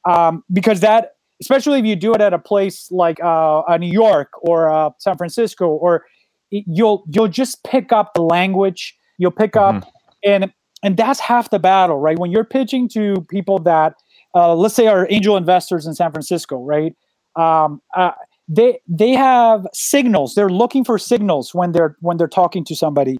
um, 0.09 0.43
because 0.51 0.79
that 0.79 1.13
especially 1.41 1.79
if 1.79 1.85
you 1.85 1.95
do 1.95 2.13
it 2.13 2.21
at 2.21 2.33
a 2.33 2.39
place 2.39 2.91
like 2.91 3.19
uh, 3.23 3.59
uh, 3.61 3.77
new 3.77 3.91
york 3.91 4.29
or 4.41 4.71
uh, 4.71 4.89
san 4.99 5.17
francisco 5.17 5.67
or 5.67 6.05
you'll 6.49 7.03
you'll 7.11 7.27
just 7.27 7.63
pick 7.63 7.91
up 7.91 8.13
the 8.13 8.21
language 8.21 8.95
you'll 9.17 9.31
pick 9.31 9.55
up 9.55 9.75
mm-hmm. 9.75 9.89
and 10.23 10.53
and 10.81 10.95
that's 10.95 11.19
half 11.19 11.49
the 11.49 11.59
battle 11.59 11.97
right 11.97 12.17
when 12.19 12.31
you're 12.31 12.45
pitching 12.45 12.87
to 12.89 13.25
people 13.29 13.59
that 13.59 13.95
uh, 14.35 14.53
let's 14.55 14.75
say 14.75 14.87
are 14.87 15.07
angel 15.09 15.37
investors 15.37 15.85
in 15.85 15.93
San 15.93 16.11
Francisco, 16.11 16.63
right? 16.63 16.95
Um, 17.35 17.81
uh, 17.95 18.11
they 18.47 18.79
they 18.87 19.11
have 19.11 19.65
signals. 19.73 20.35
They're 20.35 20.49
looking 20.49 20.83
for 20.83 20.97
signals 20.97 21.53
when 21.53 21.71
they're 21.71 21.95
when 21.99 22.17
they're 22.17 22.27
talking 22.27 22.63
to 22.65 22.75
somebody, 22.75 23.17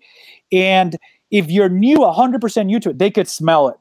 and 0.51 0.97
if 1.31 1.51
you're 1.51 1.69
new, 1.69 1.97
100% 1.97 2.65
new 2.65 2.79
to 2.79 2.89
it, 2.89 2.97
they 2.97 3.11
could 3.11 3.27
smell 3.27 3.69
it, 3.69 3.77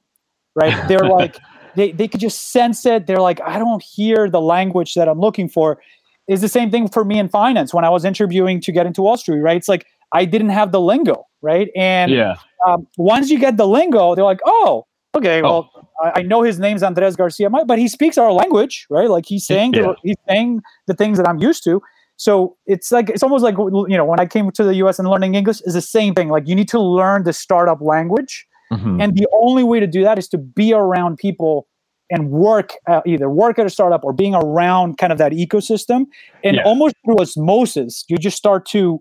right? 0.55 0.87
They're 0.87 0.99
like 1.09 1.39
they 1.77 1.93
they 1.93 2.09
could 2.09 2.21
just 2.21 2.53
sense 2.53 2.85
it. 2.87 3.07
They're 3.07 3.21
like, 3.21 3.41
I 3.41 3.59
don't 3.59 3.83
hear 3.83 4.29
the 4.29 4.41
language 4.41 4.95
that 4.95 5.09
I'm 5.09 5.21
looking 5.21 5.49
for. 5.49 5.81
Is 6.29 6.43
the 6.43 6.49
same 6.49 6.71
thing 6.71 6.89
for 6.89 7.05
me 7.05 7.19
in 7.19 7.29
finance 7.29 7.73
when 7.73 7.85
I 7.85 7.89
was 7.89 8.05
interviewing 8.05 8.61
to 8.61 8.73
get 8.73 8.85
into 8.85 9.01
Wall 9.01 9.17
Street, 9.17 9.41
right? 9.41 9.57
It's 9.57 9.69
like 9.69 9.87
I 10.13 10.25
didn't 10.25 10.51
have 10.51 10.73
the 10.73 10.81
lingo, 10.81 11.27
right? 11.41 11.71
And 11.75 12.13
yeah. 12.13 12.37
um, 12.67 12.87
once 12.99 13.31
you 13.31 13.39
get 13.39 13.57
the 13.57 13.67
lingo, 13.67 14.15
they're 14.15 14.25
like, 14.25 14.41
oh, 14.45 14.87
okay, 15.15 15.41
oh. 15.43 15.45
well, 15.45 15.91
I, 16.03 16.21
I, 16.21 16.23
know 16.23 16.43
his 16.43 16.59
name's 16.59 16.83
Andres 16.83 17.17
Garcia, 17.17 17.49
but 17.51 17.79
he 17.79 17.89
speaks 17.89 18.19
our 18.19 18.33
language, 18.33 18.87
right? 18.91 19.09
Like 19.09 19.27
he's 19.27 19.47
saying 19.47 19.75
yeah. 19.75 19.95
he's 20.03 20.17
saying 20.29 20.61
the 20.87 20.95
things 20.95 21.19
that 21.19 21.29
I'm 21.29 21.39
used 21.39 21.65
to. 21.65 21.83
So 22.17 22.57
it's 22.67 22.91
like 22.91 23.11
it's 23.11 23.23
almost 23.23 23.45
like 23.45 23.57
you 23.57 23.97
know 23.97 24.05
when 24.05 24.19
I 24.19 24.27
came 24.27 24.51
to 24.51 24.65
the 24.65 24.75
U.S. 24.77 24.99
and 24.99 25.09
learning 25.09 25.37
English 25.37 25.61
is 25.63 25.75
the 25.75 25.81
same 25.81 26.15
thing. 26.15 26.29
Like 26.29 26.49
you 26.49 26.55
need 26.55 26.69
to 26.71 26.81
learn 26.81 27.23
the 27.23 27.33
startup 27.33 27.81
language, 27.81 28.47
mm-hmm. 28.73 29.01
and 29.01 29.17
the 29.17 29.27
only 29.33 29.65
way 29.65 29.81
to 29.81 29.87
do 29.87 30.03
that 30.03 30.19
is 30.19 30.29
to 30.29 30.39
be 30.39 30.73
around 30.73 31.17
people 31.19 31.67
and 32.11 32.31
work 32.31 32.73
uh, 32.87 33.01
either 33.07 33.29
work 33.29 33.59
at 33.59 33.67
a 33.67 33.71
startup 33.71 34.03
or 34.05 34.13
being 34.13 34.35
around 34.35 34.99
kind 34.99 35.13
of 35.13 35.19
that 35.19 35.33
ecosystem, 35.33 36.07
and 36.43 36.57
yeah. 36.57 36.63
almost 36.65 36.95
through 37.05 37.21
osmosis, 37.21 38.05
you 38.09 38.17
just 38.17 38.37
start 38.37 38.67
to 38.67 39.01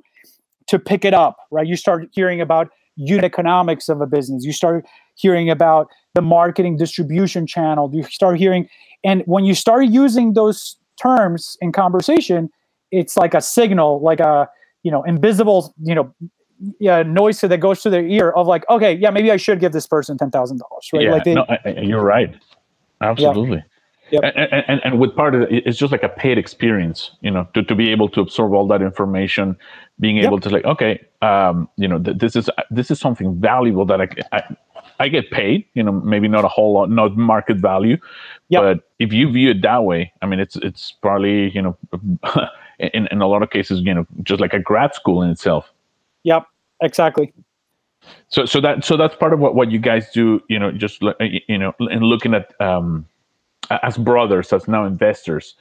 to 0.68 0.78
pick 0.78 1.06
it 1.06 1.14
up, 1.14 1.38
right? 1.52 1.66
You 1.66 1.78
start 1.78 2.10
hearing 2.12 2.42
about 2.42 2.70
unit 2.98 3.24
economics 3.24 3.88
of 3.88 4.02
a 4.02 4.06
business. 4.06 4.44
You 4.44 4.52
start 4.52 4.86
hearing 5.16 5.50
about 5.50 5.88
the 6.16 6.22
marketing 6.22 6.78
distribution 6.78 7.48
channel. 7.48 7.90
You 7.94 8.04
start 8.04 8.38
hearing, 8.38 8.68
and 9.04 9.24
when 9.26 9.46
you 9.46 9.56
start 9.56 9.86
using 9.86 10.34
those 10.34 10.78
terms 11.02 11.58
in 11.62 11.72
conversation, 11.72 12.50
it's 12.92 13.16
like 13.16 13.34
a 13.34 13.42
signal, 13.42 14.02
like 14.02 14.20
a 14.20 14.50
you 14.84 14.92
know 14.92 15.04
invisible 15.04 15.74
you 15.82 15.96
know 15.96 16.14
yeah, 16.80 17.04
noise 17.04 17.42
that 17.42 17.58
goes 17.60 17.82
to 17.82 17.90
their 17.90 18.06
ear 18.06 18.32
of 18.32 18.48
like, 18.48 18.68
okay, 18.70 18.94
yeah, 18.94 19.10
maybe 19.10 19.32
I 19.32 19.38
should 19.38 19.60
give 19.60 19.72
this 19.72 19.88
person 19.88 20.18
ten 20.18 20.32
thousand 20.32 20.60
dollars, 20.60 20.90
right? 20.94 21.04
Yeah, 21.04 21.12
like 21.12 21.24
they, 21.24 21.34
no, 21.34 21.46
I, 21.48 21.70
you're 21.82 22.04
right, 22.04 22.36
absolutely. 23.02 23.58
Yeah. 23.58 23.64
Yep. 24.10 24.24
And, 24.24 24.64
and, 24.68 24.82
and, 24.86 25.00
with 25.00 25.16
part 25.16 25.36
of 25.36 25.42
it, 25.42 25.50
it's 25.66 25.78
just 25.78 25.92
like 25.92 26.04
a 26.04 26.10
paid 26.10 26.38
experience, 26.38 27.12
you 27.20 27.30
know, 27.30 27.46
to, 27.54 27.62
to 27.64 27.76
be 27.76 27.92
able 27.92 28.08
to 28.10 28.22
absorb 28.22 28.54
all 28.54 28.66
that 28.68 28.82
information, 28.82 29.58
being 30.00 30.20
able 30.20 30.38
yep. 30.38 30.44
to 30.44 30.50
like, 30.50 30.64
okay, 30.64 31.06
um, 31.22 31.68
you 31.76 31.90
know, 31.90 32.00
th- 32.00 32.18
this 32.18 32.38
is 32.38 32.50
this 32.72 32.90
is 32.90 33.00
something 33.00 33.38
valuable 33.40 33.86
that 33.86 34.00
I, 34.00 34.08
I, 34.32 34.56
I 35.00 35.08
get 35.10 35.30
paid, 35.30 35.66
you 35.74 35.84
know, 35.84 35.92
maybe 35.92 36.30
not 36.30 36.46
a 36.46 36.48
whole 36.48 36.74
lot, 36.74 36.90
not 36.90 37.18
market 37.18 37.58
value, 37.58 37.98
yep. 38.48 38.62
but 38.62 38.90
if 39.00 39.12
you 39.12 39.30
view 39.30 39.52
it 39.52 39.62
that 39.64 39.84
way, 39.84 40.14
I 40.22 40.26
mean, 40.26 40.40
it's 40.40 40.56
it's 40.56 40.94
probably 41.02 41.52
you 41.52 41.62
know, 41.62 41.78
in 42.80 43.08
in 43.08 43.22
a 43.22 43.28
lot 43.28 43.44
of 43.44 43.50
cases, 43.50 43.82
you 43.82 43.94
know, 43.94 44.08
just 44.24 44.40
like 44.40 44.54
a 44.54 44.60
grad 44.60 44.96
school 44.96 45.22
in 45.22 45.30
itself. 45.30 45.70
Yep, 46.28 46.44
exactly. 46.82 47.34
So 48.28 48.46
so 48.46 48.60
that 48.60 48.84
so 48.84 48.98
that's 48.98 49.16
part 49.16 49.32
of 49.32 49.40
what 49.40 49.56
what 49.56 49.72
you 49.72 49.80
guys 49.80 50.12
do, 50.12 50.42
you 50.50 50.60
know, 50.60 50.72
just 50.72 51.02
you 51.22 51.58
know, 51.58 51.74
in 51.80 52.02
looking 52.02 52.34
at 52.34 52.54
um, 52.60 53.06
as 53.84 53.98
brothers, 53.98 54.52
as 54.52 54.68
now 54.68 54.84
investors. 54.84 55.56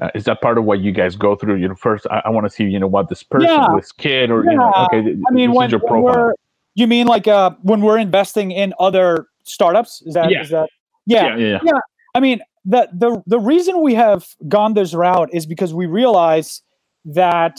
Uh, 0.00 0.10
is 0.14 0.24
that 0.24 0.42
part 0.42 0.58
of 0.58 0.64
what 0.64 0.80
you 0.80 0.92
guys 0.92 1.16
go 1.16 1.34
through? 1.34 1.56
You 1.56 1.68
know, 1.68 1.74
first 1.74 2.06
I, 2.10 2.22
I 2.26 2.30
want 2.30 2.44
to 2.44 2.50
see, 2.50 2.64
you 2.64 2.78
know, 2.78 2.86
what 2.86 3.08
this 3.08 3.22
person, 3.22 3.48
yeah. 3.48 3.68
this 3.74 3.92
kid, 3.92 4.30
or 4.30 4.44
yeah. 4.44 4.50
you 4.50 4.56
know, 4.58 4.72
okay, 4.92 5.16
I 5.26 5.32
mean, 5.32 5.52
when, 5.52 5.70
when 5.70 6.02
we're 6.02 6.34
you 6.74 6.86
mean 6.86 7.06
like 7.06 7.26
uh, 7.26 7.52
when 7.62 7.80
we're 7.80 7.98
investing 7.98 8.50
in 8.50 8.74
other 8.78 9.26
startups? 9.44 10.02
Is 10.04 10.12
that 10.14 10.30
yeah. 10.30 10.42
is 10.42 10.50
that 10.50 10.68
yeah. 11.06 11.28
yeah, 11.28 11.36
yeah, 11.36 11.58
yeah. 11.64 11.80
I 12.14 12.20
mean, 12.20 12.40
the 12.66 12.90
the 12.92 13.22
the 13.26 13.40
reason 13.40 13.80
we 13.80 13.94
have 13.94 14.26
gone 14.48 14.74
this 14.74 14.92
route 14.92 15.30
is 15.32 15.46
because 15.46 15.72
we 15.72 15.86
realize 15.86 16.60
that 17.06 17.58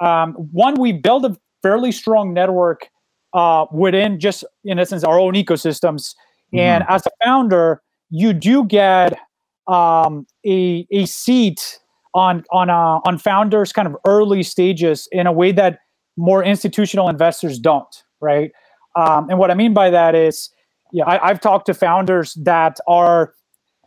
um, 0.00 0.32
one, 0.34 0.74
we 0.74 0.92
build 0.92 1.24
a 1.24 1.36
fairly 1.62 1.92
strong 1.92 2.32
network 2.32 2.88
uh, 3.32 3.66
within 3.72 4.18
just 4.18 4.44
in 4.64 4.78
essence 4.78 5.04
our 5.04 5.18
own 5.18 5.34
ecosystems, 5.34 6.14
mm-hmm. 6.52 6.58
and 6.58 6.84
as 6.88 7.06
a 7.06 7.10
founder, 7.24 7.82
you 8.10 8.32
do 8.32 8.64
get 8.64 9.18
um, 9.66 10.26
a 10.46 10.86
a 10.92 11.06
seat 11.06 11.78
on 12.14 12.44
on 12.50 12.70
uh, 12.70 13.00
on 13.04 13.18
founders 13.18 13.72
kind 13.72 13.86
of 13.86 13.96
early 14.06 14.42
stages 14.42 15.08
in 15.12 15.26
a 15.26 15.32
way 15.32 15.52
that 15.52 15.78
more 16.16 16.44
institutional 16.44 17.08
investors 17.08 17.58
don't 17.58 18.02
right? 18.20 18.52
Um, 18.96 19.28
and 19.30 19.38
what 19.38 19.50
I 19.50 19.54
mean 19.54 19.74
by 19.74 19.90
that 19.90 20.14
is, 20.14 20.50
yeah, 20.92 21.04
I, 21.06 21.28
have 21.28 21.40
talked 21.40 21.66
to 21.66 21.74
founders 21.74 22.34
that 22.34 22.78
are 22.86 23.32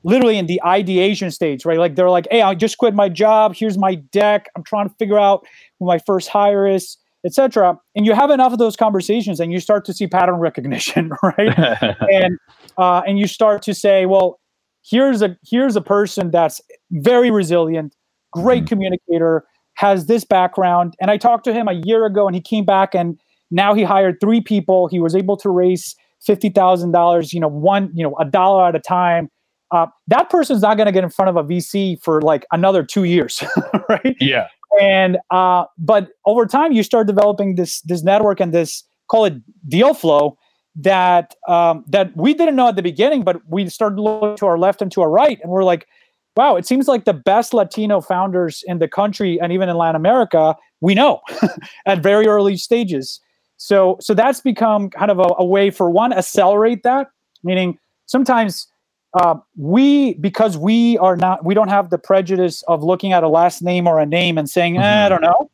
literally 0.04 0.38
in 0.38 0.48
the 0.48 0.62
ideation 0.64 1.32
stage, 1.32 1.66
right? 1.66 1.78
Like 1.78 1.96
they're 1.96 2.10
like, 2.10 2.28
"Hey, 2.32 2.42
I 2.42 2.56
just 2.56 2.78
quit 2.78 2.94
my 2.94 3.10
job. 3.10 3.56
Here's 3.56 3.78
my 3.78 3.96
deck. 3.96 4.48
I'm 4.56 4.64
trying 4.64 4.88
to 4.90 4.96
figure 4.96 5.20
out 5.20 5.46
who 5.80 5.86
my 5.86 6.00
first 6.00 6.30
hire 6.30 6.66
is, 6.66 6.98
etc." 7.26 7.80
And 7.96 8.06
you 8.06 8.14
have 8.14 8.30
enough 8.30 8.54
of 8.54 8.60
those 8.60 8.76
conversations, 8.76 9.40
and 9.40 9.52
you 9.52 9.60
start 9.60 9.86
to 9.86 9.94
see 9.94 10.08
pattern 10.08 10.36
recognition, 10.36 11.12
right? 11.24 11.58
and 12.12 12.38
uh, 12.78 13.02
and 13.08 13.20
you 13.20 13.28
start 13.28 13.62
to 13.64 13.74
say, 13.74 14.06
"Well, 14.06 14.40
here's 14.84 15.22
a 15.22 15.38
here's 15.46 15.76
a 15.76 15.82
person 15.82 16.32
that's 16.32 16.62
very 16.92 17.32
resilient, 17.32 17.96
great 18.32 18.64
mm-hmm. 18.64 18.68
communicator." 18.68 19.46
has 19.76 20.06
this 20.06 20.24
background 20.24 20.94
and 21.02 21.10
i 21.10 21.18
talked 21.18 21.44
to 21.44 21.52
him 21.52 21.68
a 21.68 21.82
year 21.84 22.06
ago 22.06 22.28
and 22.28 22.36
he 22.36 22.42
came 22.42 22.64
back 22.64 22.94
and 22.94 23.20
now 23.54 23.76
he 23.76 23.84
hired 23.84 24.20
three 24.20 24.42
people. 24.42 24.88
He 24.88 25.00
was 25.00 25.16
able 25.16 25.38
to 25.38 25.50
raise 25.50 25.96
fifty 26.20 26.50
thousand 26.50 26.92
dollars. 26.92 27.34
You 27.34 27.40
know, 27.40 27.48
one 27.48 27.92
you 27.94 28.04
know 28.04 28.16
a 28.20 28.26
dollar 28.26 28.68
at 28.68 28.76
a 28.76 28.80
time. 28.80 29.30
Uh, 29.72 29.88
that 30.08 30.30
person's 30.30 30.62
not 30.62 30.78
going 30.78 30.86
to 30.86 30.92
get 30.92 31.04
in 31.04 31.10
front 31.10 31.30
of 31.30 31.36
a 31.36 31.44
VC 31.44 32.00
for 32.02 32.22
like 32.22 32.46
another 32.52 32.84
two 32.84 33.06
years, 33.06 33.44
right? 33.90 34.16
Yeah. 34.20 34.48
And 34.82 35.18
uh, 35.32 35.66
but 35.78 36.10
over 36.26 36.46
time, 36.46 36.72
you 36.72 36.84
start 36.84 37.08
developing 37.08 37.56
this 37.56 37.82
this 37.82 38.04
network 38.04 38.40
and 38.40 38.54
this 38.54 38.84
call 39.08 39.26
it 39.26 39.36
deal 39.70 39.94
flow 39.94 40.38
that 40.76 41.36
um, 41.48 41.84
that 41.88 42.16
we 42.16 42.34
didn't 42.34 42.56
know 42.56 42.68
at 42.68 42.76
the 42.76 42.82
beginning, 42.82 43.24
but 43.24 43.42
we 43.48 43.68
started 43.70 44.00
looking 44.00 44.38
to 44.38 44.46
our 44.46 44.58
left 44.58 44.82
and 44.82 44.92
to 44.94 45.02
our 45.02 45.10
right, 45.10 45.40
and 45.42 45.52
we're 45.52 45.64
like, 45.64 45.88
wow, 46.36 46.56
it 46.56 46.66
seems 46.66 46.88
like 46.88 47.06
the 47.06 47.14
best 47.14 47.54
Latino 47.54 48.02
founders 48.02 48.64
in 48.68 48.80
the 48.80 48.88
country 48.88 49.40
and 49.40 49.52
even 49.52 49.70
in 49.70 49.78
Latin 49.78 49.96
America, 49.96 50.56
we 50.82 50.96
know 50.96 51.22
at 51.86 52.02
very 52.02 52.28
early 52.28 52.58
stages. 52.58 53.20
So, 53.58 53.98
so 54.02 54.14
that's 54.14 54.42
become 54.42 54.90
kind 54.90 55.12
of 55.12 55.20
a, 55.20 55.28
a 55.38 55.46
way 55.46 55.70
for 55.70 55.90
one 55.90 56.12
accelerate 56.12 56.84
that. 56.84 57.08
Meaning, 57.44 57.78
sometimes 58.08 58.68
uh, 59.14 59.36
we 59.56 60.16
because 60.16 60.58
we 60.58 60.98
are 60.98 61.16
not 61.16 61.46
we 61.46 61.54
don't 61.54 61.68
have 61.68 61.90
the 61.90 61.98
prejudice 61.98 62.64
of 62.64 62.84
looking 62.84 63.14
at 63.14 63.24
a 63.24 63.28
last 63.28 63.62
name 63.62 63.88
or 63.88 64.00
a 64.00 64.06
name 64.06 64.38
and 64.38 64.50
saying 64.50 64.76
mm-hmm. 64.76 64.84
eh, 64.84 65.06
I 65.06 65.10
don't 65.10 65.22
know. 65.22 65.50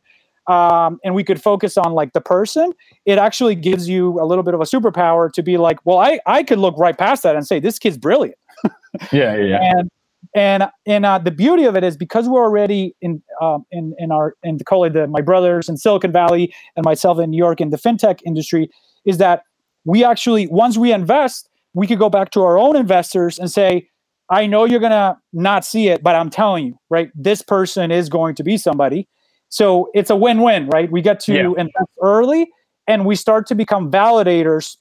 Um, 0.48 1.00
and 1.04 1.14
we 1.14 1.24
could 1.24 1.42
focus 1.42 1.78
on 1.78 1.94
like 1.94 2.14
the 2.14 2.22
person, 2.22 2.74
it 3.06 3.20
actually 3.20 3.54
gives 3.54 3.88
you 3.88 4.20
a 4.20 4.26
little 4.26 4.44
bit 4.44 4.56
of 4.56 4.62
a 4.62 4.64
superpower 4.64 5.32
to 5.32 5.44
be 5.44 5.58
like, 5.58 5.78
well, 5.86 6.00
I, 6.00 6.20
I 6.26 6.42
could 6.42 6.58
look 6.58 6.76
right 6.76 6.98
past 6.98 7.22
that 7.22 7.36
and 7.36 7.46
say, 7.46 7.60
this 7.60 7.78
kid's 7.78 8.00
brilliant. 8.00 8.40
yeah, 9.12 9.36
yeah, 9.36 9.44
yeah. 9.44 9.60
And 9.62 9.92
and 10.36 10.64
and 10.86 11.06
uh, 11.06 11.20
the 11.20 11.32
beauty 11.32 11.66
of 11.66 11.76
it 11.76 11.84
is 11.84 11.98
because 11.98 12.28
we're 12.28 12.44
already 12.44 12.96
in 13.02 13.22
um, 13.42 13.66
in 13.72 13.96
in 13.98 14.12
our 14.12 14.36
in 14.44 14.58
the 14.58 14.64
call 14.64 14.90
the 14.90 15.08
my 15.08 15.22
brothers 15.22 15.70
in 15.70 15.78
Silicon 15.78 16.12
Valley 16.12 16.54
and 16.76 16.84
myself 16.84 17.20
in 17.20 17.30
New 17.30 17.38
York 17.38 17.62
in 17.62 17.70
the 17.70 17.78
fintech 17.78 18.20
industry 18.26 18.70
is 19.06 19.18
that 19.18 19.44
we 19.86 20.04
actually 20.04 20.48
once 20.48 20.78
we 20.78 20.92
invest 20.92 21.49
we 21.74 21.88
could 21.88 22.00
go 22.00 22.10
back 22.10 22.32
to 22.32 22.42
our 22.42 22.58
own 22.58 22.76
investors 22.76 23.40
and 23.40 23.52
say 23.52 23.88
I 24.32 24.46
know 24.46 24.66
you're 24.66 24.80
gonna 24.80 25.18
not 25.34 25.66
see 25.66 25.88
it 25.88 26.04
but 26.04 26.16
I'm 26.16 26.30
telling 26.30 26.68
you 26.68 26.80
right 26.90 27.12
this 27.16 27.42
person 27.42 27.92
is 27.92 28.10
going 28.10 28.36
to 28.36 28.44
be 28.44 28.58
somebody 28.58 29.08
so 29.50 29.90
it's 29.94 30.10
a 30.10 30.16
win-win 30.16 30.68
right 30.70 30.92
we 30.92 31.02
get 31.02 31.20
to 31.22 31.34
yeah. 31.34 31.50
invest 31.58 31.92
early 32.02 32.48
and 32.88 33.06
we 33.06 33.16
start 33.16 33.48
to 33.48 33.56
become 33.56 33.92
validators 33.92 34.78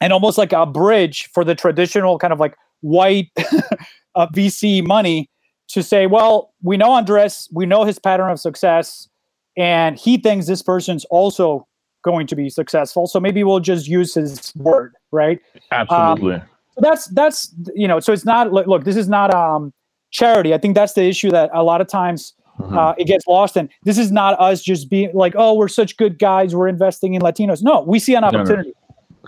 and 0.00 0.12
almost 0.12 0.38
like 0.38 0.52
a 0.52 0.66
bridge 0.66 1.28
for 1.32 1.44
the 1.44 1.54
traditional 1.54 2.18
kind 2.18 2.32
of 2.32 2.40
like 2.40 2.56
white 2.80 3.30
uh, 4.14 4.26
VC 4.34 4.86
money 4.86 5.30
to 5.68 5.82
say, 5.82 6.06
well, 6.06 6.52
we 6.62 6.76
know 6.76 6.92
Andres, 6.92 7.48
we 7.52 7.66
know 7.66 7.84
his 7.84 7.98
pattern 7.98 8.30
of 8.30 8.38
success, 8.38 9.08
and 9.56 9.98
he 9.98 10.16
thinks 10.16 10.46
this 10.46 10.62
person's 10.62 11.04
also 11.06 11.66
going 12.06 12.26
to 12.28 12.36
be 12.36 12.48
successful. 12.48 13.06
So 13.08 13.18
maybe 13.18 13.42
we'll 13.42 13.60
just 13.60 13.88
use 13.88 14.14
his 14.14 14.54
word, 14.54 14.94
right? 15.10 15.40
Absolutely. 15.72 16.34
Um, 16.36 16.42
so 16.74 16.80
that's 16.80 17.06
that's 17.08 17.52
you 17.74 17.88
know, 17.88 18.00
so 18.00 18.12
it's 18.12 18.24
not 18.24 18.52
look, 18.52 18.66
look 18.66 18.84
this 18.84 18.96
is 18.96 19.08
not 19.08 19.34
um 19.34 19.72
charity. 20.10 20.54
I 20.54 20.58
think 20.58 20.76
that's 20.76 20.92
the 20.92 21.02
issue 21.02 21.30
that 21.32 21.50
a 21.52 21.64
lot 21.64 21.80
of 21.80 21.88
times 21.88 22.32
mm-hmm. 22.60 22.78
uh, 22.78 22.94
it 22.96 23.06
gets 23.06 23.26
lost 23.26 23.56
in. 23.56 23.68
This 23.82 23.98
is 23.98 24.12
not 24.12 24.40
us 24.40 24.62
just 24.62 24.88
being 24.88 25.10
like, 25.12 25.34
oh, 25.36 25.54
we're 25.54 25.68
such 25.68 25.96
good 25.96 26.18
guys, 26.18 26.54
we're 26.54 26.68
investing 26.68 27.14
in 27.14 27.22
Latinos. 27.22 27.62
No, 27.62 27.82
we 27.82 27.98
see 27.98 28.14
an 28.14 28.24
opportunity. 28.24 28.68
No, 28.68 28.72
no. 28.72 28.72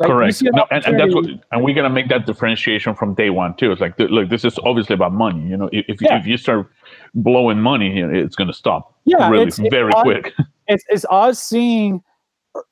Right? 0.00 0.06
Correct. 0.06 0.42
No, 0.42 0.64
and, 0.70 0.86
and, 0.86 1.00
that's 1.00 1.12
what, 1.12 1.24
and 1.50 1.64
we're 1.64 1.74
gonna 1.74 1.90
make 1.90 2.08
that 2.10 2.24
differentiation 2.24 2.94
from 2.94 3.14
day 3.14 3.30
one 3.30 3.56
too. 3.56 3.72
It's 3.72 3.80
like, 3.80 3.98
look, 3.98 4.28
this 4.28 4.44
is 4.44 4.56
obviously 4.62 4.94
about 4.94 5.12
money. 5.12 5.42
You 5.48 5.56
know, 5.56 5.68
if 5.72 5.86
if, 5.88 6.00
yeah. 6.00 6.20
if 6.20 6.26
you 6.26 6.36
start 6.36 6.70
blowing 7.14 7.60
money, 7.60 7.98
it's 8.00 8.36
gonna 8.36 8.52
stop. 8.52 8.94
Yeah, 9.04 9.28
really, 9.28 9.48
it's, 9.48 9.58
very 9.58 9.90
it's 9.90 10.02
quick. 10.02 10.26
Us, 10.26 10.46
it's, 10.68 10.84
it's 10.88 11.06
us 11.10 11.42
seeing 11.42 12.04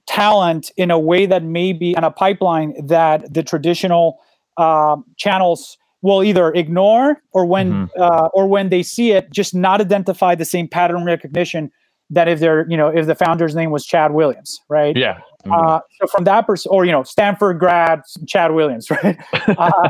talent 0.06 0.70
in 0.76 0.90
a 0.90 0.98
way 0.98 1.26
that 1.26 1.42
maybe 1.42 1.96
on 1.96 2.04
a 2.04 2.10
pipeline 2.10 2.74
that 2.86 3.32
the 3.32 3.42
traditional 3.42 4.18
uh, 4.56 4.96
channels 5.16 5.76
will 6.02 6.22
either 6.22 6.52
ignore 6.52 7.20
or 7.32 7.44
when 7.46 7.72
mm-hmm. 7.72 8.00
uh, 8.00 8.28
or 8.34 8.46
when 8.46 8.68
they 8.68 8.82
see 8.82 9.12
it, 9.12 9.30
just 9.30 9.54
not 9.54 9.80
identify 9.80 10.34
the 10.34 10.44
same 10.44 10.68
pattern 10.68 11.04
recognition 11.04 11.70
that 12.10 12.28
if 12.28 12.38
they're 12.38 12.68
you 12.70 12.76
know 12.76 12.88
if 12.88 13.06
the 13.06 13.14
founder's 13.14 13.54
name 13.54 13.70
was 13.70 13.84
Chad 13.84 14.12
Williams, 14.12 14.60
right? 14.68 14.96
Yeah. 14.96 15.18
Mm-hmm. 15.44 15.52
Uh, 15.52 15.80
so 16.00 16.06
from 16.06 16.24
that 16.24 16.46
pers- 16.46 16.66
or 16.66 16.84
you 16.84 16.92
know 16.92 17.02
Stanford 17.02 17.58
grad 17.58 18.02
Chad 18.26 18.52
Williams, 18.52 18.90
right? 19.02 19.18
uh, 19.58 19.88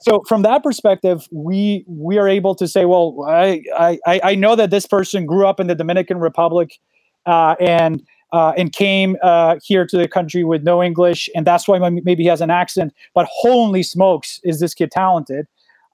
so 0.00 0.22
from 0.28 0.42
that 0.42 0.62
perspective, 0.62 1.26
we 1.32 1.84
we 1.86 2.18
are 2.18 2.28
able 2.28 2.54
to 2.54 2.68
say, 2.68 2.84
well, 2.84 3.24
I 3.28 3.62
I 3.76 4.20
I 4.22 4.34
know 4.34 4.56
that 4.56 4.70
this 4.70 4.86
person 4.86 5.26
grew 5.26 5.46
up 5.46 5.60
in 5.60 5.66
the 5.66 5.74
Dominican 5.74 6.18
Republic, 6.18 6.78
uh, 7.26 7.56
and 7.60 8.02
uh, 8.32 8.52
and 8.56 8.72
came 8.72 9.16
uh, 9.22 9.56
here 9.62 9.86
to 9.86 9.96
the 9.96 10.08
country 10.08 10.44
with 10.44 10.62
no 10.62 10.82
English, 10.82 11.28
and 11.34 11.46
that's 11.46 11.66
why 11.66 11.78
maybe 11.78 12.22
he 12.22 12.28
has 12.28 12.40
an 12.40 12.50
accent. 12.50 12.94
But 13.14 13.26
holy 13.30 13.82
smokes, 13.82 14.40
is 14.44 14.60
this 14.60 14.74
kid 14.74 14.90
talented? 14.90 15.46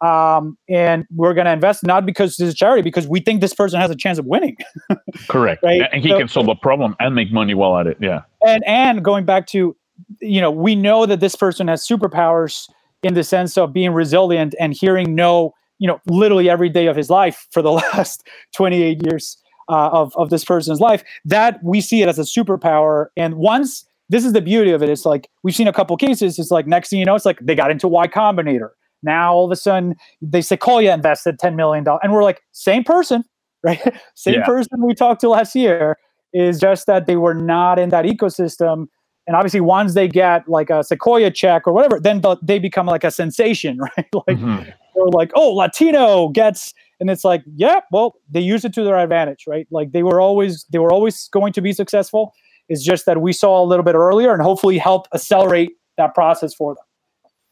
um, 0.04 0.58
and 0.68 1.06
we're 1.14 1.34
going 1.34 1.46
to 1.46 1.52
invest 1.52 1.84
not 1.84 2.04
because 2.04 2.36
this 2.36 2.48
is 2.48 2.54
charity 2.54 2.82
because 2.82 3.08
we 3.08 3.20
think 3.20 3.40
this 3.40 3.54
person 3.54 3.80
has 3.80 3.90
a 3.90 3.96
chance 3.96 4.18
of 4.18 4.26
winning 4.26 4.56
correct 5.28 5.62
right 5.62 5.82
and 5.92 6.02
he 6.02 6.10
so, 6.10 6.18
can 6.18 6.28
solve 6.28 6.48
a 6.48 6.54
problem 6.54 6.94
and 7.00 7.14
make 7.14 7.32
money 7.32 7.54
while 7.54 7.78
at 7.78 7.86
it 7.86 7.96
yeah 8.00 8.22
and 8.46 8.62
and 8.66 9.04
going 9.04 9.24
back 9.24 9.46
to 9.46 9.74
you 10.20 10.40
know 10.40 10.50
we 10.50 10.74
know 10.74 11.06
that 11.06 11.20
this 11.20 11.34
person 11.36 11.68
has 11.68 11.86
superpowers 11.86 12.68
in 13.02 13.14
the 13.14 13.24
sense 13.24 13.56
of 13.56 13.72
being 13.72 13.92
resilient 13.92 14.54
and 14.60 14.74
hearing 14.74 15.14
no 15.14 15.54
you 15.78 15.86
know 15.86 16.00
literally 16.06 16.50
every 16.50 16.68
day 16.68 16.86
of 16.86 16.96
his 16.96 17.08
life 17.08 17.46
for 17.50 17.62
the 17.62 17.72
last 17.94 18.26
28 18.52 19.02
years 19.04 19.38
uh, 19.68 19.90
of, 19.92 20.14
of 20.16 20.30
this 20.30 20.44
person's 20.44 20.80
life 20.80 21.02
that 21.24 21.62
we 21.62 21.80
see 21.80 22.02
it 22.02 22.08
as 22.08 22.18
a 22.18 22.22
superpower 22.22 23.06
and 23.16 23.36
once 23.36 23.84
this 24.10 24.24
is 24.24 24.32
the 24.32 24.42
beauty 24.42 24.70
of 24.70 24.82
it 24.82 24.88
it's 24.88 25.04
like 25.04 25.28
we've 25.42 25.54
seen 25.54 25.68
a 25.68 25.72
couple 25.72 25.96
cases 25.96 26.38
it's 26.38 26.50
like 26.50 26.66
next 26.66 26.90
thing 26.90 26.98
you 26.98 27.04
know 27.04 27.14
it's 27.14 27.24
like 27.24 27.38
they 27.40 27.54
got 27.54 27.70
into 27.70 27.88
y 27.88 28.06
combinator 28.06 28.70
now 29.04 29.34
all 29.34 29.44
of 29.44 29.52
a 29.52 29.56
sudden 29.56 29.94
they 30.20 30.40
Sequoia 30.40 30.92
invested 30.92 31.38
$10 31.38 31.54
million. 31.54 31.84
And 32.02 32.12
we're 32.12 32.24
like, 32.24 32.42
same 32.52 32.82
person, 32.82 33.22
right? 33.62 33.80
same 34.14 34.34
yeah. 34.34 34.44
person 34.44 34.84
we 34.84 34.94
talked 34.94 35.20
to 35.20 35.28
last 35.28 35.54
year 35.54 35.96
is 36.32 36.58
just 36.58 36.86
that 36.86 37.06
they 37.06 37.16
were 37.16 37.34
not 37.34 37.78
in 37.78 37.90
that 37.90 38.04
ecosystem. 38.04 38.86
And 39.26 39.36
obviously, 39.36 39.60
once 39.60 39.94
they 39.94 40.08
get 40.08 40.48
like 40.48 40.68
a 40.68 40.82
Sequoia 40.82 41.30
check 41.30 41.66
or 41.66 41.72
whatever, 41.72 42.00
then 42.00 42.22
they 42.42 42.58
become 42.58 42.86
like 42.86 43.04
a 43.04 43.10
sensation, 43.10 43.78
right? 43.96 44.08
like 44.12 44.36
mm-hmm. 44.38 44.64
they're 44.64 45.06
like, 45.12 45.30
oh, 45.34 45.54
Latino 45.54 46.28
gets, 46.28 46.74
and 47.00 47.10
it's 47.10 47.24
like, 47.24 47.42
yeah, 47.54 47.80
well, 47.90 48.14
they 48.30 48.40
use 48.40 48.64
it 48.64 48.72
to 48.74 48.84
their 48.84 48.96
advantage, 48.96 49.44
right? 49.46 49.66
Like 49.70 49.92
they 49.92 50.02
were 50.02 50.20
always 50.20 50.64
they 50.70 50.78
were 50.78 50.92
always 50.92 51.28
going 51.28 51.52
to 51.54 51.60
be 51.60 51.72
successful. 51.72 52.32
It's 52.68 52.82
just 52.82 53.06
that 53.06 53.20
we 53.20 53.32
saw 53.32 53.62
a 53.62 53.66
little 53.66 53.84
bit 53.84 53.94
earlier 53.94 54.32
and 54.32 54.42
hopefully 54.42 54.78
help 54.78 55.06
accelerate 55.12 55.72
that 55.96 56.14
process 56.14 56.54
for 56.54 56.74
them 56.74 56.84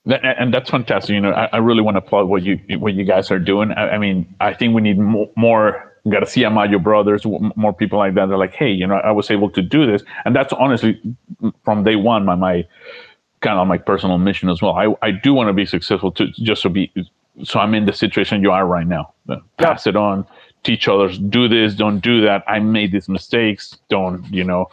and 0.07 0.53
that's 0.53 0.71
fantastic. 0.71 1.15
You 1.15 1.21
know, 1.21 1.33
I, 1.33 1.49
I, 1.53 1.57
really 1.59 1.81
want 1.81 1.95
to 1.95 1.99
applaud 1.99 2.29
what 2.29 2.43
you 2.43 2.59
what 2.79 2.95
you 2.95 3.05
guys 3.05 3.31
are 3.31 3.39
doing. 3.39 3.71
I, 3.73 3.91
I 3.91 3.99
mean, 3.99 4.35
I 4.41 4.53
think 4.53 4.75
we 4.75 4.83
need 4.83 4.99
more, 4.99 5.31
more 5.37 5.93
Garcia 6.09 6.51
Mayo 6.51 6.79
brothers, 6.79 7.25
more 7.25 7.73
people 7.73 7.99
like 7.99 8.15
that. 8.15 8.27
They're 8.27 8.39
like, 8.39 8.55
hey, 8.55 8.71
you 8.71 8.87
know, 8.87 8.97
I 8.97 9.13
was 9.13 9.31
able 9.31 9.51
to 9.51 9.63
do 9.63 9.87
this, 9.87 10.03
and 10.25 10.35
that's 10.35 10.53
honestly 10.53 11.01
from 11.65 11.85
day 11.85 11.97
one 11.97 12.25
my 12.25 12.35
my 12.35 12.67
kind 13.41 13.59
of 13.59 13.67
my 13.69 13.79
personal 13.79 14.19
mission 14.19 14.49
as 14.49 14.61
well. 14.61 14.75
I 14.75 14.95
I 15.07 15.13
do 15.13 15.35
want 15.35 15.49
to 15.49 15.53
be 15.53 15.67
successful 15.67 16.11
to 16.13 16.27
just 16.33 16.63
to 16.63 16.69
be 16.69 16.93
so 17.45 17.61
I'm 17.61 17.75
in 17.75 17.87
the 17.87 17.93
situation 17.93 18.43
you 18.43 18.51
are 18.51 18.67
right 18.67 18.87
now. 18.87 19.15
Pass 19.59 19.87
yeah. 19.87 19.91
it 19.91 19.97
on, 19.97 20.27
teach 20.65 20.87
others 20.87 21.19
do 21.19 21.49
this 21.49 21.75
don't 21.75 22.01
do 22.01 22.21
that 22.21 22.45
i 22.47 22.59
made 22.59 22.93
these 22.93 23.09
mistakes 23.09 23.79
don't 23.89 24.25
you 24.33 24.45
know 24.45 24.67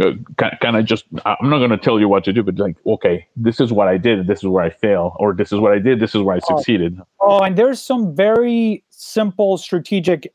uh, 0.00 0.12
kind 0.38 0.76
of 0.76 0.84
just 0.84 1.04
i'm 1.24 1.50
not 1.50 1.58
going 1.58 1.70
to 1.70 1.76
tell 1.76 1.98
you 1.98 2.08
what 2.08 2.22
to 2.24 2.32
do 2.32 2.42
but 2.42 2.56
like 2.58 2.76
okay 2.86 3.26
this 3.36 3.60
is 3.60 3.72
what 3.72 3.88
i 3.88 3.96
did 3.96 4.26
this 4.26 4.38
is 4.38 4.46
where 4.46 4.64
i 4.64 4.70
fail, 4.70 5.16
or 5.18 5.34
this 5.34 5.52
is 5.52 5.58
what 5.58 5.72
i 5.72 5.78
did 5.78 6.00
this 6.00 6.14
is 6.14 6.22
where 6.22 6.36
i 6.36 6.40
oh. 6.48 6.56
succeeded 6.56 7.00
oh 7.20 7.40
and 7.40 7.56
there's 7.56 7.80
some 7.82 8.14
very 8.14 8.84
simple 8.90 9.58
strategic 9.58 10.32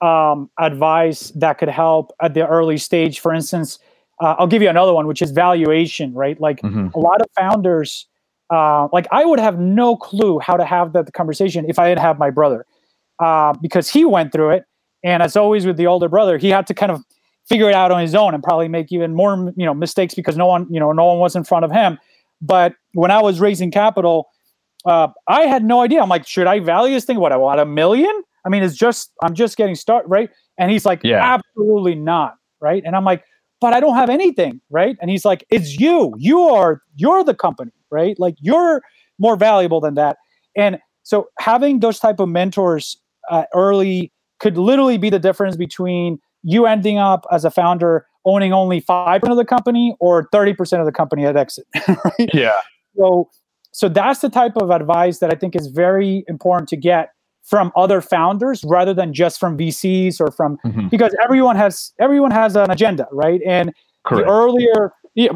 um, 0.00 0.50
advice 0.58 1.32
that 1.36 1.54
could 1.58 1.68
help 1.68 2.12
at 2.20 2.34
the 2.34 2.46
early 2.46 2.76
stage 2.76 3.20
for 3.20 3.32
instance 3.32 3.78
uh, 4.20 4.36
i'll 4.38 4.46
give 4.46 4.62
you 4.62 4.68
another 4.68 4.92
one 4.92 5.06
which 5.06 5.22
is 5.22 5.30
valuation 5.30 6.12
right 6.14 6.40
like 6.40 6.60
mm-hmm. 6.60 6.88
a 6.94 6.98
lot 6.98 7.20
of 7.20 7.26
founders 7.36 8.06
uh, 8.54 8.88
like 8.92 9.06
i 9.10 9.24
would 9.24 9.40
have 9.40 9.58
no 9.58 9.96
clue 9.96 10.38
how 10.38 10.56
to 10.56 10.64
have 10.64 10.92
that 10.92 11.12
conversation 11.12 11.64
if 11.68 11.78
i 11.78 11.88
didn't 11.88 12.00
have 12.00 12.18
my 12.18 12.30
brother 12.30 12.64
uh, 13.18 13.54
because 13.60 13.88
he 13.88 14.04
went 14.04 14.32
through 14.32 14.50
it. 14.50 14.64
And 15.02 15.22
as 15.22 15.36
always 15.36 15.66
with 15.66 15.76
the 15.76 15.86
older 15.86 16.08
brother, 16.08 16.38
he 16.38 16.48
had 16.48 16.66
to 16.66 16.74
kind 16.74 16.90
of 16.90 17.02
figure 17.48 17.68
it 17.68 17.74
out 17.74 17.90
on 17.90 18.00
his 18.00 18.14
own 18.14 18.32
and 18.32 18.42
probably 18.42 18.68
make 18.68 18.90
even 18.90 19.14
more 19.14 19.52
you 19.56 19.66
know 19.66 19.74
mistakes 19.74 20.14
because 20.14 20.34
no 20.36 20.46
one 20.46 20.66
you 20.70 20.80
know 20.80 20.92
no 20.92 21.04
one 21.04 21.18
was 21.18 21.36
in 21.36 21.44
front 21.44 21.64
of 21.64 21.70
him. 21.70 21.98
But 22.40 22.74
when 22.92 23.10
I 23.10 23.20
was 23.20 23.40
raising 23.40 23.70
capital, 23.70 24.28
uh, 24.86 25.08
I 25.28 25.42
had 25.42 25.62
no 25.64 25.80
idea. 25.82 26.00
I'm 26.00 26.08
like, 26.08 26.26
should 26.26 26.46
I 26.46 26.60
value 26.60 26.94
this 26.94 27.04
thing? 27.04 27.20
What 27.20 27.32
I 27.32 27.36
want 27.36 27.60
a 27.60 27.66
million? 27.66 28.22
I 28.46 28.48
mean, 28.48 28.62
it's 28.62 28.76
just 28.76 29.12
I'm 29.22 29.34
just 29.34 29.56
getting 29.56 29.74
started, 29.74 30.08
right? 30.08 30.30
And 30.58 30.70
he's 30.70 30.84
like, 30.84 31.00
yeah. 31.04 31.34
absolutely 31.34 31.94
not, 31.94 32.36
right? 32.60 32.82
And 32.84 32.96
I'm 32.96 33.04
like, 33.04 33.24
but 33.60 33.72
I 33.72 33.80
don't 33.80 33.96
have 33.96 34.10
anything, 34.10 34.60
right? 34.70 34.96
And 35.00 35.10
he's 35.10 35.24
like, 35.24 35.44
it's 35.50 35.78
you. 35.78 36.14
You 36.16 36.40
are 36.40 36.82
you're 36.96 37.24
the 37.24 37.34
company, 37.34 37.72
right? 37.94 38.18
Like 38.18 38.34
you're 38.40 38.82
more 39.18 39.36
valuable 39.36 39.80
than 39.80 39.94
that. 39.94 40.16
And 40.56 40.78
so 41.04 41.28
having 41.38 41.80
those 41.80 41.98
type 41.98 42.20
of 42.20 42.28
mentors 42.28 42.98
uh, 43.30 43.44
early 43.54 44.12
could 44.40 44.58
literally 44.58 44.98
be 44.98 45.10
the 45.10 45.18
difference 45.18 45.56
between 45.56 46.18
you 46.42 46.66
ending 46.66 46.98
up 46.98 47.24
as 47.30 47.44
a 47.44 47.50
founder 47.50 48.06
owning 48.26 48.52
only 48.52 48.80
5% 48.80 49.30
of 49.30 49.36
the 49.36 49.44
company 49.44 49.96
or 50.00 50.28
30% 50.30 50.80
of 50.80 50.86
the 50.86 50.92
company 50.92 51.24
at 51.24 51.36
exit 51.36 51.66
right? 51.88 52.30
yeah 52.32 52.60
so 52.96 53.28
so 53.72 53.88
that's 53.88 54.20
the 54.20 54.28
type 54.28 54.56
of 54.56 54.70
advice 54.70 55.18
that 55.18 55.32
i 55.32 55.36
think 55.36 55.56
is 55.56 55.66
very 55.66 56.24
important 56.28 56.68
to 56.68 56.76
get 56.76 57.10
from 57.42 57.72
other 57.76 58.00
founders 58.00 58.62
rather 58.64 58.94
than 58.94 59.12
just 59.12 59.38
from 59.38 59.58
vcs 59.58 60.20
or 60.20 60.30
from 60.30 60.58
mm-hmm. 60.64 60.88
because 60.88 61.14
everyone 61.22 61.56
has 61.56 61.92
everyone 62.00 62.30
has 62.30 62.56
an 62.56 62.70
agenda 62.70 63.06
right 63.12 63.40
and 63.46 63.72
Correct. 64.04 64.26
the 64.26 64.32
earlier 64.32 64.92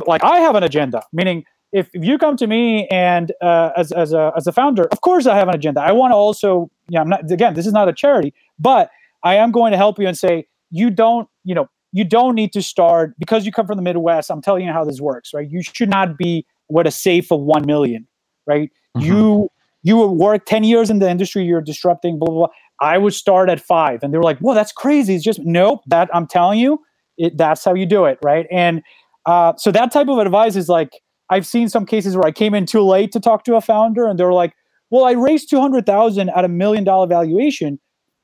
like 0.07 0.23
i 0.25 0.39
have 0.39 0.55
an 0.55 0.63
agenda 0.63 1.03
meaning 1.13 1.45
if, 1.73 1.91
if 1.93 2.03
you 2.03 2.17
come 2.19 2.37
to 2.37 2.47
me 2.47 2.87
and 2.89 3.33
uh, 3.43 3.71
as, 3.77 3.93
as, 3.93 4.13
a, 4.13 4.33
as 4.37 4.47
a 4.47 4.53
founder 4.53 4.85
of 4.85 5.01
course 5.01 5.27
i 5.27 5.37
have 5.37 5.49
an 5.49 5.55
agenda 5.55 5.81
i 5.81 5.93
want 5.93 6.13
to 6.13 6.17
also 6.17 6.71
yeah, 6.89 7.01
I'm 7.01 7.09
not 7.09 7.31
again, 7.31 7.55
this 7.55 7.67
is 7.67 7.73
not 7.73 7.89
a 7.89 7.93
charity, 7.93 8.35
but 8.59 8.91
I 9.23 9.37
am 9.37 9.53
going 9.53 9.73
to 9.73 9.77
help 9.77 9.99
you 9.99 10.07
and 10.07 10.17
say 10.17 10.47
you 10.71 10.91
don't, 10.91 11.29
you 11.45 11.55
know, 11.55 11.69
you 11.93 12.05
don't 12.05 12.35
need 12.35 12.53
to 12.53 12.63
start 12.63 13.15
because 13.19 13.47
you 13.47 13.53
come 13.53 13.67
from 13.67 13.77
the 13.77 13.83
Midwest. 13.83 14.31
I'm 14.31 14.43
telling 14.43 14.65
you 14.67 14.73
how 14.73 14.85
this 14.85 15.01
works, 15.01 15.33
right? 15.35 15.49
You 15.49 15.63
should 15.63 15.89
not 15.89 16.17
be 16.17 16.47
what 16.67 16.87
a 16.87 16.91
safe 16.91 17.31
of 17.31 17.41
1 17.41 17.67
million, 17.67 18.07
right? 18.47 18.71
Mm-hmm. 18.97 19.07
You 19.07 19.51
you 19.83 19.97
would 19.97 20.13
work 20.13 20.45
10 20.45 20.65
years 20.65 20.91
in 20.91 20.99
the 20.99 21.09
industry, 21.09 21.45
you're 21.45 21.61
disrupting, 21.61 22.19
blah, 22.19 22.29
blah, 22.29 22.39
blah. 22.47 22.55
I 22.81 22.99
would 22.99 23.15
start 23.15 23.49
at 23.49 23.61
five. 23.61 24.03
And 24.03 24.13
they 24.13 24.19
were 24.19 24.25
like, 24.25 24.39
well, 24.41 24.55
that's 24.55 24.73
crazy. 24.73 25.15
It's 25.15 25.25
just, 25.25 25.41
nope, 25.45 25.83
that 25.87 26.11
I'm 26.13 26.27
telling 26.27 26.59
you, 26.59 26.81
it, 27.17 27.37
that's 27.37 27.65
how 27.65 27.75
you 27.75 27.87
do 27.87 28.05
it. 28.05 28.19
Right. 28.23 28.47
And 28.51 28.83
uh, 29.25 29.55
so 29.57 29.71
that 29.71 29.93
type 29.93 30.09
of 30.09 30.19
advice 30.19 30.57
is 30.57 30.69
like, 30.69 30.91
I've 31.31 31.47
seen 31.47 31.69
some 31.69 31.87
cases 31.87 32.17
where 32.17 32.27
I 32.27 32.33
came 32.33 32.55
in 32.55 32.67
too 32.67 32.83
late 32.83 33.13
to 33.13 33.21
talk 33.21 33.45
to 33.45 33.57
a 33.57 33.61
founder 33.61 34.07
and 34.07 34.19
they're 34.19 34.33
like, 34.33 34.55
well, 34.91 35.05
I 35.05 35.13
raised 35.13 35.51
200,000 35.51 36.31
at 36.31 36.45
a 36.45 36.49
million 36.49 36.85
dollar 36.85 37.07
valuation 37.07 37.79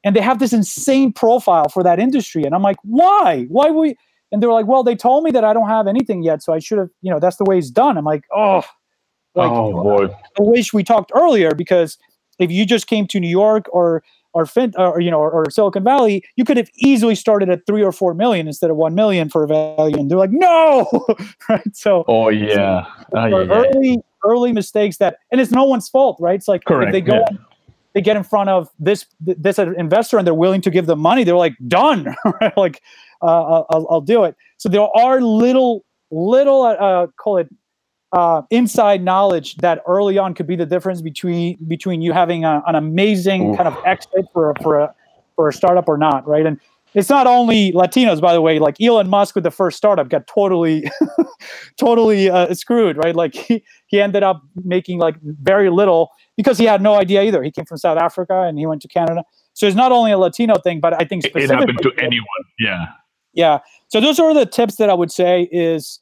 and 0.05 0.15
they 0.15 0.21
have 0.21 0.39
this 0.39 0.53
insane 0.53 1.13
profile 1.13 1.69
for 1.69 1.83
that 1.83 1.99
industry. 1.99 2.45
And 2.45 2.55
I'm 2.55 2.63
like, 2.63 2.77
why? 2.83 3.47
Why 3.49 3.71
would 3.71 3.81
we? 3.81 3.97
And 4.33 4.43
they're 4.43 4.53
like, 4.53 4.67
well, 4.67 4.83
they 4.83 4.97
told 4.97 5.25
me 5.25 5.31
that 5.31 5.45
I 5.45 5.53
don't 5.53 5.69
have 5.69 5.87
anything 5.87 6.23
yet. 6.23 6.43
So 6.43 6.53
I 6.53 6.59
should 6.59 6.79
have, 6.79 6.91
you 7.03 7.11
know, 7.11 7.21
that's 7.21 7.37
the 7.37 7.45
way 7.45 7.57
it's 7.57 7.71
done. 7.71 7.97
I'm 7.97 8.05
like, 8.05 8.25
oh, 8.35 8.63
like, 9.35 9.51
oh 9.51 9.73
boy. 9.73 10.07
I 10.07 10.43
wish 10.43 10.73
we 10.73 10.83
talked 10.83 11.13
earlier 11.15 11.55
because 11.55 11.99
if 12.39 12.51
you 12.51 12.67
just 12.67 12.87
came 12.87 13.07
to 13.09 13.21
New 13.21 13.29
York 13.29 13.67
or 13.73 14.03
or, 14.35 14.47
fin- 14.47 14.75
or 14.77 15.01
you 15.01 15.11
know 15.11 15.19
or, 15.19 15.31
or, 15.31 15.51
Silicon 15.51 15.85
Valley, 15.85 16.25
you 16.37 16.45
could 16.45 16.57
have 16.57 16.69
easily 16.77 17.15
started 17.15 17.49
at 17.49 17.65
three 17.67 17.83
or 17.83 17.93
four 17.93 18.15
million 18.15 18.47
instead 18.47 18.71
of 18.71 18.77
one 18.77 18.95
million 18.95 19.29
for 19.29 19.45
a 19.45 19.47
value, 19.47 19.97
and 19.97 20.11
they're 20.11 20.19
like, 20.19 20.33
no, 20.33 21.07
right? 21.49 21.77
So, 21.77 22.05
oh 22.09 22.29
yeah, 22.29 22.85
oh, 23.13 23.27
yeah, 23.27 23.37
early 23.37 23.89
yeah. 23.91 23.97
early 24.25 24.53
mistakes 24.53 24.99
that, 24.99 25.19
and 25.31 25.41
it's 25.41 25.53
no 25.53 25.65
one's 25.65 25.89
fault, 25.89 26.19
right? 26.21 26.35
It's 26.35 26.49
like 26.49 26.65
Correct, 26.65 26.93
they 26.93 27.01
go. 27.01 27.15
Yeah. 27.15 27.37
They 27.95 28.01
get 28.01 28.17
in 28.17 28.25
front 28.25 28.51
of 28.51 28.69
this 28.81 29.07
this 29.21 29.59
investor 29.59 30.19
and 30.19 30.27
they're 30.27 30.35
willing 30.35 30.61
to 30.63 30.71
give 30.71 30.87
them 30.87 30.99
money. 30.99 31.23
They're 31.23 31.37
like 31.37 31.55
done, 31.69 32.17
like 32.57 32.83
uh, 33.23 33.63
I'll, 33.71 33.87
I'll 33.89 34.01
do 34.01 34.25
it. 34.25 34.35
So 34.59 34.69
there 34.69 34.83
are 34.83 35.21
little 35.21 35.85
little 36.11 36.63
uh, 36.63 37.07
call 37.19 37.39
it 37.39 37.49
uh, 38.15 38.43
inside 38.51 39.03
knowledge 39.03 39.57
that 39.57 39.83
early 39.87 40.19
on 40.19 40.35
could 40.35 40.47
be 40.47 40.57
the 40.57 40.67
difference 40.67 41.03
between 41.03 41.59
between 41.67 42.01
you 42.01 42.13
having 42.13 42.45
a, 42.45 42.63
an 42.67 42.77
amazing 42.77 43.51
Oof. 43.51 43.57
kind 43.57 43.69
of 43.69 43.77
exit 43.85 44.25
for 44.33 44.51
a, 44.51 44.63
for 44.63 44.79
a 44.79 44.95
for 45.35 45.49
a 45.49 45.53
startup 45.53 45.89
or 45.89 45.99
not, 45.99 46.27
right? 46.27 46.47
And 46.47 46.61
it's 46.95 47.09
not 47.09 47.27
only 47.27 47.73
Latinos, 47.73 48.21
by 48.21 48.33
the 48.33 48.41
way. 48.41 48.61
Like 48.61 48.81
Elon 48.81 49.09
Musk 49.11 49.35
with 49.35 49.43
the 49.43 49.51
first 49.51 49.77
startup 49.77 50.09
got 50.09 50.29
totally, 50.29 50.89
totally 51.77 52.31
uh, 52.31 52.55
screwed, 52.55 52.97
right? 52.97 53.17
Like 53.17 53.35
he, 53.35 53.65
he 53.87 54.01
ended 54.01 54.23
up 54.23 54.43
making 54.65 54.99
like 54.99 55.17
very 55.21 55.71
little 55.71 56.11
because 56.37 56.57
he 56.57 56.65
had 56.65 56.81
no 56.81 56.95
idea 56.95 57.23
either. 57.23 57.43
He 57.43 57.51
came 57.51 57.65
from 57.65 57.79
South 57.79 57.99
Africa 57.99 58.43
and 58.43 58.59
he 58.59 58.67
went 58.67 58.81
to 58.83 58.89
Canada. 58.89 59.25
So 59.55 59.67
it's 59.67 59.77
not 59.77 59.91
only 59.91 60.13
a 60.13 60.19
Latino 60.19 60.57
thing, 60.59 60.79
but 60.79 60.95
I 60.95 61.05
think 61.05 61.25
it 61.25 61.51
happened 61.51 61.79
to 61.83 61.93
anyone. 61.99 62.27
Yeah, 62.61 62.87
yeah. 63.33 63.59
So 63.89 64.01
those 64.01 64.21
are 64.21 64.33
the 64.33 64.47
tips 64.47 64.77
that 64.77 64.89
I 64.89 64.95
would 64.95 65.11
say 65.13 65.49
is 65.53 66.01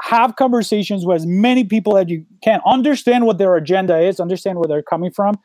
have 0.00 0.36
conversations 0.36 1.04
with 1.04 1.16
as 1.16 1.26
many 1.26 1.64
people 1.64 1.96
as 1.96 2.08
you 2.08 2.24
can 2.42 2.60
understand 2.66 3.26
what 3.26 3.38
their 3.38 3.54
agenda 3.56 3.98
is 3.98 4.20
understand 4.20 4.58
where 4.58 4.68
they're 4.68 4.82
coming 4.82 5.10
from 5.10 5.38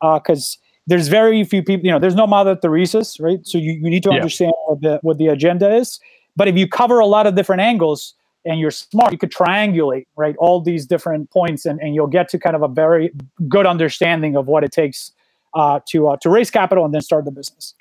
because 0.00 0.58
uh, 0.60 0.64
there's 0.86 1.08
very 1.08 1.42
few 1.44 1.62
people 1.62 1.84
you 1.84 1.90
know 1.90 1.98
there's 1.98 2.14
no 2.14 2.26
mother 2.26 2.56
teresa's 2.56 3.18
right? 3.20 3.40
So 3.46 3.58
you, 3.58 3.72
you 3.72 3.90
need 3.90 4.02
to 4.04 4.10
yeah. 4.10 4.16
understand 4.16 4.52
what 4.66 4.80
the 4.80 4.98
what 5.02 5.18
the 5.18 5.28
agenda 5.28 5.74
is. 5.74 6.00
But 6.36 6.48
if 6.48 6.56
you 6.56 6.68
cover 6.68 6.98
a 6.98 7.06
lot 7.06 7.26
of 7.26 7.34
different 7.34 7.62
angles 7.62 8.14
and 8.44 8.60
you're 8.60 8.70
smart 8.70 9.12
you 9.12 9.18
could 9.18 9.32
triangulate 9.32 10.06
right 10.16 10.36
all 10.38 10.60
these 10.60 10.86
different 10.86 11.30
points 11.30 11.66
and, 11.66 11.80
and 11.80 11.94
you'll 11.94 12.06
get 12.06 12.28
to 12.30 12.38
kind 12.38 12.56
of 12.56 12.62
a 12.62 12.68
very 12.68 13.10
good 13.48 13.66
understanding 13.66 14.36
of 14.36 14.46
what 14.46 14.64
it 14.64 14.72
takes 14.72 15.12
uh, 15.54 15.80
to 15.88 16.08
uh, 16.08 16.16
to 16.20 16.30
raise 16.30 16.50
capital 16.50 16.84
and 16.84 16.94
then 16.94 17.00
start 17.00 17.24
the 17.24 17.30
business. 17.30 17.74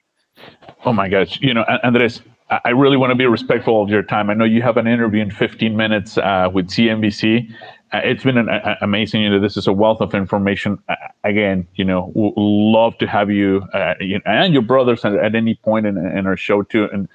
Oh 0.86 0.94
my 0.94 1.10
gosh. 1.10 1.40
You 1.42 1.54
know 1.54 1.64
andres 1.84 2.22
I 2.64 2.70
really 2.70 2.98
want 2.98 3.12
to 3.12 3.16
be 3.16 3.26
respectful 3.26 3.82
of 3.82 3.90
your 3.90 4.04
time. 4.04 4.30
I 4.30 4.34
know 4.34 4.46
you 4.46 4.62
have 4.62 4.78
an 4.78 4.88
interview 4.88 5.22
in 5.22 5.32
15 5.32 5.76
minutes 5.76 6.18
uh, 6.18 6.50
with 6.52 6.68
CNBC. 6.68 7.50
Uh, 7.92 8.02
it's 8.04 8.24
been 8.24 8.38
an, 8.38 8.50
amazing. 8.82 9.22
You 9.22 9.30
know, 9.30 9.40
this 9.40 9.58
is 9.58 9.68
a 9.68 9.74
wealth 9.74 10.02
of 10.02 10.14
information. 10.14 10.80
Uh, 10.88 10.96
again, 11.24 11.68
you 11.76 11.86
know, 11.86 12.12
love 12.16 12.98
to 13.00 13.08
have 13.08 13.32
you, 13.32 13.64
uh, 13.74 13.96
you 14.00 14.22
and 14.26 14.54
your 14.54 14.62
brothers 14.62 15.04
at, 15.04 15.14
at 15.16 15.36
any 15.36 15.56
point 15.56 15.86
in, 15.86 15.98
in, 15.98 16.28
our 16.28 16.38
show 16.38 16.62
too. 16.62 16.88
And 16.92 17.10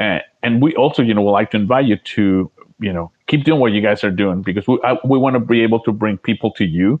uh, 0.00 0.20
and 0.42 0.62
we 0.62 0.74
also, 0.74 1.02
you 1.02 1.14
know, 1.14 1.22
would 1.22 1.32
like 1.32 1.50
to 1.52 1.58
invite 1.58 1.84
you 1.84 1.96
to, 1.96 2.50
you 2.80 2.92
know, 2.92 3.12
keep 3.26 3.44
doing 3.44 3.60
what 3.60 3.72
you 3.72 3.80
guys 3.80 4.02
are 4.02 4.10
doing 4.10 4.42
because 4.42 4.66
we 4.66 4.78
I, 4.82 4.96
we 5.04 5.18
want 5.18 5.34
to 5.34 5.40
be 5.40 5.62
able 5.62 5.80
to 5.80 5.92
bring 5.92 6.18
people 6.18 6.50
to 6.52 6.64
you. 6.64 7.00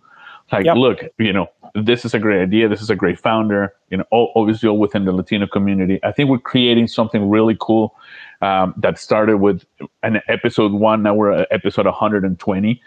Like, 0.52 0.66
yep. 0.66 0.76
look, 0.76 1.00
you 1.18 1.32
know, 1.32 1.48
this 1.74 2.04
is 2.04 2.12
a 2.12 2.18
great 2.18 2.42
idea. 2.42 2.68
This 2.68 2.82
is 2.82 2.90
a 2.90 2.96
great 2.96 3.18
founder. 3.18 3.74
You 3.90 3.98
know, 3.98 4.04
obviously 4.36 4.68
all 4.68 4.78
within 4.78 5.06
the 5.06 5.12
Latino 5.12 5.46
community. 5.46 5.98
I 6.02 6.12
think 6.12 6.28
we're 6.28 6.38
creating 6.38 6.88
something 6.88 7.28
really 7.28 7.56
cool 7.58 7.96
um, 8.42 8.74
that 8.76 8.98
started 8.98 9.38
with 9.38 9.64
an 10.02 10.20
episode 10.28 10.72
one. 10.72 11.02
Now 11.02 11.14
we're 11.14 11.32
at 11.32 11.48
episode 11.50 11.86
120. 11.86 12.82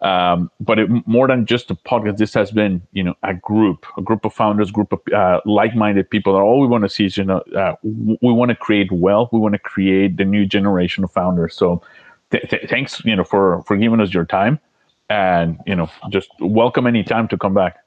Um, 0.00 0.48
but 0.60 0.78
it, 0.78 0.88
more 1.08 1.26
than 1.26 1.44
just 1.44 1.70
a 1.72 1.74
podcast, 1.74 2.18
this 2.18 2.32
has 2.34 2.52
been, 2.52 2.80
you 2.92 3.02
know, 3.02 3.14
a 3.24 3.34
group, 3.34 3.84
a 3.96 4.02
group 4.02 4.24
of 4.24 4.32
founders, 4.32 4.70
group 4.70 4.92
of 4.92 5.00
uh, 5.12 5.40
like-minded 5.44 6.08
people. 6.08 6.34
That 6.34 6.40
all 6.40 6.60
we 6.60 6.68
want 6.68 6.84
to 6.84 6.88
see 6.88 7.06
is, 7.06 7.16
you 7.16 7.24
know, 7.24 7.38
uh, 7.56 7.74
we 7.82 8.32
want 8.32 8.50
to 8.50 8.54
create 8.54 8.92
wealth. 8.92 9.30
We 9.32 9.40
want 9.40 9.54
to 9.54 9.58
create 9.58 10.16
the 10.16 10.24
new 10.24 10.46
generation 10.46 11.02
of 11.02 11.10
founders. 11.10 11.56
So, 11.56 11.82
th- 12.30 12.48
th- 12.48 12.70
thanks, 12.70 13.04
you 13.04 13.16
know, 13.16 13.24
for 13.24 13.62
for 13.62 13.76
giving 13.76 14.00
us 14.00 14.14
your 14.14 14.24
time, 14.24 14.60
and 15.08 15.58
you 15.66 15.74
know, 15.74 15.88
just 16.10 16.28
welcome 16.40 16.86
anytime 16.86 17.28
to 17.28 17.38
come 17.38 17.54
back. 17.54 17.78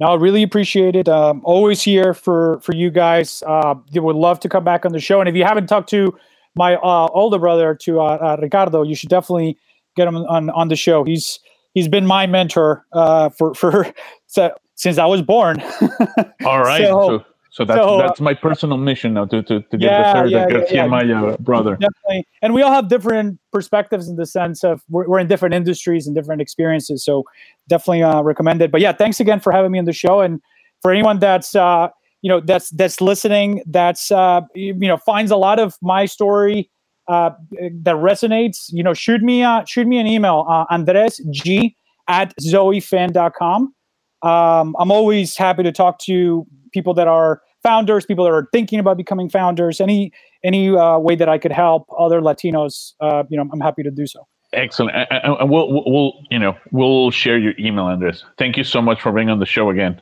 No, 0.00 0.08
I 0.08 0.14
really 0.14 0.42
appreciate 0.42 0.96
it. 0.96 1.08
Um, 1.08 1.42
always 1.44 1.82
here 1.82 2.14
for 2.14 2.60
for 2.60 2.74
you 2.74 2.90
guys. 2.90 3.42
Uh, 3.46 3.74
would 3.94 4.16
love 4.16 4.40
to 4.40 4.48
come 4.48 4.64
back 4.64 4.84
on 4.84 4.92
the 4.92 5.00
show. 5.00 5.20
And 5.20 5.28
if 5.28 5.36
you 5.36 5.44
haven't 5.44 5.68
talked 5.68 5.88
to 5.90 6.16
my 6.54 6.74
uh, 6.76 7.08
older 7.12 7.38
brother, 7.38 7.74
to 7.82 8.00
uh, 8.00 8.04
uh 8.04 8.36
Ricardo, 8.40 8.82
you 8.82 8.94
should 8.94 9.10
definitely 9.10 9.56
get 9.96 10.08
him 10.08 10.16
on 10.16 10.50
on 10.50 10.68
the 10.68 10.76
show. 10.76 11.04
He's 11.04 11.38
he's 11.74 11.88
been 11.88 12.06
my 12.06 12.26
mentor 12.26 12.84
uh, 12.92 13.28
for 13.28 13.54
for 13.54 13.86
since 14.74 14.98
I 14.98 15.06
was 15.06 15.22
born. 15.22 15.62
All 16.44 16.62
right. 16.62 16.82
so, 16.82 17.18
so 17.18 17.24
so 17.52 17.66
that's 17.66 17.80
so, 17.80 17.98
that's 17.98 18.18
my 18.18 18.32
personal 18.32 18.78
mission 18.78 19.12
now 19.12 19.26
to 19.26 19.42
to, 19.42 19.60
to 19.60 19.76
get 19.76 19.82
yeah, 19.82 20.14
the 20.14 20.20
third 20.20 20.30
yeah, 20.30 20.48
Garcia 20.48 20.74
yeah, 20.74 20.86
Maya 20.86 21.36
brother. 21.36 21.76
Definitely, 21.76 22.26
and 22.40 22.54
we 22.54 22.62
all 22.62 22.72
have 22.72 22.88
different 22.88 23.38
perspectives 23.52 24.08
in 24.08 24.16
the 24.16 24.24
sense 24.24 24.64
of 24.64 24.82
we're, 24.88 25.06
we're 25.06 25.18
in 25.18 25.28
different 25.28 25.54
industries 25.54 26.06
and 26.06 26.16
different 26.16 26.40
experiences. 26.40 27.04
So 27.04 27.24
definitely 27.68 28.04
uh, 28.04 28.22
recommend 28.22 28.62
it. 28.62 28.70
But 28.70 28.80
yeah, 28.80 28.92
thanks 28.92 29.20
again 29.20 29.38
for 29.38 29.52
having 29.52 29.70
me 29.70 29.78
on 29.78 29.84
the 29.84 29.92
show, 29.92 30.22
and 30.22 30.40
for 30.80 30.90
anyone 30.90 31.18
that's 31.18 31.54
uh, 31.54 31.88
you 32.22 32.30
know 32.30 32.40
that's 32.40 32.70
that's 32.70 33.02
listening, 33.02 33.62
that's 33.66 34.10
uh, 34.10 34.40
you, 34.54 34.72
you 34.72 34.88
know 34.88 34.96
finds 34.96 35.30
a 35.30 35.36
lot 35.36 35.58
of 35.58 35.76
my 35.82 36.06
story 36.06 36.70
uh, 37.08 37.32
that 37.50 37.96
resonates. 37.96 38.72
You 38.72 38.82
know, 38.82 38.94
shoot 38.94 39.22
me 39.22 39.42
uh, 39.42 39.66
shoot 39.66 39.86
me 39.86 39.98
an 39.98 40.06
email, 40.06 40.46
uh, 40.48 40.64
Andres 40.70 41.20
G 41.30 41.76
at 42.08 42.34
zoefen.com. 42.40 43.74
Um, 44.22 44.76
I'm 44.78 44.90
always 44.90 45.36
happy 45.36 45.62
to 45.62 45.72
talk 45.72 45.98
to 46.00 46.46
people 46.72 46.94
that 46.94 47.08
are 47.08 47.42
founders, 47.62 48.04
people 48.04 48.24
that 48.24 48.32
are 48.32 48.48
thinking 48.52 48.78
about 48.78 48.96
becoming 48.96 49.28
founders, 49.28 49.80
any 49.80 50.12
any 50.44 50.76
uh, 50.76 50.98
way 50.98 51.14
that 51.16 51.28
I 51.28 51.38
could 51.38 51.52
help 51.52 51.88
other 51.98 52.20
Latinos, 52.20 52.94
uh, 53.00 53.22
you 53.28 53.36
know, 53.36 53.48
I'm 53.52 53.60
happy 53.60 53.82
to 53.82 53.90
do 53.90 54.06
so. 54.06 54.26
Excellent, 54.52 54.94
and 55.10 55.50
we'll 55.50 55.82
we'll 55.86 56.12
you 56.30 56.38
know 56.38 56.54
we'll 56.72 57.10
share 57.10 57.38
your 57.38 57.54
email 57.58 57.88
address. 57.88 58.24
Thank 58.36 58.56
you 58.56 58.64
so 58.64 58.82
much 58.82 59.00
for 59.00 59.10
being 59.10 59.30
on 59.30 59.38
the 59.38 59.46
show 59.46 59.70
again. 59.70 60.00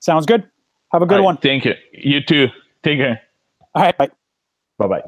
Sounds 0.00 0.26
good. 0.26 0.48
Have 0.92 1.02
a 1.02 1.06
good 1.06 1.16
right, 1.16 1.24
one. 1.24 1.36
Thank 1.38 1.64
you. 1.64 1.74
You 1.92 2.20
too. 2.22 2.48
Take 2.82 2.98
care. 2.98 3.20
All 3.74 3.82
right. 3.82 3.96
Bye. 3.96 4.10
Bye 4.78 4.88
bye. 4.88 5.02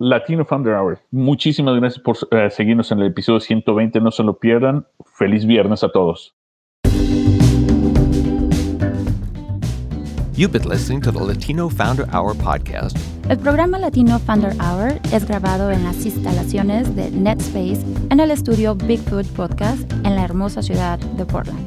Latino 0.00 0.44
Founder 0.44 0.74
Hour. 0.74 1.00
Muchísimas 1.10 1.78
gracias 1.78 2.02
por 2.02 2.16
uh, 2.32 2.50
seguirnos 2.50 2.92
en 2.92 3.00
el 3.00 3.06
episodio 3.08 3.40
120. 3.40 4.00
No 4.00 4.10
se 4.10 4.22
lo 4.22 4.38
pierdan. 4.38 4.86
Feliz 5.16 5.44
viernes 5.44 5.82
a 5.82 5.90
todos. 5.90 6.34
You've 10.38 10.52
been 10.52 10.68
listening 10.68 11.00
to 11.00 11.10
the 11.10 11.18
Latino 11.18 11.68
Founder 11.68 12.06
Hour 12.12 12.32
podcast. 12.32 12.96
El 13.28 13.38
programa 13.38 13.76
Latino 13.76 14.20
Founder 14.20 14.54
Hour 14.60 15.00
es 15.12 15.26
grabado 15.26 15.72
en 15.72 15.82
las 15.82 16.06
instalaciones 16.06 16.94
de 16.94 17.10
NetSpace 17.10 17.80
en 18.10 18.20
el 18.20 18.30
estudio 18.30 18.76
Bigfoot 18.76 19.26
Podcast 19.32 19.92
en 20.04 20.14
la 20.14 20.22
hermosa 20.22 20.62
ciudad 20.62 21.00
de 21.00 21.26
Portland. 21.26 21.66